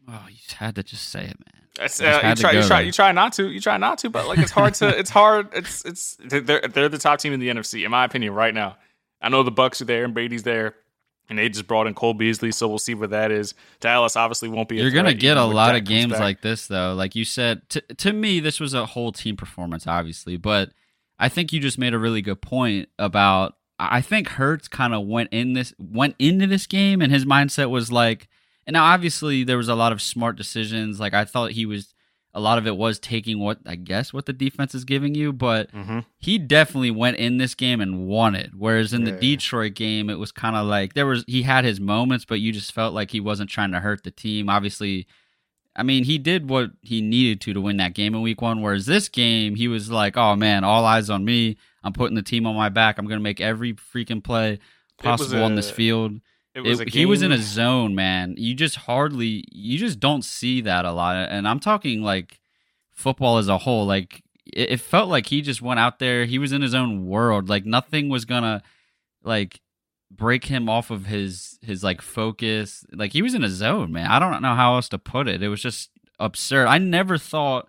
Oh, 0.08 0.26
you 0.28 0.36
had 0.56 0.74
to 0.76 0.82
just 0.82 1.08
say 1.10 1.20
it, 1.20 1.38
man. 1.38 1.66
That's, 1.76 2.00
uh, 2.00 2.20
you 2.24 2.34
try, 2.34 2.52
you 2.52 2.62
try, 2.62 2.80
you 2.80 2.92
try 2.92 3.12
not 3.12 3.32
to, 3.34 3.48
you 3.48 3.60
try 3.60 3.76
not 3.76 3.98
to, 3.98 4.10
but 4.10 4.26
like 4.26 4.38
it's 4.38 4.50
hard 4.50 4.74
to, 4.74 4.88
it's 4.88 5.10
hard. 5.10 5.48
It's, 5.52 5.84
it's 5.84 6.16
they're 6.18 6.60
they're 6.60 6.88
the 6.88 6.98
top 6.98 7.20
team 7.20 7.32
in 7.32 7.40
the 7.40 7.48
NFC, 7.48 7.84
in 7.84 7.90
my 7.90 8.04
opinion, 8.04 8.34
right 8.34 8.52
now. 8.52 8.76
I 9.20 9.28
know 9.28 9.42
the 9.42 9.52
Bucs 9.52 9.80
are 9.80 9.84
there 9.84 10.04
and 10.04 10.14
Brady's 10.14 10.42
there, 10.42 10.74
and 11.28 11.38
they 11.38 11.48
just 11.48 11.66
brought 11.66 11.86
in 11.86 11.94
Cole 11.94 12.14
Beasley, 12.14 12.52
so 12.52 12.68
we'll 12.68 12.78
see 12.78 12.94
what 12.94 13.10
that 13.10 13.30
is. 13.30 13.54
Dallas 13.80 14.16
obviously 14.16 14.48
won't 14.48 14.68
be. 14.68 14.76
You're 14.76 14.90
gonna 14.90 15.14
get 15.14 15.36
a 15.36 15.44
lot 15.44 15.76
of 15.76 15.84
games 15.84 16.12
like 16.12 16.40
this, 16.40 16.66
though. 16.66 16.94
Like 16.94 17.14
you 17.14 17.24
said, 17.24 17.68
to 17.70 17.80
to 17.80 18.12
me, 18.12 18.40
this 18.40 18.60
was 18.60 18.74
a 18.74 18.86
whole 18.86 19.12
team 19.12 19.36
performance, 19.36 19.86
obviously, 19.86 20.36
but 20.36 20.70
I 21.18 21.28
think 21.28 21.52
you 21.52 21.60
just 21.60 21.78
made 21.78 21.94
a 21.94 21.98
really 21.98 22.22
good 22.22 22.40
point 22.40 22.88
about. 22.98 23.54
I 23.82 24.02
think 24.02 24.28
Hurts 24.28 24.68
kind 24.68 24.92
of 24.92 25.06
went 25.06 25.30
in 25.32 25.54
this 25.54 25.72
went 25.78 26.14
into 26.18 26.46
this 26.46 26.66
game, 26.66 27.00
and 27.00 27.12
his 27.12 27.24
mindset 27.24 27.70
was 27.70 27.90
like, 27.90 28.28
and 28.66 28.74
now 28.74 28.84
obviously 28.84 29.42
there 29.44 29.56
was 29.56 29.68
a 29.68 29.74
lot 29.74 29.92
of 29.92 30.02
smart 30.02 30.36
decisions. 30.36 31.00
Like 31.00 31.14
I 31.14 31.24
thought 31.24 31.52
he 31.52 31.64
was 31.64 31.94
a 32.32 32.40
lot 32.40 32.58
of 32.58 32.66
it 32.66 32.76
was 32.76 32.98
taking 32.98 33.40
what 33.40 33.58
I 33.66 33.74
guess 33.74 34.12
what 34.12 34.26
the 34.26 34.32
defense 34.32 34.74
is 34.74 34.84
giving 34.84 35.14
you, 35.14 35.32
but 35.32 35.72
mm-hmm. 35.72 36.00
he 36.18 36.38
definitely 36.38 36.92
went 36.92 37.16
in 37.16 37.38
this 37.38 37.54
game 37.54 37.80
and 37.80 38.06
won 38.06 38.34
it. 38.34 38.50
Whereas 38.56 38.92
in 38.92 39.04
Yeah. 39.04 39.12
the 39.12 39.20
Detroit 39.20 39.74
game, 39.74 40.08
it 40.08 40.18
was 40.18 40.30
kind 40.30 40.54
of 40.54 40.66
like 40.66 40.94
there 40.94 41.06
was 41.06 41.24
he 41.26 41.42
had 41.42 41.64
his 41.64 41.80
moments, 41.80 42.24
but 42.24 42.40
you 42.40 42.52
just 42.52 42.72
felt 42.72 42.94
like 42.94 43.10
he 43.10 43.20
wasn't 43.20 43.50
trying 43.50 43.72
to 43.72 43.80
hurt 43.80 44.04
the 44.04 44.12
team. 44.12 44.48
Obviously, 44.48 45.06
I 45.74 45.82
mean 45.82 46.04
he 46.04 46.18
did 46.18 46.48
what 46.48 46.70
he 46.82 47.00
needed 47.00 47.40
to 47.42 47.52
to 47.52 47.60
win 47.60 47.78
that 47.78 47.94
game 47.94 48.14
in 48.14 48.22
Week 48.22 48.40
One. 48.40 48.62
Whereas 48.62 48.86
this 48.86 49.08
game, 49.08 49.56
he 49.56 49.66
was 49.66 49.90
like, 49.90 50.16
"Oh 50.16 50.36
man, 50.36 50.62
all 50.62 50.84
eyes 50.84 51.10
on 51.10 51.24
me. 51.24 51.56
I'm 51.82 51.92
putting 51.92 52.14
the 52.16 52.22
team 52.22 52.46
on 52.46 52.54
my 52.54 52.68
back. 52.68 52.98
I'm 52.98 53.06
going 53.06 53.18
to 53.18 53.22
make 53.22 53.40
every 53.40 53.74
freaking 53.74 54.22
play 54.22 54.60
possible 54.98 55.42
on 55.42 55.56
this 55.56 55.70
field." 55.70 56.20
It 56.54 56.62
was 56.62 56.80
It- 56.80 56.88
he 56.92 57.06
was 57.06 57.22
in 57.22 57.32
a 57.32 57.38
zone, 57.38 57.94
man. 57.94 58.34
You 58.36 58.54
just 58.54 58.76
hardly, 58.76 59.44
you 59.52 59.78
just 59.78 60.00
don't 60.00 60.24
see 60.24 60.60
that 60.62 60.84
a 60.84 60.92
lot. 60.92 61.16
And 61.30 61.46
I'm 61.46 61.60
talking 61.60 62.02
like 62.02 62.40
football 62.90 63.38
as 63.38 63.48
a 63.48 63.58
whole. 63.58 63.86
Like 63.86 64.22
it, 64.46 64.72
it 64.72 64.80
felt 64.80 65.08
like 65.08 65.26
he 65.26 65.42
just 65.42 65.62
went 65.62 65.78
out 65.80 65.98
there. 65.98 66.24
He 66.24 66.38
was 66.38 66.52
in 66.52 66.62
his 66.62 66.74
own 66.74 67.06
world. 67.06 67.48
Like 67.48 67.64
nothing 67.66 68.08
was 68.08 68.24
gonna 68.24 68.62
like 69.22 69.60
break 70.10 70.46
him 70.46 70.68
off 70.68 70.90
of 70.90 71.06
his 71.06 71.58
his 71.62 71.84
like 71.84 72.02
focus. 72.02 72.84
Like 72.92 73.12
he 73.12 73.22
was 73.22 73.34
in 73.34 73.44
a 73.44 73.48
zone, 73.48 73.92
man. 73.92 74.10
I 74.10 74.18
don't 74.18 74.42
know 74.42 74.54
how 74.56 74.74
else 74.74 74.88
to 74.88 74.98
put 74.98 75.28
it. 75.28 75.42
It 75.42 75.48
was 75.48 75.62
just 75.62 75.90
absurd. 76.18 76.66
I 76.66 76.78
never 76.78 77.16
thought 77.16 77.68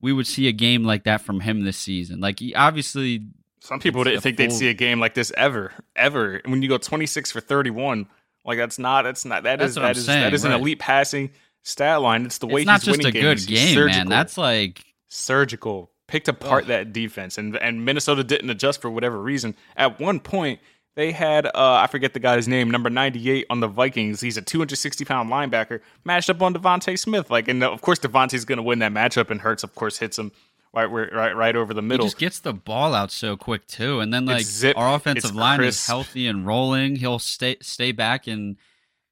we 0.00 0.12
would 0.12 0.26
see 0.26 0.48
a 0.48 0.52
game 0.52 0.82
like 0.84 1.04
that 1.04 1.20
from 1.20 1.40
him 1.40 1.64
this 1.64 1.76
season. 1.76 2.20
Like 2.20 2.40
he 2.40 2.54
obviously 2.54 3.22
Some 3.60 3.80
people 3.80 4.02
It's 4.02 4.10
didn't 4.10 4.22
think 4.22 4.36
they'd 4.36 4.52
see 4.52 4.68
a 4.68 4.74
game 4.74 5.00
like 5.00 5.14
this 5.14 5.32
ever, 5.36 5.72
ever. 5.96 6.40
When 6.44 6.62
you 6.62 6.68
go 6.68 6.78
26 6.78 7.32
for 7.32 7.40
31, 7.40 8.06
like 8.44 8.58
that's 8.58 8.78
not, 8.78 9.02
that's 9.02 9.24
not, 9.24 9.42
that 9.42 9.58
that's 9.58 9.70
is, 9.70 9.74
that 9.76 9.96
is, 9.96 10.04
saying, 10.04 10.22
that 10.22 10.34
is 10.34 10.44
an 10.44 10.52
elite 10.52 10.78
passing 10.78 11.30
stat 11.62 12.00
line. 12.00 12.26
It's 12.26 12.38
the 12.38 12.46
way 12.46 12.62
it's 12.62 12.66
not 12.66 12.80
he's 12.80 12.86
just 12.86 12.98
winning 12.98 13.06
a 13.06 13.20
good 13.20 13.38
games. 13.38 13.46
He's 13.46 13.58
game, 13.58 13.74
surgical, 13.74 13.98
man. 13.98 14.08
That's 14.08 14.38
like 14.38 14.84
surgical. 15.08 15.90
Picked 16.06 16.28
apart 16.28 16.68
that 16.68 16.94
defense, 16.94 17.36
and 17.36 17.54
and 17.58 17.84
Minnesota 17.84 18.24
didn't 18.24 18.48
adjust 18.48 18.80
for 18.80 18.90
whatever 18.90 19.20
reason. 19.20 19.54
At 19.76 20.00
one 20.00 20.20
point, 20.20 20.58
they 20.94 21.12
had 21.12 21.44
uh, 21.44 21.50
I 21.54 21.86
forget 21.86 22.14
the 22.14 22.18
guy's 22.18 22.48
name, 22.48 22.70
number 22.70 22.88
98 22.88 23.46
on 23.50 23.60
the 23.60 23.68
Vikings. 23.68 24.22
He's 24.22 24.38
a 24.38 24.42
260 24.42 25.04
pound 25.04 25.30
linebacker 25.30 25.80
matched 26.04 26.30
up 26.30 26.40
on 26.40 26.54
DeVonta 26.54 26.98
Smith. 26.98 27.30
Like, 27.30 27.46
and 27.46 27.62
of 27.62 27.82
course 27.82 27.98
DeVonta's 27.98 28.46
going 28.46 28.56
to 28.56 28.62
win 28.62 28.78
that 28.78 28.92
matchup, 28.92 29.30
and 29.30 29.42
Hurts 29.42 29.62
of 29.62 29.74
course 29.74 29.98
hits 29.98 30.18
him 30.18 30.32
right 30.74 30.86
right 30.86 31.34
right 31.36 31.56
over 31.56 31.72
the 31.74 31.82
He 31.82 31.88
middle. 31.88 32.06
just 32.06 32.18
gets 32.18 32.40
the 32.40 32.52
ball 32.52 32.94
out 32.94 33.10
so 33.10 33.36
quick 33.36 33.66
too, 33.66 34.00
and 34.00 34.12
then 34.12 34.26
like 34.26 34.42
zip, 34.44 34.76
our 34.76 34.94
offensive 34.94 35.34
line 35.34 35.62
is 35.62 35.86
healthy 35.86 36.26
and 36.26 36.46
rolling. 36.46 36.96
He'll 36.96 37.18
stay 37.18 37.56
stay 37.60 37.92
back, 37.92 38.26
and 38.26 38.56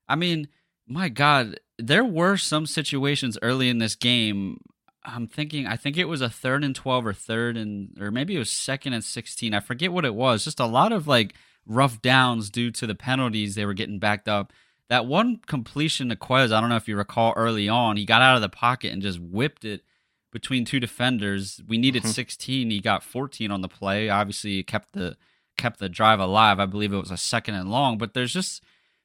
I 0.09 0.17
mean, 0.17 0.49
my 0.87 1.09
God, 1.09 1.61
there 1.79 2.05
were 2.05 2.37
some 2.37 2.67
situations 2.67 3.39
early 3.43 3.69
in 3.69 3.79
this 3.79 3.95
game. 3.95 4.59
I'm 5.05 5.29
thinking, 5.29 5.67
I 5.69 5.77
think 5.77 5.97
it 5.97 6.07
was 6.07 6.21
a 6.21 6.29
third 6.29 6.65
and 6.65 6.75
twelve 6.75 7.07
or 7.07 7.13
third 7.13 7.57
and 7.57 7.97
or 8.01 8.11
maybe 8.11 8.35
it 8.35 8.41
was 8.41 8.51
second 8.51 8.93
and 8.93 9.05
sixteen. 9.05 9.55
I 9.55 9.61
forget 9.61 9.93
what 9.93 10.05
it 10.05 10.15
was. 10.15 10.45
Just 10.45 10.61
a 10.61 10.67
lot 10.67 10.93
of 10.93 11.07
like 11.07 11.35
rough 11.65 12.03
downs 12.03 12.51
due 12.51 12.71
to 12.73 12.87
the 12.87 12.95
penalties. 12.95 13.55
They 13.55 13.67
were 13.67 13.75
getting 13.75 13.99
backed 13.99 14.29
up. 14.29 14.53
That 14.89 15.07
one 15.07 15.41
completion 15.47 16.09
to 16.11 16.17
Quez, 16.17 16.53
I 16.53 16.61
don't 16.61 16.71
know 16.71 16.77
if 16.77 16.87
you 16.89 16.97
recall 16.97 17.33
early 17.37 17.69
on, 17.69 17.97
he 17.97 18.05
got 18.05 18.23
out 18.23 18.37
of 18.37 18.43
the 18.43 18.49
pocket 18.49 18.93
and 18.93 19.03
just 19.03 19.19
whipped 19.21 19.65
it 19.65 19.83
between 20.33 20.65
two 20.65 20.81
defenders. 20.81 21.63
We 21.67 21.79
needed 21.79 22.05
16. 22.05 22.71
He 22.71 22.81
got 22.81 23.03
14 23.03 23.51
on 23.51 23.61
the 23.61 23.69
play. 23.69 24.09
Obviously, 24.09 24.59
it 24.59 24.67
kept 24.67 24.93
the 24.93 25.17
kept 25.57 25.79
the 25.79 25.89
drive 25.89 26.21
alive. 26.21 26.61
I 26.61 26.67
believe 26.67 26.93
it 26.93 26.99
was 26.99 27.11
a 27.11 27.17
second 27.17 27.55
and 27.55 27.71
long. 27.71 27.99
But 27.99 28.15
there's 28.15 28.33
just 28.33 28.63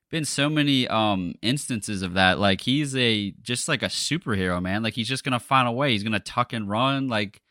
been 0.10 0.26
so 0.26 0.50
many 0.50 0.88
um 0.88 1.34
instances 1.42 2.02
of 2.02 2.14
that. 2.14 2.40
Like 2.40 2.62
he's 2.62 2.96
a 2.96 3.32
just 3.42 3.68
like 3.68 3.82
a 3.82 3.88
superhero, 3.88 4.62
man. 4.62 4.84
Like 4.84 4.94
he's 4.94 5.08
just 5.08 5.24
gonna 5.24 5.40
find 5.40 5.68
a 5.68 5.72
way. 5.72 5.92
He's 5.92 6.04
gonna 6.04 6.20
tuck 6.20 6.54
and 6.54 6.70
run. 6.70 7.08
Like 7.08 7.42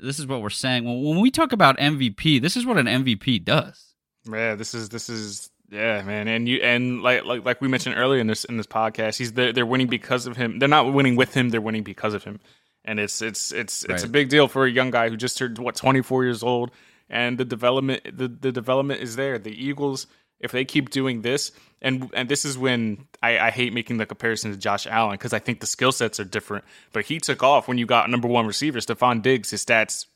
this 0.00 0.18
is 0.18 0.26
what 0.26 0.40
we're 0.40 0.50
saying. 0.50 0.84
When, 0.84 1.02
when 1.02 1.20
we 1.20 1.30
talk 1.30 1.52
about 1.52 1.76
MVP, 1.78 2.40
this 2.40 2.56
is 2.56 2.64
what 2.64 2.78
an 2.78 2.86
MVP 2.86 3.44
does. 3.44 3.94
Yeah, 4.30 4.54
this 4.54 4.74
is 4.74 4.88
this 4.88 5.08
is 5.10 5.50
yeah, 5.70 6.02
man. 6.02 6.28
And 6.28 6.48
you 6.48 6.58
and 6.62 7.02
like 7.02 7.24
like 7.24 7.44
like 7.44 7.60
we 7.60 7.68
mentioned 7.68 7.96
earlier 7.98 8.20
in 8.20 8.26
this 8.26 8.44
in 8.44 8.56
this 8.56 8.66
podcast, 8.66 9.18
he's 9.18 9.32
they're, 9.32 9.52
they're 9.52 9.66
winning 9.66 9.88
because 9.88 10.26
of 10.26 10.36
him. 10.36 10.58
They're 10.58 10.68
not 10.68 10.92
winning 10.92 11.16
with 11.16 11.34
him. 11.34 11.50
They're 11.50 11.60
winning 11.60 11.82
because 11.82 12.14
of 12.14 12.24
him. 12.24 12.40
And 12.84 13.00
it's 13.00 13.22
it's 13.22 13.52
it's 13.52 13.84
it's 13.84 14.02
a 14.02 14.08
big 14.08 14.28
deal 14.28 14.46
for 14.48 14.66
a 14.66 14.70
young 14.70 14.90
guy 14.90 15.08
who 15.08 15.16
just 15.16 15.38
turned 15.38 15.58
what 15.58 15.74
24 15.74 16.24
years 16.24 16.42
old. 16.42 16.70
And 17.08 17.38
the 17.38 17.44
development 17.44 18.02
the, 18.04 18.28
the 18.28 18.52
development 18.52 19.00
is 19.00 19.16
there. 19.16 19.38
The 19.38 19.52
Eagles, 19.52 20.06
if 20.40 20.52
they 20.52 20.64
keep 20.64 20.90
doing 20.90 21.22
this, 21.22 21.52
and 21.80 22.10
and 22.14 22.28
this 22.28 22.44
is 22.44 22.58
when 22.58 23.06
I, 23.22 23.38
I 23.38 23.50
hate 23.50 23.72
making 23.72 23.98
the 23.98 24.06
comparison 24.06 24.50
to 24.52 24.58
Josh 24.58 24.86
Allen 24.86 25.12
because 25.12 25.32
I 25.32 25.38
think 25.38 25.60
the 25.60 25.66
skill 25.66 25.92
sets 25.92 26.20
are 26.20 26.24
different. 26.24 26.64
But 26.92 27.06
he 27.06 27.20
took 27.20 27.42
off 27.42 27.68
when 27.68 27.78
you 27.78 27.86
got 27.86 28.10
number 28.10 28.28
one 28.28 28.46
receiver 28.46 28.78
Stefon 28.80 29.22
Diggs. 29.22 29.50
His 29.50 29.64
stats 29.64 30.06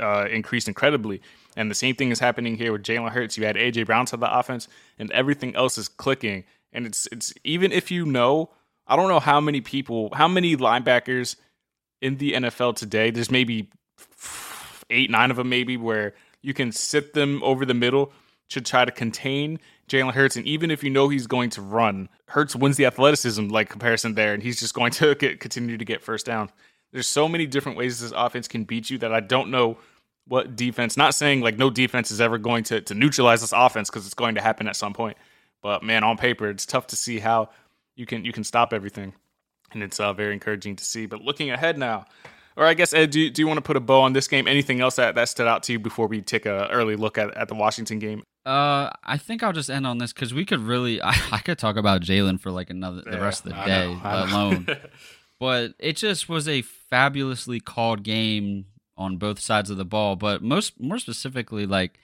uh, 0.00 0.26
increased 0.30 0.68
incredibly. 0.68 1.20
And 1.56 1.70
the 1.70 1.74
same 1.74 1.94
thing 1.94 2.10
is 2.10 2.20
happening 2.20 2.56
here 2.56 2.70
with 2.70 2.82
Jalen 2.82 3.10
Hurts. 3.10 3.38
You 3.38 3.46
had 3.46 3.56
AJ 3.56 3.86
Brown 3.86 4.04
to 4.06 4.16
the 4.18 4.38
offense, 4.38 4.68
and 4.98 5.10
everything 5.10 5.56
else 5.56 5.78
is 5.78 5.88
clicking. 5.88 6.44
And 6.72 6.86
it's 6.86 7.08
it's 7.10 7.32
even 7.44 7.72
if 7.72 7.90
you 7.90 8.04
know, 8.04 8.50
I 8.86 8.94
don't 8.96 9.08
know 9.08 9.20
how 9.20 9.40
many 9.40 9.62
people, 9.62 10.10
how 10.14 10.28
many 10.28 10.56
linebackers 10.56 11.36
in 12.00 12.16
the 12.18 12.32
NFL 12.32 12.76
today. 12.76 13.10
There's 13.10 13.30
maybe 13.30 13.70
eight, 14.90 15.10
nine 15.10 15.30
of 15.30 15.36
them, 15.36 15.48
maybe 15.48 15.76
where 15.76 16.14
you 16.42 16.54
can 16.54 16.72
sit 16.72 17.14
them 17.14 17.42
over 17.42 17.64
the 17.64 17.74
middle 17.74 18.12
to 18.50 18.60
try 18.60 18.84
to 18.84 18.92
contain 18.92 19.58
Jalen 19.88 20.12
Hurts. 20.12 20.36
And 20.36 20.46
even 20.46 20.70
if 20.70 20.84
you 20.84 20.90
know 20.90 21.08
he's 21.08 21.26
going 21.26 21.50
to 21.50 21.62
run, 21.62 22.08
Hurts 22.28 22.54
wins 22.54 22.76
the 22.76 22.86
athleticism 22.86 23.48
like 23.48 23.68
comparison 23.68 24.14
there, 24.14 24.34
and 24.34 24.42
he's 24.42 24.60
just 24.60 24.74
going 24.74 24.92
to 24.92 25.14
get, 25.18 25.40
continue 25.40 25.76
to 25.76 25.84
get 25.84 26.02
first 26.02 26.26
down. 26.26 26.50
There's 26.92 27.08
so 27.08 27.28
many 27.28 27.46
different 27.46 27.76
ways 27.76 28.00
this 28.00 28.12
offense 28.14 28.48
can 28.48 28.64
beat 28.64 28.90
you 28.90 28.98
that 28.98 29.12
I 29.12 29.20
don't 29.20 29.50
know 29.50 29.78
what 30.28 30.56
defense. 30.56 30.96
Not 30.96 31.14
saying 31.14 31.40
like 31.40 31.58
no 31.58 31.70
defense 31.70 32.10
is 32.10 32.20
ever 32.20 32.38
going 32.38 32.64
to 32.64 32.80
to 32.80 32.94
neutralize 32.94 33.40
this 33.40 33.52
offense 33.52 33.90
because 33.90 34.06
it's 34.06 34.14
going 34.14 34.36
to 34.36 34.40
happen 34.40 34.68
at 34.68 34.76
some 34.76 34.92
point. 34.92 35.16
But 35.62 35.82
man, 35.82 36.04
on 36.04 36.16
paper, 36.16 36.48
it's 36.48 36.66
tough 36.66 36.86
to 36.88 36.96
see 36.96 37.18
how 37.18 37.50
you 37.96 38.06
can 38.06 38.24
you 38.24 38.32
can 38.32 38.44
stop 38.44 38.72
everything, 38.72 39.14
and 39.72 39.82
it's 39.82 40.00
uh, 40.00 40.12
very 40.12 40.32
encouraging 40.32 40.76
to 40.76 40.84
see. 40.84 41.06
But 41.06 41.22
looking 41.22 41.50
ahead 41.50 41.78
now, 41.78 42.06
or 42.56 42.64
I 42.64 42.74
guess 42.74 42.94
Ed, 42.94 43.10
do 43.10 43.20
you, 43.20 43.30
do 43.30 43.42
you 43.42 43.46
want 43.46 43.58
to 43.58 43.62
put 43.62 43.76
a 43.76 43.80
bow 43.80 44.00
on 44.00 44.12
this 44.12 44.28
game? 44.28 44.48
Anything 44.48 44.80
else 44.80 44.96
that, 44.96 45.14
that 45.14 45.28
stood 45.28 45.46
out 45.46 45.62
to 45.64 45.72
you 45.72 45.78
before 45.78 46.06
we 46.06 46.22
take 46.22 46.46
a 46.46 46.68
early 46.68 46.96
look 46.96 47.18
at, 47.18 47.36
at 47.36 47.48
the 47.48 47.54
Washington 47.54 47.98
game? 47.98 48.22
Uh, 48.44 48.90
I 49.04 49.18
think 49.18 49.42
I'll 49.42 49.52
just 49.52 49.68
end 49.68 49.86
on 49.86 49.98
this 49.98 50.12
because 50.12 50.32
we 50.32 50.44
could 50.44 50.60
really, 50.60 51.02
I, 51.02 51.14
I 51.32 51.38
could 51.38 51.58
talk 51.58 51.76
about 51.76 52.00
Jalen 52.00 52.40
for 52.40 52.50
like 52.50 52.70
another 52.70 53.02
the 53.02 53.20
rest 53.20 53.44
of 53.44 53.52
the 53.52 53.58
I 53.58 53.66
day 53.66 53.94
know, 53.94 54.00
alone. 54.04 54.66
but 55.40 55.74
it 55.78 55.96
just 55.96 56.28
was 56.28 56.48
a 56.48 56.62
fabulously 56.62 57.60
called 57.60 58.02
game 58.02 58.66
on 58.96 59.18
both 59.18 59.38
sides 59.38 59.68
of 59.68 59.76
the 59.76 59.84
ball. 59.84 60.16
But 60.16 60.42
most, 60.42 60.80
more 60.80 60.98
specifically, 60.98 61.66
like 61.66 61.98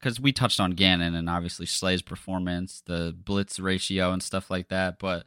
because 0.00 0.20
we 0.20 0.32
touched 0.32 0.60
on 0.60 0.72
Gannon 0.72 1.14
and 1.14 1.30
obviously 1.30 1.64
Slay's 1.64 2.02
performance, 2.02 2.82
the 2.84 3.16
blitz 3.16 3.58
ratio 3.58 4.12
and 4.12 4.22
stuff 4.22 4.50
like 4.50 4.68
that. 4.68 4.98
But 4.98 5.24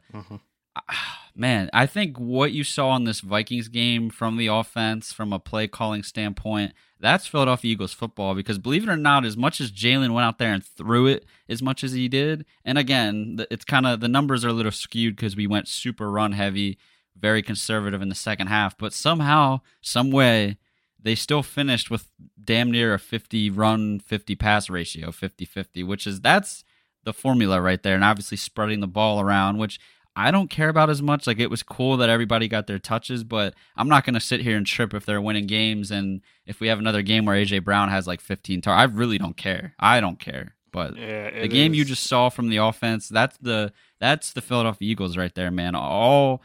man, 1.34 1.70
I 1.72 1.86
think 1.86 2.18
what 2.18 2.52
you 2.52 2.64
saw 2.64 2.96
in 2.96 3.04
this 3.04 3.20
Vikings 3.20 3.68
game 3.68 4.10
from 4.10 4.36
the 4.36 4.48
offense, 4.48 5.12
from 5.12 5.32
a 5.32 5.38
play 5.38 5.68
calling 5.68 6.02
standpoint, 6.02 6.72
that's 7.00 7.26
Philadelphia 7.26 7.72
Eagles 7.72 7.92
football. 7.92 8.34
Because 8.34 8.58
believe 8.58 8.82
it 8.82 8.90
or 8.90 8.96
not, 8.96 9.24
as 9.24 9.36
much 9.36 9.60
as 9.60 9.70
Jalen 9.70 10.12
went 10.12 10.26
out 10.26 10.38
there 10.38 10.52
and 10.52 10.64
threw 10.64 11.06
it 11.06 11.24
as 11.48 11.62
much 11.62 11.84
as 11.84 11.92
he 11.92 12.08
did, 12.08 12.44
and 12.64 12.76
again, 12.76 13.44
it's 13.50 13.64
kind 13.64 13.86
of 13.86 14.00
the 14.00 14.08
numbers 14.08 14.44
are 14.44 14.48
a 14.48 14.52
little 14.52 14.72
skewed 14.72 15.16
because 15.16 15.36
we 15.36 15.46
went 15.46 15.68
super 15.68 16.10
run 16.10 16.32
heavy, 16.32 16.78
very 17.16 17.42
conservative 17.42 18.02
in 18.02 18.08
the 18.08 18.14
second 18.14 18.48
half. 18.48 18.76
But 18.76 18.92
somehow, 18.92 19.60
some 19.80 20.10
way, 20.10 20.58
they 21.00 21.14
still 21.14 21.42
finished 21.42 21.90
with 21.90 22.10
damn 22.42 22.70
near 22.70 22.94
a 22.94 22.98
50 22.98 23.50
run 23.50 24.00
50 24.00 24.34
pass 24.34 24.68
ratio 24.68 25.10
50-50 25.10 25.86
which 25.86 26.06
is 26.06 26.20
that's 26.20 26.64
the 27.04 27.12
formula 27.12 27.60
right 27.60 27.82
there 27.82 27.94
and 27.94 28.04
obviously 28.04 28.36
spreading 28.36 28.80
the 28.80 28.86
ball 28.86 29.20
around 29.20 29.58
which 29.58 29.78
i 30.18 30.30
don't 30.30 30.50
care 30.50 30.68
about 30.68 30.90
as 30.90 31.00
much. 31.00 31.26
Like 31.26 31.38
it 31.38 31.50
was 31.50 31.62
cool 31.62 31.96
that 31.98 32.10
everybody 32.10 32.48
got 32.48 32.66
their 32.66 32.78
touches 32.78 33.24
but 33.24 33.54
i'm 33.76 33.88
not 33.88 34.04
going 34.04 34.14
to 34.14 34.20
sit 34.20 34.40
here 34.40 34.56
and 34.56 34.66
trip 34.66 34.92
if 34.94 35.06
they're 35.06 35.20
winning 35.20 35.46
games 35.46 35.90
and 35.90 36.20
if 36.46 36.60
we 36.60 36.68
have 36.68 36.78
another 36.78 37.02
game 37.02 37.24
where 37.24 37.36
aj 37.36 37.64
brown 37.64 37.88
has 37.88 38.06
like 38.06 38.20
15 38.20 38.60
tar 38.62 38.74
i 38.74 38.84
really 38.84 39.18
don't 39.18 39.36
care. 39.36 39.74
I 39.78 40.00
don't 40.00 40.18
care. 40.18 40.54
But 40.70 40.96
Yeah, 40.96 41.40
the 41.40 41.48
game 41.48 41.72
you 41.72 41.84
just 41.84 42.04
saw 42.04 42.28
from 42.28 42.50
the 42.50 42.58
offense 42.58 43.08
that's 43.08 43.38
the 43.38 43.72
that's 44.00 44.32
the 44.32 44.42
philadelphia 44.42 44.90
eagles 44.90 45.16
right 45.16 45.34
there 45.34 45.50
man. 45.50 45.74
All 45.74 46.42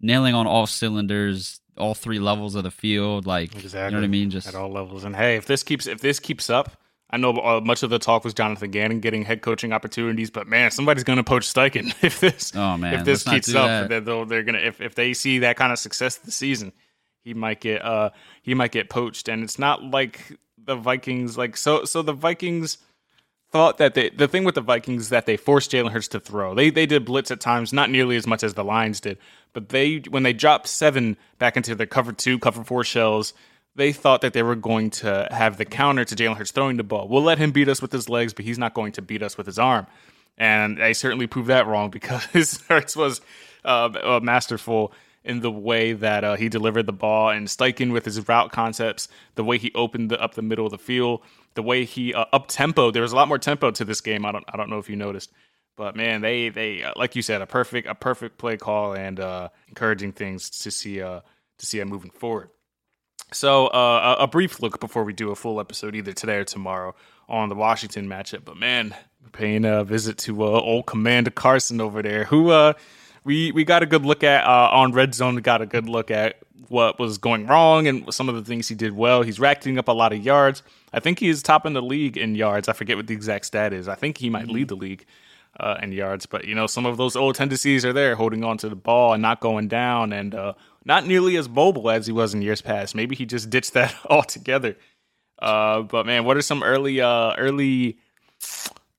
nailing 0.00 0.34
on 0.34 0.46
all 0.46 0.66
cylinders 0.66 1.60
all 1.76 1.94
three 1.94 2.18
levels 2.18 2.54
of 2.54 2.62
the 2.64 2.70
field 2.70 3.26
like 3.26 3.54
exactly. 3.54 3.84
you 3.84 3.90
know 3.90 3.98
what 3.98 4.04
i 4.04 4.08
mean? 4.08 4.30
Just 4.30 4.48
at 4.48 4.54
all 4.54 4.70
levels. 4.70 5.04
And 5.04 5.14
hey, 5.14 5.36
if 5.36 5.46
this 5.46 5.62
keeps 5.62 5.86
if 5.86 6.00
this 6.00 6.18
keeps 6.18 6.48
up, 6.48 6.80
I 7.08 7.18
know 7.18 7.32
uh, 7.32 7.60
much 7.60 7.82
of 7.82 7.90
the 7.90 7.98
talk 7.98 8.24
was 8.24 8.34
Jonathan 8.34 8.70
Gannon 8.70 9.00
getting 9.00 9.24
head 9.24 9.40
coaching 9.40 9.72
opportunities, 9.72 10.30
but 10.30 10.48
man, 10.48 10.70
somebody's 10.72 11.04
going 11.04 11.18
to 11.18 11.24
poach 11.24 11.44
Steichen 11.52 11.94
if 12.02 12.18
this 12.20 12.52
Oh, 12.54 12.76
man, 12.76 12.94
if 12.94 13.04
this 13.04 13.26
let's 13.26 13.46
keeps 13.46 13.56
up. 13.56 13.88
that. 13.88 14.04
They're, 14.04 14.24
they're, 14.24 14.42
gonna 14.42 14.58
if, 14.58 14.80
if 14.80 14.94
they 14.94 15.12
see 15.12 15.40
that 15.40 15.56
kind 15.56 15.72
of 15.72 15.78
success 15.78 16.16
this 16.16 16.34
season, 16.34 16.72
he 17.22 17.34
might 17.34 17.60
get 17.60 17.84
uh 17.84 18.10
he 18.42 18.54
might 18.54 18.72
get 18.72 18.88
poached. 18.88 19.28
And 19.28 19.42
it's 19.42 19.58
not 19.58 19.84
like 19.84 20.38
the 20.58 20.76
Vikings 20.76 21.38
like 21.38 21.56
so 21.56 21.84
so 21.84 22.02
the 22.02 22.12
Vikings 22.12 22.78
thought 23.50 23.78
that 23.78 23.94
they 23.94 24.10
the 24.10 24.28
thing 24.28 24.44
with 24.44 24.54
the 24.54 24.60
Vikings 24.60 25.02
is 25.02 25.08
that 25.10 25.26
they 25.26 25.36
forced 25.36 25.70
Jalen 25.70 25.90
Hurts 25.92 26.08
to 26.08 26.20
throw. 26.20 26.54
They 26.54 26.70
they 26.70 26.86
did 26.86 27.04
blitz 27.04 27.30
at 27.30 27.40
times, 27.40 27.72
not 27.72 27.90
nearly 27.90 28.16
as 28.16 28.26
much 28.26 28.42
as 28.42 28.54
the 28.54 28.64
Lions 28.64 29.00
did, 29.00 29.18
but 29.52 29.68
they 29.68 29.98
when 30.10 30.24
they 30.24 30.32
dropped 30.32 30.66
seven 30.66 31.16
back 31.38 31.56
into 31.56 31.74
their 31.74 31.86
cover 31.86 32.12
two, 32.12 32.38
cover 32.38 32.64
four 32.64 32.84
shells, 32.84 33.32
they 33.76 33.92
thought 33.92 34.22
that 34.22 34.32
they 34.32 34.42
were 34.42 34.56
going 34.56 34.90
to 34.90 35.28
have 35.30 35.58
the 35.58 35.64
counter 35.64 36.04
to 36.04 36.16
Jalen 36.16 36.36
Hurts 36.36 36.50
throwing 36.50 36.76
the 36.76 36.84
ball. 36.84 37.08
We'll 37.08 37.22
let 37.22 37.38
him 37.38 37.52
beat 37.52 37.68
us 37.68 37.82
with 37.82 37.92
his 37.92 38.08
legs, 38.08 38.32
but 38.32 38.44
he's 38.44 38.58
not 38.58 38.74
going 38.74 38.92
to 38.92 39.02
beat 39.02 39.22
us 39.22 39.36
with 39.36 39.46
his 39.46 39.58
arm. 39.58 39.86
And 40.38 40.78
they 40.78 40.94
certainly 40.94 41.26
proved 41.26 41.48
that 41.48 41.66
wrong 41.66 41.90
because 41.98 42.62
Hurts 42.68 42.96
was 42.96 43.20
uh, 43.64 44.20
masterful 44.22 44.92
in 45.24 45.40
the 45.40 45.50
way 45.50 45.92
that 45.92 46.24
uh, 46.24 46.36
he 46.36 46.48
delivered 46.48 46.86
the 46.86 46.92
ball 46.92 47.30
and 47.30 47.48
Steichen 47.48 47.92
with 47.92 48.04
his 48.04 48.26
route 48.28 48.52
concepts, 48.52 49.08
the 49.34 49.44
way 49.44 49.58
he 49.58 49.72
opened 49.74 50.10
the, 50.10 50.22
up 50.22 50.34
the 50.34 50.42
middle 50.42 50.64
of 50.64 50.70
the 50.70 50.78
field, 50.78 51.20
the 51.54 51.62
way 51.62 51.84
he 51.84 52.14
uh, 52.14 52.26
up 52.32 52.46
tempo. 52.46 52.90
There 52.92 53.02
was 53.02 53.12
a 53.12 53.16
lot 53.16 53.28
more 53.28 53.38
tempo 53.38 53.72
to 53.72 53.84
this 53.84 54.00
game. 54.00 54.24
I 54.24 54.32
don't 54.32 54.44
I 54.48 54.56
don't 54.56 54.70
know 54.70 54.78
if 54.78 54.88
you 54.88 54.94
noticed, 54.94 55.32
but 55.76 55.96
man, 55.96 56.20
they 56.20 56.48
they 56.48 56.84
uh, 56.84 56.92
like 56.94 57.16
you 57.16 57.22
said 57.22 57.42
a 57.42 57.46
perfect 57.46 57.88
a 57.88 57.94
perfect 57.94 58.38
play 58.38 58.56
call 58.56 58.94
and 58.94 59.18
uh, 59.18 59.48
encouraging 59.68 60.12
things 60.12 60.48
to 60.60 60.70
see 60.70 61.02
uh, 61.02 61.20
to 61.58 61.66
see 61.66 61.80
it 61.80 61.86
moving 61.86 62.10
forward. 62.10 62.50
So 63.32 63.66
uh, 63.68 64.16
a, 64.20 64.26
brief 64.26 64.62
look 64.62 64.78
before 64.78 65.04
we 65.04 65.12
do 65.12 65.30
a 65.30 65.34
full 65.34 65.58
episode 65.58 65.94
either 65.96 66.12
today 66.12 66.36
or 66.36 66.44
tomorrow 66.44 66.94
on 67.28 67.48
the 67.48 67.56
Washington 67.56 68.08
matchup. 68.08 68.44
But 68.44 68.56
man, 68.56 68.94
paying 69.32 69.64
a 69.64 69.82
visit 69.84 70.16
to 70.18 70.44
uh, 70.44 70.60
old 70.60 70.86
Commander 70.86 71.30
Carson 71.30 71.80
over 71.80 72.02
there, 72.02 72.24
who 72.24 72.50
uh, 72.50 72.74
we 73.24 73.50
we 73.50 73.64
got 73.64 73.82
a 73.82 73.86
good 73.86 74.06
look 74.06 74.22
at 74.22 74.44
uh, 74.44 74.70
on 74.70 74.92
Red 74.92 75.14
Zone. 75.14 75.36
Got 75.36 75.60
a 75.60 75.66
good 75.66 75.88
look 75.88 76.10
at 76.10 76.36
what 76.68 76.98
was 76.98 77.18
going 77.18 77.46
wrong 77.46 77.86
and 77.86 78.12
some 78.12 78.28
of 78.28 78.34
the 78.34 78.42
things 78.42 78.68
he 78.68 78.74
did 78.74 78.92
well. 78.92 79.22
He's 79.22 79.38
racking 79.38 79.78
up 79.78 79.88
a 79.88 79.92
lot 79.92 80.12
of 80.12 80.24
yards. 80.24 80.62
I 80.92 81.00
think 81.00 81.18
he 81.18 81.28
is 81.28 81.42
top 81.42 81.66
in 81.66 81.74
the 81.74 81.82
league 81.82 82.16
in 82.16 82.34
yards. 82.34 82.68
I 82.68 82.72
forget 82.72 82.96
what 82.96 83.06
the 83.06 83.14
exact 83.14 83.46
stat 83.46 83.72
is. 83.72 83.88
I 83.88 83.94
think 83.94 84.18
he 84.18 84.30
might 84.30 84.48
lead 84.48 84.68
the 84.68 84.76
league 84.76 85.04
uh, 85.60 85.76
in 85.82 85.92
yards. 85.92 86.26
But 86.26 86.44
you 86.44 86.54
know, 86.54 86.66
some 86.66 86.86
of 86.86 86.96
those 86.96 87.16
old 87.16 87.34
tendencies 87.34 87.84
are 87.84 87.92
there, 87.92 88.14
holding 88.14 88.44
on 88.44 88.58
to 88.58 88.68
the 88.68 88.76
ball 88.76 89.12
and 89.12 89.22
not 89.22 89.40
going 89.40 89.68
down, 89.68 90.12
and 90.12 90.34
uh, 90.34 90.54
not 90.86 91.06
nearly 91.06 91.36
as 91.36 91.48
mobile 91.48 91.90
as 91.90 92.06
he 92.06 92.12
was 92.12 92.32
in 92.32 92.40
years 92.40 92.62
past. 92.62 92.94
Maybe 92.94 93.14
he 93.14 93.26
just 93.26 93.50
ditched 93.50 93.74
that 93.74 93.94
altogether. 94.08 94.76
Uh, 95.38 95.82
but 95.82 96.06
man, 96.06 96.24
what 96.24 96.36
are 96.38 96.42
some 96.42 96.62
early, 96.62 97.00
uh, 97.02 97.34
early, 97.36 97.98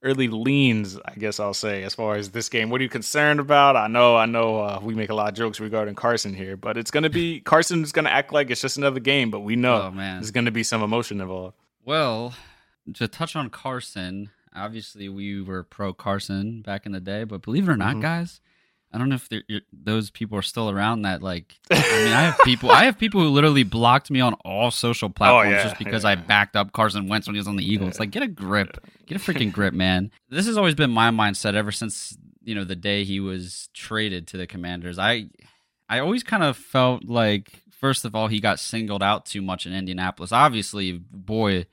early 0.02 0.28
leans? 0.28 0.98
I 1.04 1.14
guess 1.14 1.40
I'll 1.40 1.54
say 1.54 1.82
as 1.82 1.94
far 1.94 2.14
as 2.16 2.30
this 2.30 2.48
game. 2.48 2.70
What 2.70 2.80
are 2.80 2.84
you 2.84 2.90
concerned 2.90 3.40
about? 3.40 3.74
I 3.76 3.88
know, 3.88 4.16
I 4.16 4.26
know, 4.26 4.58
uh, 4.60 4.78
we 4.82 4.94
make 4.94 5.10
a 5.10 5.14
lot 5.14 5.28
of 5.30 5.34
jokes 5.34 5.58
regarding 5.60 5.94
Carson 5.96 6.34
here, 6.34 6.56
but 6.56 6.76
it's 6.76 6.90
gonna 6.90 7.10
be 7.10 7.40
Carson's 7.44 7.90
gonna 7.92 8.10
act 8.10 8.32
like 8.32 8.50
it's 8.50 8.60
just 8.60 8.76
another 8.76 9.00
game. 9.00 9.30
But 9.30 9.40
we 9.40 9.56
know 9.56 9.82
Oh, 9.82 9.90
man. 9.90 10.16
there's 10.18 10.30
gonna 10.30 10.50
be 10.52 10.62
some 10.62 10.82
emotion 10.82 11.20
involved. 11.20 11.56
Well, 11.84 12.34
to 12.94 13.08
touch 13.08 13.34
on 13.34 13.50
Carson, 13.50 14.30
obviously 14.54 15.08
we 15.08 15.42
were 15.42 15.62
pro 15.64 15.92
Carson 15.92 16.62
back 16.62 16.86
in 16.86 16.92
the 16.92 17.00
day, 17.00 17.24
but 17.24 17.42
believe 17.42 17.68
it 17.68 17.72
or 17.72 17.76
not, 17.76 18.00
guys, 18.00 18.40
I 18.90 18.96
don't 18.96 19.10
know 19.10 19.16
if 19.16 19.28
those 19.70 20.10
people 20.10 20.38
are 20.38 20.42
still 20.42 20.70
around. 20.70 21.02
That 21.02 21.22
like, 21.22 21.58
I 21.70 21.74
mean, 21.74 22.12
I 22.12 22.22
have 22.22 22.38
people, 22.44 22.70
I 22.70 22.84
have 22.84 22.98
people 22.98 23.20
who 23.20 23.28
literally 23.28 23.62
blocked 23.62 24.10
me 24.10 24.20
on 24.20 24.34
all 24.44 24.70
social 24.70 25.08
oh, 25.08 25.12
platforms 25.12 25.52
yeah, 25.52 25.62
just 25.62 25.78
because 25.84 26.04
yeah. 26.04 26.10
I 26.10 26.14
backed 26.14 26.56
up 26.56 26.72
Carson 26.72 27.08
Wentz 27.08 27.26
when 27.26 27.34
he 27.34 27.38
was 27.38 27.48
on 27.48 27.56
the 27.56 27.70
Eagles. 27.70 28.00
Like, 28.00 28.10
get 28.10 28.22
a 28.22 28.28
grip, 28.28 28.78
get 29.06 29.16
a 29.16 29.20
freaking 29.20 29.52
grip, 29.52 29.74
man. 29.74 30.10
This 30.30 30.46
has 30.46 30.58
always 30.58 30.74
been 30.74 30.90
my 30.90 31.10
mindset 31.10 31.54
ever 31.54 31.72
since 31.72 32.16
you 32.44 32.54
know 32.54 32.64
the 32.64 32.76
day 32.76 33.04
he 33.04 33.18
was 33.18 33.70
traded 33.72 34.26
to 34.28 34.36
the 34.36 34.46
Commanders. 34.46 34.98
I, 34.98 35.30
I 35.88 36.00
always 36.00 36.22
kind 36.22 36.42
of 36.42 36.56
felt 36.56 37.04
like, 37.04 37.62
first 37.70 38.04
of 38.04 38.14
all, 38.14 38.28
he 38.28 38.40
got 38.40 38.60
singled 38.60 39.02
out 39.02 39.24
too 39.24 39.40
much 39.40 39.66
in 39.66 39.72
Indianapolis. 39.72 40.32
Obviously, 40.32 40.92
boy, 40.92 41.66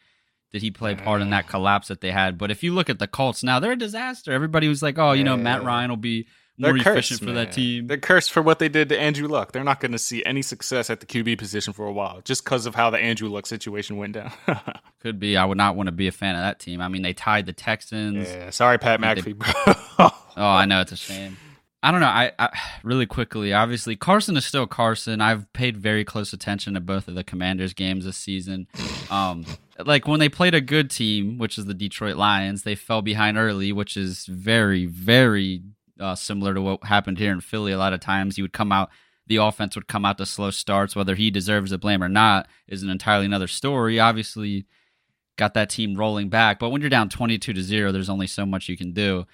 did 0.51 0.61
he 0.61 0.71
play 0.71 0.95
part 0.95 1.21
in 1.21 1.31
that 1.31 1.47
collapse 1.49 1.89
that 1.89 1.99
they 1.99 2.11
had. 2.11 2.37
But 2.37 2.49
if 2.49 2.63
you 2.63 2.73
look 2.73 2.89
at 2.89 2.97
the 2.97 3.07
Colts 3.07 3.43
now, 3.43 3.59
they're 3.59 3.73
a 3.73 3.77
disaster. 3.77 4.31
Everybody 4.31 4.69
was 4.69 4.81
like, 4.81 4.97
oh, 4.97 5.11
you 5.11 5.23
know, 5.23 5.35
Matt 5.35 5.63
Ryan 5.63 5.89
will 5.89 5.97
be 5.97 6.27
more 6.57 6.71
They're 6.71 6.93
efficient 6.93 7.19
cursed, 7.19 7.23
for 7.23 7.33
that 7.33 7.51
team. 7.51 7.87
They're 7.87 7.97
cursed 7.97 8.31
for 8.31 8.41
what 8.41 8.59
they 8.59 8.69
did 8.69 8.89
to 8.89 8.99
Andrew 8.99 9.27
Luck. 9.27 9.51
They're 9.51 9.63
not 9.63 9.79
going 9.79 9.91
to 9.91 9.99
see 9.99 10.23
any 10.25 10.41
success 10.41 10.89
at 10.89 10.99
the 11.01 11.05
QB 11.05 11.37
position 11.37 11.73
for 11.73 11.85
a 11.85 11.91
while 11.91 12.21
just 12.23 12.43
because 12.43 12.65
of 12.65 12.75
how 12.75 12.89
the 12.89 12.97
Andrew 12.97 13.29
Luck 13.29 13.45
situation 13.45 13.97
went 13.97 14.13
down. 14.13 14.31
Could 15.01 15.19
be. 15.19 15.35
I 15.37 15.45
would 15.45 15.57
not 15.57 15.75
want 15.75 15.87
to 15.87 15.91
be 15.91 16.07
a 16.07 16.11
fan 16.11 16.35
of 16.35 16.41
that 16.41 16.59
team. 16.59 16.81
I 16.81 16.87
mean, 16.87 17.01
they 17.01 17.13
tied 17.13 17.45
the 17.45 17.53
Texans. 17.53 18.29
yeah, 18.29 18.49
sorry, 18.51 18.77
Pat 18.77 18.99
McAfee, 18.99 19.37
bro. 19.37 20.09
Oh, 20.37 20.43
I 20.43 20.65
know 20.65 20.81
it's 20.81 20.91
a 20.91 20.97
shame. 20.97 21.37
I 21.81 21.91
don't 21.91 22.01
know. 22.01 22.07
I, 22.07 22.31
I 22.39 22.49
really 22.83 23.05
quickly. 23.05 23.53
Obviously, 23.53 23.95
Carson 23.95 24.35
is 24.35 24.43
still 24.43 24.67
Carson. 24.67 25.21
I've 25.21 25.51
paid 25.53 25.77
very 25.77 26.03
close 26.03 26.33
attention 26.33 26.73
to 26.73 26.79
both 26.81 27.07
of 27.07 27.15
the 27.15 27.23
Commanders 27.23 27.73
games 27.73 28.03
this 28.03 28.17
season. 28.17 28.67
Um, 29.09 29.45
like 29.85 30.07
when 30.07 30.19
they 30.19 30.27
played 30.27 30.55
a 30.55 30.61
good 30.61 30.89
team, 30.89 31.37
which 31.37 31.57
is 31.57 31.65
the 31.67 31.73
Detroit 31.73 32.15
Lions, 32.15 32.63
they 32.63 32.75
fell 32.75 33.01
behind 33.01 33.37
early, 33.37 33.71
which 33.71 33.95
is 33.95 34.25
very, 34.25 34.85
very 34.87 35.61
uh, 35.99 36.15
similar 36.15 36.53
to 36.53 36.61
what 36.61 36.83
happened 36.83 37.17
here 37.17 37.31
in 37.31 37.41
Philly. 37.41 37.71
A 37.71 37.77
lot 37.77 37.93
of 37.93 37.99
times, 37.99 38.37
you 38.37 38.43
would 38.43 38.53
come 38.53 38.71
out, 38.71 38.89
the 39.27 39.37
offense 39.37 39.75
would 39.75 39.87
come 39.87 40.05
out 40.05 40.17
to 40.17 40.25
slow 40.25 40.51
starts. 40.51 40.95
Whether 40.95 41.15
he 41.15 41.31
deserves 41.31 41.71
the 41.71 41.77
blame 41.77 42.03
or 42.03 42.09
not 42.09 42.47
is 42.67 42.83
an 42.83 42.89
entirely 42.89 43.25
another 43.25 43.47
story. 43.47 43.99
Obviously, 43.99 44.65
got 45.37 45.53
that 45.53 45.69
team 45.69 45.95
rolling 45.95 46.29
back, 46.29 46.59
but 46.59 46.69
when 46.69 46.81
you're 46.81 46.89
down 46.89 47.09
twenty-two 47.09 47.53
to 47.53 47.61
zero, 47.61 47.91
there's 47.91 48.09
only 48.09 48.27
so 48.27 48.45
much 48.45 48.69
you 48.69 48.77
can 48.77 48.93
do. 48.93 49.25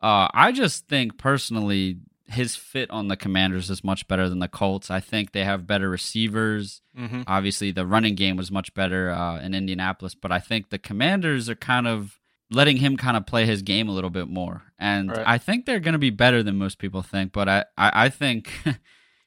Uh, 0.00 0.28
I 0.32 0.52
just 0.52 0.86
think 0.86 1.18
personally 1.18 1.98
his 2.26 2.54
fit 2.56 2.90
on 2.90 3.08
the 3.08 3.16
Commanders 3.16 3.70
is 3.70 3.82
much 3.82 4.06
better 4.06 4.28
than 4.28 4.38
the 4.38 4.48
Colts. 4.48 4.90
I 4.90 5.00
think 5.00 5.32
they 5.32 5.44
have 5.44 5.66
better 5.66 5.88
receivers. 5.88 6.82
Mhm. 6.96 7.24
Obviously, 7.26 7.70
the 7.70 7.86
running 7.86 8.14
game 8.14 8.36
was 8.36 8.50
much 8.52 8.74
better 8.74 9.10
uh, 9.10 9.40
in 9.40 9.54
Indianapolis, 9.54 10.14
but 10.14 10.30
I 10.30 10.38
think 10.38 10.68
the 10.68 10.78
Commanders 10.78 11.48
are 11.48 11.54
kind 11.54 11.88
of 11.88 12.17
letting 12.50 12.78
him 12.78 12.96
kind 12.96 13.16
of 13.16 13.26
play 13.26 13.44
his 13.46 13.62
game 13.62 13.88
a 13.88 13.92
little 13.92 14.10
bit 14.10 14.28
more, 14.28 14.62
and 14.78 15.10
Right. 15.10 15.24
I 15.26 15.38
think 15.38 15.66
they're 15.66 15.80
going 15.80 15.92
to 15.92 15.98
be 15.98 16.10
better 16.10 16.42
than 16.42 16.56
most 16.56 16.78
people 16.78 17.02
think. 17.02 17.32
But 17.32 17.48
I, 17.48 17.64
I, 17.76 18.04
I 18.04 18.08
think. 18.08 18.50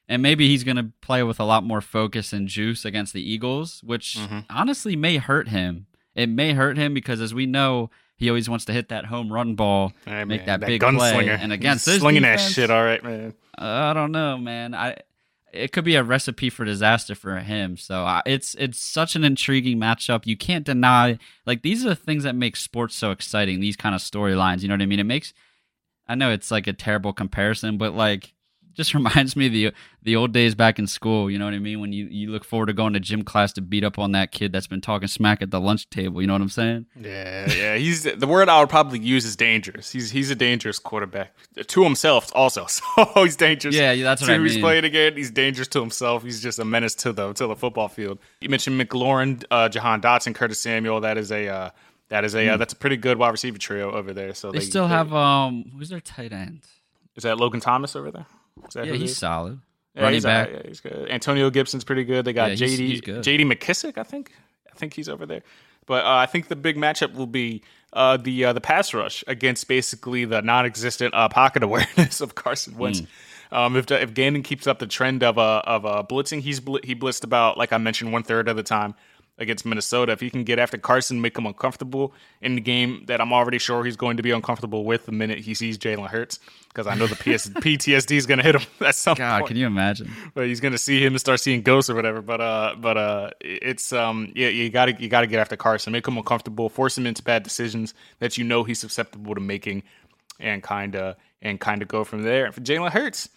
And 0.08 0.20
maybe 0.20 0.46
he's 0.48 0.62
going 0.62 0.76
to 0.76 0.90
play 1.00 1.22
with 1.22 1.40
a 1.40 1.44
lot 1.44 1.64
more 1.64 1.80
focus 1.80 2.34
and 2.34 2.46
juice 2.46 2.84
against 2.84 3.14
the 3.14 3.22
Eagles, 3.22 3.80
which 3.82 4.18
Mhm. 4.18 4.44
honestly 4.50 4.94
may 4.94 5.16
hurt 5.16 5.48
him. 5.48 5.86
It 6.14 6.28
may 6.28 6.52
hurt 6.52 6.76
him 6.76 6.92
because, 6.92 7.20
as 7.22 7.32
we 7.32 7.46
know, 7.46 7.88
he 8.16 8.28
always 8.28 8.46
wants 8.50 8.66
to 8.66 8.72
hit 8.74 8.88
that 8.90 9.06
home 9.06 9.32
run 9.32 9.54
ball, 9.54 9.92
Hey, 10.04 10.24
make 10.24 10.44
man, 10.46 10.60
that, 10.60 10.66
big 10.66 10.82
gunslinger. 10.82 11.12
play. 11.12 11.28
And 11.30 11.50
against 11.50 11.86
He's 11.86 11.94
this 11.94 12.00
slinging 12.02 12.22
defense, 12.22 12.42
that 12.46 12.52
shit, 12.52 12.70
all 12.70 12.84
right, 12.84 13.02
man. 13.02 13.32
I 13.56 13.94
don't 13.94 14.12
know, 14.12 14.36
man. 14.36 14.74
I 14.74 14.96
it 15.52 15.72
could 15.72 15.84
be 15.84 15.96
a 15.96 16.02
recipe 16.02 16.48
for 16.48 16.64
disaster 16.64 17.14
for 17.14 17.38
him. 17.38 17.76
So 17.76 18.20
it's 18.24 18.54
it's 18.54 18.78
such 18.78 19.14
an 19.14 19.24
intriguing 19.24 19.78
matchup. 19.78 20.26
You 20.26 20.36
can't 20.36 20.64
deny 20.64 21.18
like 21.46 21.62
these 21.62 21.84
are 21.84 21.90
the 21.90 21.96
things 21.96 22.24
that 22.24 22.34
make 22.34 22.56
sports 22.56 22.94
so 22.94 23.10
exciting. 23.10 23.60
These 23.60 23.76
kind 23.76 23.94
of 23.94 24.00
storylines. 24.00 24.62
You 24.62 24.68
know 24.68 24.74
what 24.74 24.82
I 24.82 24.86
mean? 24.86 25.00
It 25.00 25.04
makes. 25.04 25.34
I 26.08 26.14
know 26.14 26.30
it's 26.30 26.50
like 26.50 26.66
a 26.66 26.72
terrible 26.72 27.12
comparison, 27.12 27.78
but 27.78 27.94
like 27.94 28.34
just 28.74 28.94
reminds 28.94 29.36
me 29.36 29.46
of 29.46 29.52
the 29.52 29.72
the 30.02 30.16
old 30.16 30.32
days 30.32 30.54
back 30.54 30.78
in 30.78 30.86
school. 30.86 31.30
You 31.30 31.38
know 31.38 31.44
what 31.44 31.54
I 31.54 31.58
mean? 31.58 31.80
When 31.80 31.92
you 31.92 32.06
you 32.06 32.30
look 32.30 32.44
forward 32.44 32.66
to 32.66 32.72
going 32.72 32.92
to 32.94 33.00
gym 33.00 33.22
class 33.22 33.52
to 33.54 33.60
beat 33.60 33.84
up 33.84 33.98
on 33.98 34.12
that 34.12 34.32
kid 34.32 34.52
that's 34.52 34.66
been 34.66 34.80
talking 34.80 35.08
smack 35.08 35.42
at 35.42 35.50
the 35.50 35.60
lunch 35.60 35.88
table. 35.90 36.20
You 36.20 36.26
know 36.26 36.34
what 36.34 36.42
I'm 36.42 36.48
saying? 36.48 36.86
Yeah, 37.00 37.52
yeah. 37.52 37.76
He's 37.76 38.02
the 38.04 38.26
word 38.26 38.48
I 38.48 38.60
would 38.60 38.68
probably 38.68 38.98
use 38.98 39.24
is 39.24 39.36
dangerous. 39.36 39.90
He's 39.92 40.10
he's 40.10 40.30
a 40.30 40.34
dangerous 40.34 40.78
quarterback 40.78 41.34
to 41.66 41.84
himself 41.84 42.30
also. 42.34 42.66
So 43.12 43.24
he's 43.24 43.36
dangerous. 43.36 43.74
Yeah, 43.74 43.92
yeah, 43.92 44.04
that's 44.04 44.22
what 44.22 44.28
to 44.28 44.34
I 44.34 44.36
who 44.36 44.42
He's 44.44 44.54
mean. 44.54 44.62
playing 44.62 44.84
again. 44.84 45.16
He's 45.16 45.30
dangerous 45.30 45.68
to 45.68 45.80
himself. 45.80 46.22
He's 46.22 46.42
just 46.42 46.58
a 46.58 46.64
menace 46.64 46.94
to 46.96 47.12
the 47.12 47.32
to 47.34 47.46
the 47.46 47.56
football 47.56 47.88
field. 47.88 48.18
You 48.40 48.48
mentioned 48.48 48.80
McLaurin, 48.80 49.44
uh, 49.50 49.68
Jahan 49.68 50.00
Dotson, 50.00 50.34
Curtis 50.34 50.60
Samuel. 50.60 51.00
That 51.00 51.18
is 51.18 51.30
a 51.32 51.48
uh, 51.48 51.70
that 52.08 52.24
is 52.24 52.34
a 52.34 52.48
uh, 52.50 52.56
that's 52.56 52.72
a 52.72 52.76
pretty 52.76 52.96
good 52.96 53.18
wide 53.18 53.30
receiver 53.30 53.58
trio 53.58 53.90
over 53.92 54.12
there. 54.12 54.34
So 54.34 54.50
Hmm. 54.50 54.56
They, 54.58 54.60
still 54.64 54.86
have 54.88 55.12
um 55.14 55.72
who's 55.76 55.88
their 55.88 56.00
tight 56.00 56.32
end? 56.32 56.62
is 57.16 57.22
that 57.24 57.38
Logan 57.38 57.60
Thomas 57.60 57.94
over 57.96 58.10
there? 58.10 58.26
Is 58.68 58.74
that 58.74 58.86
Yeah, 58.86 58.92
he's 58.94 59.10
is? 59.12 59.16
solid. 59.18 59.60
Yeah, 59.94 60.02
Running 60.02 60.14
he's 60.14 60.24
back. 60.24 60.48
alright, 60.48 60.62
yeah, 60.64 60.68
he's 60.68 60.80
good. 60.80 61.10
Antonio 61.10 61.50
Gibson's 61.50 61.84
pretty 61.84 62.04
good. 62.04 62.24
They 62.24 62.32
got 62.32 62.50
Yeah, 62.56 62.66
JD 62.66 62.76
he's 62.78 63.00
good. 63.00 63.22
JD 63.22 63.50
McKissic, 63.52 63.98
I 63.98 64.02
think. 64.02 64.32
I 64.70 64.74
think 64.74 64.94
he's 64.94 65.08
over 65.08 65.26
there. 65.26 65.42
But 65.86 66.04
uh, 66.04 66.14
I 66.14 66.26
think 66.26 66.48
the 66.48 66.56
big 66.56 66.76
matchup 66.76 67.12
will 67.14 67.26
be 67.26 67.62
uh, 67.92 68.16
the 68.16 68.46
uh, 68.46 68.52
the 68.54 68.60
pass 68.60 68.94
rush 68.94 69.22
against 69.26 69.68
basically 69.68 70.24
the 70.24 70.40
non-existent 70.40 71.12
uh, 71.12 71.28
pocket 71.28 71.62
awareness 71.68 72.20
of 72.20 72.34
Carson 72.34 72.78
Wentz. 72.78 73.00
Hmm. 73.00 73.06
Um, 73.54 73.76
if 73.76 73.90
if 73.90 74.14
Gannon 74.14 74.42
keeps 74.42 74.66
up 74.66 74.78
the 74.78 74.86
trend 74.86 75.22
of 75.22 75.36
uh, 75.36 75.60
of 75.66 75.84
uh, 75.84 76.02
blitzing, 76.08 76.40
he's 76.40 76.60
bl- 76.60 76.78
he 76.82 76.94
blitzed 76.94 77.22
about 77.24 77.58
like 77.58 77.72
I 77.72 77.78
mentioned 77.78 78.12
one 78.12 78.22
third 78.22 78.48
of 78.48 78.56
the 78.56 78.62
time. 78.62 78.94
Against 79.38 79.64
Minnesota. 79.64 80.12
If 80.12 80.20
he 80.20 80.30
can 80.30 80.44
get 80.44 80.58
after 80.58 80.78
Carson, 80.78 81.20
make 81.20 81.36
him 81.36 81.46
uncomfortable 81.46 82.12
in 82.40 82.54
the 82.54 82.60
game 82.60 83.04
that 83.06 83.20
I'm 83.20 83.32
already 83.32 83.58
sure 83.58 83.84
he's 83.84 83.96
going 83.96 84.16
to 84.16 84.22
be 84.22 84.30
uncomfortable 84.30 84.84
with 84.84 85.06
the 85.06 85.12
minute 85.12 85.38
he 85.38 85.54
sees 85.54 85.78
Jalen 85.78 86.08
Hurts, 86.08 86.38
because 86.68 86.86
I 86.86 86.94
know 86.94 87.06
the 87.06 87.16
PS- 87.16 87.48
PTSD 87.48 88.12
is 88.12 88.26
going 88.26 88.38
to 88.38 88.44
hit 88.44 88.54
him 88.54 88.62
at 88.86 88.94
some 88.94 89.16
God, 89.16 89.40
point. 89.40 89.48
can 89.48 89.56
you 89.56 89.66
imagine? 89.66 90.10
But 90.34 90.46
he's 90.46 90.60
going 90.60 90.72
to 90.72 90.78
see 90.78 91.04
him 91.04 91.14
and 91.14 91.20
start 91.20 91.40
seeing 91.40 91.62
ghosts 91.62 91.90
or 91.90 91.94
whatever. 91.94 92.22
But 92.22 92.40
uh, 92.40 92.74
but 92.78 92.96
uh, 92.96 93.30
it's 93.40 93.92
um, 93.92 94.32
yeah, 94.34 94.48
you 94.48 94.70
got 94.70 94.86
to 94.86 95.02
you 95.02 95.08
got 95.08 95.22
to 95.22 95.26
get 95.26 95.40
after 95.40 95.56
Carson, 95.56 95.92
make 95.92 96.06
him 96.06 96.16
uncomfortable, 96.16 96.68
force 96.68 96.96
him 96.96 97.06
into 97.06 97.22
bad 97.22 97.42
decisions 97.42 97.94
that 98.18 98.38
you 98.38 98.44
know 98.44 98.64
he's 98.64 98.78
susceptible 98.80 99.34
to 99.34 99.40
making, 99.40 99.82
and 100.38 100.62
kind 100.62 100.94
of 100.94 101.16
and 101.40 101.60
kind 101.60 101.82
of 101.82 101.88
go 101.88 102.04
from 102.04 102.22
there. 102.22 102.52
For 102.52 102.60
Jalen 102.60 102.90
Hurts 102.92 103.28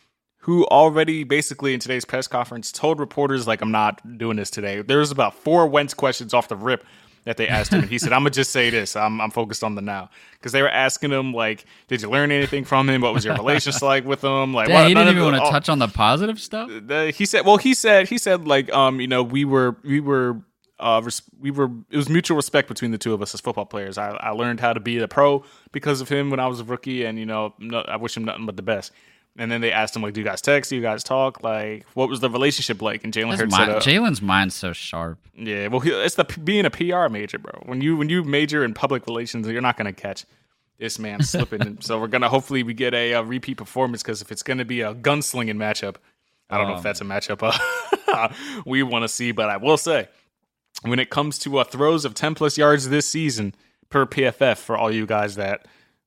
who 0.46 0.64
already 0.68 1.24
basically 1.24 1.74
in 1.74 1.80
today's 1.80 2.06
press 2.06 2.28
conference 2.28 2.72
told 2.72 3.00
reporters 3.00 3.48
like 3.48 3.62
I'm 3.62 3.72
not 3.72 4.18
doing 4.20 4.38
this 4.38 4.52
today. 4.52 4.84
There 4.84 5.00
was 5.00 5.10
about 5.10 5.34
four 5.34 5.66
Wentz 5.66 5.96
questions 5.96 6.36
off 6.36 6.50
the 6.50 6.56
rip 6.56 6.86
that 7.24 7.38
they 7.38 7.48
asked 7.48 7.74
him, 7.74 7.80
and 7.80 7.90
he 7.90 7.98
said, 7.98 8.14
"I'm 8.14 8.20
gonna 8.20 8.30
just 8.30 8.52
say 8.52 8.70
this. 8.70 8.96
I'm 8.96 9.20
I'm 9.20 9.32
focused 9.32 9.64
on 9.64 9.74
the 9.74 9.82
now." 9.82 10.12
Because 10.34 10.52
they 10.52 10.62
were 10.62 10.70
asking 10.70 11.10
him 11.10 11.34
like, 11.34 11.66
"Did 11.88 12.04
you 12.04 12.12
learn 12.12 12.30
anything 12.30 12.64
from 12.64 12.88
him? 12.88 13.02
What 13.02 13.16
was 13.16 13.26
your 13.26 13.34
relationship 13.44 13.82
like 13.82 14.06
with 14.06 14.24
him?" 14.24 14.54
Like, 14.54 14.68
Dang, 14.68 14.76
what- 14.76 14.88
he 14.88 14.94
didn't 14.94 15.10
even 15.18 15.24
want 15.24 15.44
to 15.44 15.50
touch 15.50 15.68
on 15.68 15.80
the 15.80 15.88
positive 15.88 16.40
stuff. 16.40 16.70
the, 16.70 17.10
he 17.10 17.26
said 17.26 17.44
well 17.44 17.58
he 17.58 17.74
said 17.74 18.08
he 18.08 18.20
said 18.20 18.48
like 18.48 18.72
um 18.72 19.02
you 19.02 19.08
know 19.08 19.24
we 19.24 19.46
were 19.46 19.78
we 19.84 20.00
were 20.00 20.40
uh 20.80 21.02
we 21.40 21.50
were 21.50 21.72
it 21.90 21.98
was 21.98 22.08
mutual 22.08 22.36
respect 22.38 22.68
between 22.68 22.92
the 22.92 23.00
two 23.00 23.16
of 23.16 23.22
us 23.24 23.34
as 23.34 23.40
football 23.40 23.66
players 23.66 23.98
i, 23.98 24.10
I 24.10 24.32
learned 24.32 24.60
how 24.60 24.74
to 24.74 24.80
be 24.82 25.00
a 25.00 25.08
pro 25.08 25.42
because 25.72 26.02
of 26.02 26.10
him 26.10 26.30
when 26.30 26.40
i 26.42 26.48
was 26.48 26.60
a 26.60 26.66
rookie 26.66 27.06
and 27.06 27.18
you 27.18 27.26
know 27.26 27.54
no, 27.60 27.80
i 27.88 27.96
wish 27.96 28.18
him 28.18 28.26
nothing 28.26 28.46
but 28.46 28.58
the 28.58 28.62
best 28.62 28.92
and 29.38 29.52
then 29.52 29.62
they 29.62 29.72
asked 29.72 29.96
him 29.96 30.02
like 30.02 30.14
do 30.14 30.22
you 30.22 30.26
guys 30.26 30.42
text? 30.42 30.70
Do 30.70 30.76
you 30.76 30.82
guys 30.82 31.04
talk? 31.04 31.44
Like 31.44 31.86
what 31.94 32.10
was 32.10 32.20
the 32.20 32.30
relationship 32.30 32.82
like? 32.82 33.04
And 33.04 33.14
jalen 33.14 33.38
hurts 33.38 33.52
mind- 33.52 33.72
said 33.72 33.98
uh, 33.98 34.02
Jalen's 34.02 34.22
mind's 34.22 34.56
so 34.56 34.74
sharp. 34.74 35.20
yeah 35.36 35.68
well 35.68 35.82
it's 35.86 36.16
the 36.16 36.24
being 36.44 36.66
a 36.66 36.70
pr 36.70 37.08
major 37.10 37.38
bro. 37.40 37.62
When 37.66 37.82
you 37.82 37.96
when 37.98 38.10
you 38.10 38.24
major 38.24 38.64
in 38.64 38.74
public 38.74 39.06
relations 39.08 39.48
you're 39.48 39.62
not 39.62 39.78
going 39.78 39.94
to 39.94 40.02
catch 40.02 40.26
this 40.78 41.00
man 41.00 41.22
slipping. 41.32 41.78
So 41.82 42.00
we're 42.00 42.08
gonna 42.08 42.30
hopefully 42.30 42.64
we 42.64 42.74
get 42.74 42.94
a, 42.94 43.14
uh 43.16 43.22
repeat 43.24 43.58
performance 43.58 44.04
because 44.04 44.22
if 44.22 44.32
it's 44.32 44.44
gonna 44.44 44.66
be 44.66 44.82
a 44.82 44.94
gunslinging 44.94 45.56
matchup 45.58 45.96
I 46.50 46.58
don't 46.58 46.68
know 46.68 46.74
Oh, 46.74 46.78
if 46.78 46.84
that's 46.84 47.02
a 47.02 47.06
matchup 47.06 47.42
uh, 48.08 48.30
we 48.66 48.84
want 48.84 49.04
to 49.04 49.08
see, 49.10 49.32
but 49.32 49.50
I 49.50 49.58
will 49.58 49.78
say, 49.78 50.08
when 50.84 51.00
it 51.00 51.10
comes 51.10 51.40
to 51.40 51.58
uh, 51.58 51.64
throws 51.64 52.06
of 52.06 52.14
10 52.14 52.36
plus 52.36 52.56
yards 52.58 52.90
this 52.90 53.08
season 53.08 53.56
per 53.90 54.06
PFF, 54.06 54.58
for 54.58 54.78
all 54.78 54.92
you 54.92 55.06
guys 55.08 55.36
that 55.36 55.66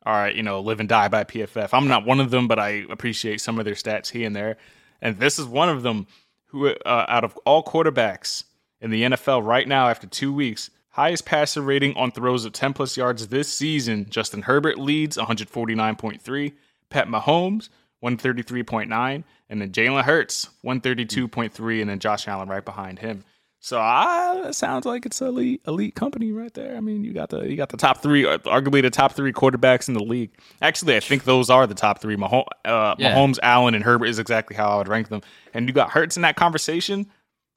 are, 0.08 0.30
you 0.30 0.42
know, 0.42 0.60
live 0.60 0.80
and 0.80 0.88
die 0.88 1.08
by 1.08 1.22
PFF, 1.22 1.68
I'm 1.72 1.86
not 1.86 2.06
one 2.06 2.18
of 2.18 2.30
them, 2.30 2.48
but 2.48 2.58
I 2.58 2.84
appreciate 2.88 3.42
some 3.42 3.58
of 3.58 3.66
their 3.66 3.74
stats 3.74 4.10
here 4.10 4.26
and 4.26 4.34
there. 4.34 4.56
And 5.02 5.18
this 5.18 5.38
is 5.38 5.44
one 5.44 5.68
of 5.68 5.82
them 5.82 6.06
who, 6.46 6.68
uh, 6.68 7.06
out 7.08 7.24
of 7.24 7.36
all 7.44 7.62
quarterbacks 7.62 8.44
in 8.80 8.90
the 8.90 9.02
NFL 9.02 9.44
right 9.44 9.68
now 9.68 9.88
after 9.88 10.06
two 10.06 10.32
weeks, 10.32 10.70
highest 10.88 11.26
passer 11.26 11.60
rating 11.60 11.94
on 11.94 12.10
throws 12.10 12.46
of 12.46 12.54
10 12.54 12.72
plus 12.72 12.96
yards 12.96 13.28
this 13.28 13.52
season. 13.52 14.06
Justin 14.08 14.42
Herbert 14.42 14.78
leads 14.78 15.18
149.3, 15.18 16.52
Pat 16.88 17.06
Mahomes 17.06 17.68
133.9, 18.02 19.24
and 19.50 19.60
then 19.60 19.70
Jalen 19.72 20.04
Hurts 20.04 20.48
132.3, 20.64 21.80
and 21.80 21.90
then 21.90 21.98
Josh 21.98 22.28
Allen 22.28 22.48
right 22.48 22.64
behind 22.64 23.00
him. 23.00 23.24
So 23.68 23.78
ah, 23.78 24.40
that 24.44 24.54
sounds 24.54 24.86
like 24.86 25.04
it's 25.04 25.20
elite 25.20 25.60
elite 25.66 25.94
company 25.94 26.32
right 26.32 26.52
there. 26.54 26.74
I 26.74 26.80
mean, 26.80 27.04
you 27.04 27.12
got 27.12 27.28
the 27.28 27.40
you 27.40 27.54
got 27.54 27.68
the 27.68 27.76
top 27.76 28.00
three, 28.00 28.22
arguably 28.22 28.80
the 28.80 28.88
top 28.88 29.12
three 29.12 29.30
quarterbacks 29.30 29.88
in 29.88 29.94
the 29.94 30.02
league. 30.02 30.30
Actually, 30.62 30.96
I 30.96 31.00
think 31.00 31.24
those 31.24 31.50
are 31.50 31.66
the 31.66 31.74
top 31.74 32.00
three. 32.00 32.16
Mahomes, 32.16 32.46
uh, 32.64 32.94
Yeah. 32.96 33.14
Mahomes, 33.14 33.38
Allen, 33.42 33.74
and 33.74 33.84
Herbert 33.84 34.06
is 34.06 34.18
exactly 34.18 34.56
how 34.56 34.70
I 34.70 34.76
would 34.78 34.88
rank 34.88 35.10
them. 35.10 35.20
And 35.52 35.68
you 35.68 35.74
got 35.74 35.90
Hurts 35.90 36.16
in 36.16 36.22
that 36.22 36.34
conversation. 36.34 37.10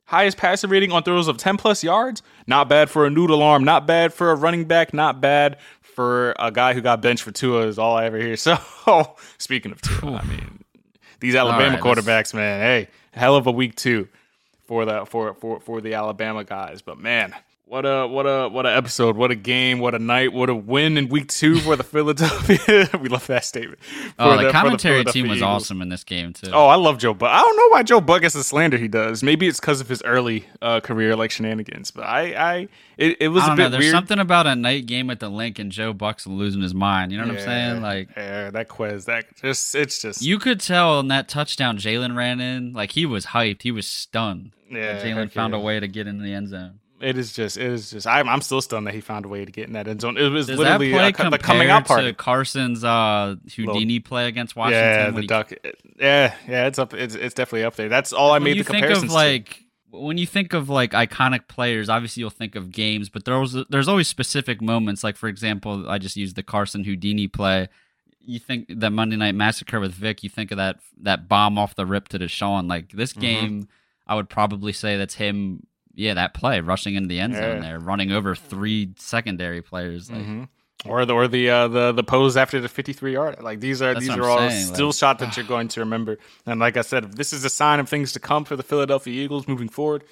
Highest 0.03 0.35
passer 0.35 0.67
rating 0.67 0.91
on 0.91 1.03
throws 1.03 1.29
of 1.29 1.37
10 1.37 1.55
plus 1.55 1.81
yards. 1.81 2.21
Not 2.45 2.67
bad 2.67 2.89
for 2.89 3.05
a 3.05 3.09
noodle 3.09 3.41
arm. 3.41 3.63
Not 3.63 3.87
bad 3.87 4.13
for 4.13 4.31
a 4.31 4.35
running 4.35 4.65
back. 4.65 4.93
Not 4.93 5.21
bad 5.21 5.59
for 5.79 6.35
a 6.37 6.51
guy 6.51 6.73
who 6.73 6.81
got 6.81 7.01
benched 7.01 7.23
for 7.23 7.31
Tua, 7.31 7.67
is 7.67 7.79
all 7.79 7.95
I 7.95 8.03
ever 8.03 8.17
hear. 8.17 8.35
So, 8.35 9.15
speaking 9.37 9.71
of 9.71 9.79
Tua, 9.81 10.17
I 10.17 10.25
mean, 10.25 10.65
these 11.21 11.35
Alabama 11.35 11.75
right, 11.75 11.81
quarterbacks, 11.81 12.33
man, 12.33 12.59
hey, 12.59 12.89
hell 13.13 13.37
of 13.37 13.47
a 13.47 13.51
week 13.51 13.75
two 13.75 14.09
for 14.71 14.85
the 14.85 15.05
for 15.05 15.33
for 15.33 15.59
for 15.59 15.81
the 15.81 15.93
Alabama 15.95 16.45
guys. 16.45 16.81
But 16.81 16.97
man, 16.97 17.35
what 17.71 17.85
a 17.85 18.05
what 18.05 18.25
a 18.25 18.49
what 18.49 18.65
a 18.65 18.75
episode, 18.75 19.15
what 19.15 19.31
a 19.31 19.35
game, 19.35 19.79
what 19.79 19.95
a 19.95 19.99
night, 19.99 20.33
what 20.33 20.49
a 20.49 20.53
win 20.53 20.97
in 20.97 21.07
week 21.07 21.29
two 21.29 21.57
for 21.57 21.77
the 21.77 21.83
Philadelphia. 21.85 22.89
we 23.01 23.07
love 23.07 23.25
that 23.27 23.45
statement. 23.45 23.79
Oh, 24.19 24.35
For 24.35 24.43
the 24.43 24.51
commentary 24.51 24.95
Philadelphia 24.95 25.21
team 25.21 25.29
was 25.29 25.37
Eagles. 25.37 25.63
awesome 25.63 25.81
in 25.81 25.87
this 25.87 26.03
game 26.03 26.33
too. 26.33 26.51
Oh, 26.51 26.67
I 26.67 26.75
love 26.75 26.97
Joe 26.97 27.13
Buck. 27.13 27.31
I 27.31 27.39
don't 27.39 27.55
know 27.55 27.69
why 27.69 27.83
Joe 27.83 28.01
Buck 28.01 28.23
gets 28.23 28.33
the 28.33 28.43
slander 28.43 28.77
he 28.77 28.89
does. 28.89 29.23
Maybe 29.23 29.47
it's 29.47 29.61
because 29.61 29.79
of 29.79 29.87
his 29.87 30.03
early 30.03 30.47
uh, 30.61 30.81
career 30.81 31.15
like 31.15 31.31
shenanigans. 31.31 31.91
But 31.91 32.07
I, 32.07 32.21
I, 32.33 32.67
it, 32.97 33.15
it 33.21 33.27
was 33.29 33.43
I 33.43 33.53
a 33.53 33.55
bit 33.55 33.63
know. 33.63 33.69
There's 33.69 33.83
weird. 33.85 33.93
something 33.93 34.19
about 34.19 34.47
a 34.47 34.55
night 34.57 34.85
game 34.85 35.09
at 35.09 35.21
the 35.21 35.29
Linc 35.29 35.57
and 35.57 35.71
Joe 35.71 35.93
Buck's 35.93 36.27
losing 36.27 36.61
his 36.61 36.73
mind. 36.73 37.13
You 37.13 37.19
know 37.19 37.27
what 37.27 37.37
I'm 37.37 37.41
saying? 37.41 37.81
Like 37.81 38.09
yeah, 38.17 38.49
that 38.49 38.67
quiz, 38.67 39.05
that 39.05 39.33
just, 39.37 39.75
it's 39.75 40.01
just 40.01 40.21
you 40.21 40.39
could 40.39 40.59
tell 40.59 40.99
in 40.99 41.07
that 41.07 41.29
touchdown 41.29 41.77
Jalen 41.77 42.17
ran 42.17 42.41
in, 42.41 42.73
like 42.73 42.91
he 42.91 43.05
was 43.05 43.27
hyped. 43.27 43.61
He 43.61 43.71
was 43.71 43.87
stunned. 43.87 44.51
Yeah, 44.69 45.01
Jalen 45.01 45.31
found 45.31 45.53
yeah. 45.53 45.59
a 45.61 45.63
way 45.63 45.79
to 45.79 45.87
get 45.87 46.05
in 46.07 46.21
the 46.21 46.33
end 46.33 46.49
zone. 46.49 46.80
It 47.01 47.17
is 47.17 47.33
just, 47.33 47.57
it 47.57 47.65
is 47.71 47.91
just. 47.91 48.05
I'm, 48.07 48.29
I'm 48.29 48.41
still 48.41 48.61
stunned 48.61 48.87
that 48.87 48.93
he 48.93 49.01
found 49.01 49.25
a 49.25 49.27
way 49.27 49.43
to 49.45 49.51
get 49.51 49.67
in 49.67 49.73
that 49.73 49.87
end 49.87 50.01
zone. 50.01 50.17
It 50.17 50.29
was 50.29 50.47
Does 50.47 50.57
that 50.59 50.79
literally 50.79 50.91
play 50.91 51.07
uh, 51.07 51.11
co- 51.11 51.29
the 51.29 51.37
coming 51.37 51.69
out 51.69 51.85
to. 51.87 52.13
Carson's 52.13 52.83
uh, 52.83 53.35
Houdini 53.55 53.99
play 53.99 54.27
against 54.27 54.55
Washington? 54.55 54.83
Yeah, 54.83 55.09
the 55.11 55.21
he- 55.21 55.27
duck. 55.27 55.51
Yeah, 55.99 56.35
yeah, 56.47 56.67
it's 56.67 56.79
up. 56.79 56.93
It's, 56.93 57.15
it's 57.15 57.33
definitely 57.33 57.63
up 57.63 57.75
there. 57.75 57.89
That's 57.89 58.13
all 58.13 58.31
I 58.31 58.39
made 58.39 58.57
you 58.57 58.63
the 58.63 58.91
of 58.91 59.11
like 59.11 59.65
when 59.91 60.17
you 60.17 60.25
think 60.25 60.53
of 60.53 60.69
like 60.69 60.91
iconic 60.91 61.47
players, 61.47 61.89
obviously 61.89 62.21
you'll 62.21 62.29
think 62.29 62.55
of 62.55 62.71
games, 62.71 63.09
but 63.09 63.25
there's 63.25 63.55
there's 63.69 63.87
always 63.87 64.07
specific 64.07 64.61
moments. 64.61 65.03
Like 65.03 65.17
for 65.17 65.27
example, 65.27 65.89
I 65.89 65.97
just 65.97 66.15
used 66.15 66.35
the 66.35 66.43
Carson 66.43 66.83
Houdini 66.83 67.27
play. 67.27 67.67
You 68.23 68.39
think 68.39 68.67
that 68.79 68.91
Monday 68.91 69.15
Night 69.17 69.35
Massacre 69.35 69.79
with 69.79 69.93
Vick? 69.93 70.23
You 70.23 70.29
think 70.29 70.51
of 70.51 70.57
that 70.57 70.77
that 71.01 71.27
bomb 71.27 71.57
off 71.57 71.75
the 71.75 71.85
rip 71.85 72.07
to 72.09 72.19
DeSean. 72.19 72.69
Like 72.69 72.87
Mm-hmm. 72.89 72.97
this 72.97 73.13
game, 73.13 73.67
I 74.07 74.15
would 74.15 74.29
probably 74.29 74.73
say 74.73 74.95
that's 74.97 75.15
him. 75.15 75.65
Yeah, 75.93 76.13
that 76.15 76.33
play 76.33 76.59
rushing 76.61 76.95
into 76.95 77.07
the 77.09 77.19
end 77.19 77.33
zone 77.33 77.57
Yeah. 77.57 77.59
there, 77.61 77.79
running 77.79 78.11
over 78.11 78.33
three 78.35 78.93
secondary 78.97 79.61
players. 79.61 80.09
Like, 80.09 80.25
Mhm. 80.25 80.47
or 80.85 81.05
the 81.05 81.13
or 81.13 81.27
the 81.27 81.49
uh, 81.49 81.67
the 81.67 81.91
the 81.91 82.03
pose 82.03 82.35
after 82.37 82.59
the 82.61 82.69
53 82.69 83.13
yard. 83.13 83.41
Like 83.41 83.59
these 83.59 83.81
are 83.81 83.93
these 83.93 84.09
are 84.09 84.23
all 84.23 84.37
saying, 84.49 84.73
still 84.73 84.87
like- 84.87 84.95
shots 84.95 85.19
that 85.19 85.35
you're 85.37 85.45
going 85.45 85.67
to 85.69 85.79
remember. 85.81 86.17
And 86.45 86.59
like 86.59 86.77
I 86.77 86.81
said, 86.81 87.03
if 87.05 87.11
this 87.15 87.33
is 87.33 87.43
a 87.45 87.49
sign 87.49 87.79
of 87.79 87.87
things 87.89 88.13
to 88.13 88.19
come 88.19 88.45
for 88.45 88.55
the 88.55 88.63
Philadelphia 88.63 89.23
Eagles 89.23 89.47
moving 89.47 89.69
forward. 89.69 90.03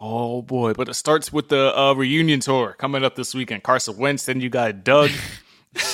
Oh 0.00 0.42
boy! 0.42 0.74
But 0.74 0.88
it 0.88 0.94
starts 0.94 1.32
with 1.32 1.48
the 1.48 1.76
uh, 1.76 1.92
reunion 1.94 2.38
tour 2.40 2.76
coming 2.78 3.02
up 3.02 3.16
this 3.16 3.34
weekend. 3.34 3.64
Carson 3.64 3.96
Wentz. 3.96 4.26
Then 4.26 4.40
you 4.40 4.48
got 4.50 4.84
Doug. 4.84 5.10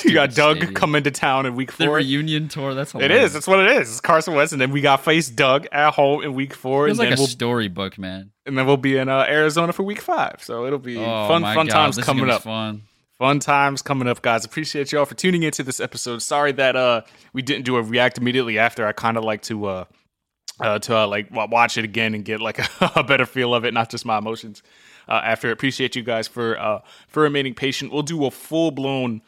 you 0.03 0.13
got 0.13 0.33
Doug 0.33 0.57
stadium. 0.57 0.73
coming 0.73 1.03
to 1.03 1.11
town 1.11 1.45
in 1.45 1.55
week 1.55 1.71
four. 1.71 1.85
the 1.87 1.91
reunion 1.91 2.47
tour. 2.47 2.73
That's 2.73 2.93
It 2.95 3.01
hilarious. 3.01 3.25
is. 3.27 3.33
That's 3.33 3.47
what 3.47 3.59
it 3.59 3.71
is. 3.81 3.89
It's 3.89 4.01
Carson 4.01 4.33
Wentz, 4.35 4.51
and 4.51 4.61
then 4.61 4.71
we 4.71 4.81
got 4.81 5.03
face 5.03 5.29
Doug 5.29 5.67
at 5.71 5.93
home 5.93 6.23
in 6.23 6.33
week 6.33 6.53
four, 6.53 6.87
It's 6.87 6.99
like 6.99 7.09
a 7.11 7.15
we'll 7.15 7.27
storybook, 7.27 7.97
man. 7.97 8.31
and 8.45 8.57
then 8.57 8.65
we'll 8.65 8.77
be 8.77 8.97
in 8.97 9.09
uh, 9.09 9.25
Arizona 9.27 9.73
for 9.73 9.83
week 9.83 10.01
five. 10.01 10.37
So 10.41 10.65
it'll 10.65 10.79
be 10.79 10.97
Oh 10.97 11.27
fun, 11.27 11.41
fun 11.43 11.67
God, 11.67 11.73
times 11.73 11.95
this 11.97 12.05
coming 12.05 12.29
up. 12.29 12.43
Fun. 12.43 12.83
Fun 13.17 13.39
times 13.39 13.81
coming 13.81 14.07
up, 14.09 14.21
guys. 14.21 14.43
Appreciate 14.43 14.91
y'all 14.91 15.05
for 15.05 15.15
tuning 15.15 15.43
into 15.43 15.63
this 15.63 15.79
episode. 15.79 16.21
Sorry 16.21 16.51
that 16.53 16.75
uh 16.75 17.01
we 17.31 17.41
didn't 17.41 17.63
do 17.65 17.77
a 17.77 17.81
react 17.81 18.17
immediately 18.17 18.59
after. 18.59 18.85
I 18.85 18.91
kind 18.91 19.15
of 19.15 19.23
like 19.23 19.41
to 19.43 19.65
uh, 19.67 19.85
uh 20.59 20.79
to 20.79 20.97
uh, 20.97 21.07
like 21.07 21.31
wa- 21.31 21.47
watch 21.49 21.77
it 21.77 21.85
again 21.85 22.13
and 22.13 22.25
get 22.25 22.41
like 22.41 22.59
a, 22.95 23.03
better 23.03 23.25
feel 23.25 23.53
of 23.55 23.63
it, 23.65 23.73
not 23.73 23.89
just 23.89 24.05
my 24.05 24.17
emotions. 24.17 24.61
Uh, 25.07 25.21
after 25.23 25.49
appreciate 25.51 25.95
you 25.95 26.03
guys 26.03 26.27
for 26.27 26.59
uh 26.59 26.81
for 27.07 27.23
remaining 27.23 27.53
patient. 27.53 27.93
We'll 27.93 28.01
do 28.03 28.25
a 28.25 28.31
full 28.31 28.71
blown 28.71 29.21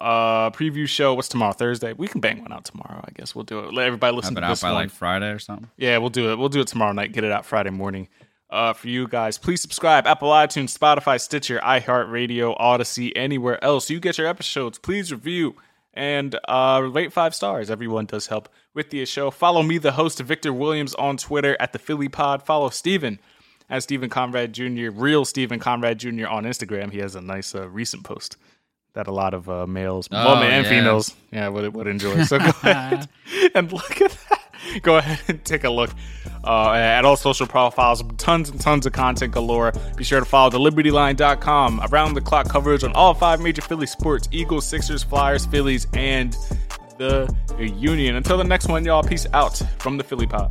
uh 0.00 0.50
preview 0.50 0.88
show. 0.88 1.14
What's 1.14 1.28
tomorrow? 1.28 1.52
Thursday. 1.52 1.92
We 1.92 2.08
can 2.08 2.20
bang 2.20 2.42
one 2.42 2.52
out 2.52 2.64
tomorrow. 2.64 3.00
I 3.04 3.10
guess 3.14 3.34
we'll 3.34 3.44
do 3.44 3.60
it. 3.60 3.72
Let 3.72 3.86
everybody 3.86 4.14
listen 4.16 4.34
Have 4.34 4.42
to 4.42 4.46
it 4.46 4.48
out 4.48 4.52
this 4.52 4.62
by 4.62 4.72
one. 4.72 4.82
like 4.82 4.90
Friday 4.90 5.30
or 5.30 5.38
something. 5.38 5.70
Yeah, 5.76 5.98
we'll 5.98 6.10
do 6.10 6.32
it. 6.32 6.38
We'll 6.38 6.48
do 6.48 6.60
it 6.60 6.66
tomorrow 6.66 6.92
night. 6.92 7.12
Get 7.12 7.24
it 7.24 7.32
out 7.32 7.46
Friday 7.46 7.70
morning. 7.70 8.08
Uh, 8.50 8.72
for 8.72 8.88
you 8.88 9.08
guys, 9.08 9.36
please 9.36 9.60
subscribe. 9.60 10.06
Apple 10.06 10.28
iTunes, 10.30 10.76
Spotify, 10.78 11.20
Stitcher, 11.20 11.58
iHeartRadio, 11.64 12.54
Odyssey, 12.58 13.14
anywhere 13.16 13.62
else 13.64 13.90
you 13.90 13.98
get 13.98 14.16
your 14.18 14.26
episodes. 14.28 14.78
Please 14.78 15.10
review 15.12 15.56
and 15.92 16.38
uh, 16.48 16.88
rate 16.92 17.12
five 17.12 17.34
stars. 17.34 17.70
Everyone 17.70 18.06
does 18.06 18.28
help 18.28 18.48
with 18.72 18.90
the 18.90 19.04
show. 19.06 19.30
Follow 19.30 19.62
me, 19.62 19.78
the 19.78 19.92
host, 19.92 20.20
Victor 20.20 20.52
Williams, 20.52 20.94
on 20.96 21.16
Twitter 21.16 21.56
at 21.58 21.72
the 21.72 21.78
Philly 21.78 22.08
Pod. 22.08 22.44
Follow 22.44 22.68
Steven 22.68 23.18
as 23.70 23.84
Stephen 23.84 24.10
Conrad 24.10 24.52
Jr., 24.52 24.90
real 24.90 25.24
Stephen 25.24 25.58
Conrad 25.58 25.98
Jr. 25.98 26.26
on 26.26 26.44
Instagram. 26.44 26.92
He 26.92 26.98
has 26.98 27.14
a 27.16 27.20
nice 27.20 27.54
uh, 27.54 27.68
recent 27.68 28.04
post 28.04 28.36
that 28.94 29.06
a 29.06 29.12
lot 29.12 29.34
of 29.34 29.48
uh, 29.48 29.66
males, 29.66 30.08
Oh, 30.10 30.34
women, 30.34 30.50
and 30.52 30.64
yeah. 30.64 30.70
females, 30.70 31.14
yeah, 31.32 31.48
would 31.48 31.74
would 31.74 31.86
enjoy. 31.86 32.22
So 32.24 32.38
go 32.38 32.46
ahead 32.62 33.08
and 33.54 33.72
look 33.72 34.00
at 34.00 34.10
that. 34.30 34.40
Go 34.82 34.96
ahead 34.96 35.20
and 35.28 35.44
take 35.44 35.64
a 35.64 35.70
look 35.70 35.90
uh, 36.42 36.72
at 36.72 37.04
all 37.04 37.16
social 37.16 37.46
profiles. 37.46 38.02
Tons 38.16 38.48
and 38.48 38.58
tons 38.60 38.86
of 38.86 38.92
content 38.92 39.32
galore. 39.34 39.72
Be 39.96 40.04
sure 40.04 40.20
to 40.20 40.24
follow 40.26 40.48
the 40.48 40.58
libertyline.com. 40.58 41.80
Around 41.92 42.14
the 42.14 42.20
clock 42.22 42.48
coverage 42.48 42.82
on 42.82 42.92
all 42.94 43.12
five 43.14 43.40
major 43.40 43.60
Philly 43.62 43.86
sports 43.86 44.26
Eagles, 44.32 44.66
Sixers, 44.66 45.02
Flyers, 45.02 45.44
Phillies, 45.46 45.86
and 45.92 46.34
the 46.96 47.28
Union. 47.58 48.16
Until 48.16 48.38
the 48.38 48.44
next 48.44 48.68
one, 48.68 48.84
y'all, 48.84 49.02
peace 49.02 49.26
out 49.34 49.60
from 49.80 49.98
the 49.98 50.04
Philly 50.04 50.26
Pod. 50.26 50.50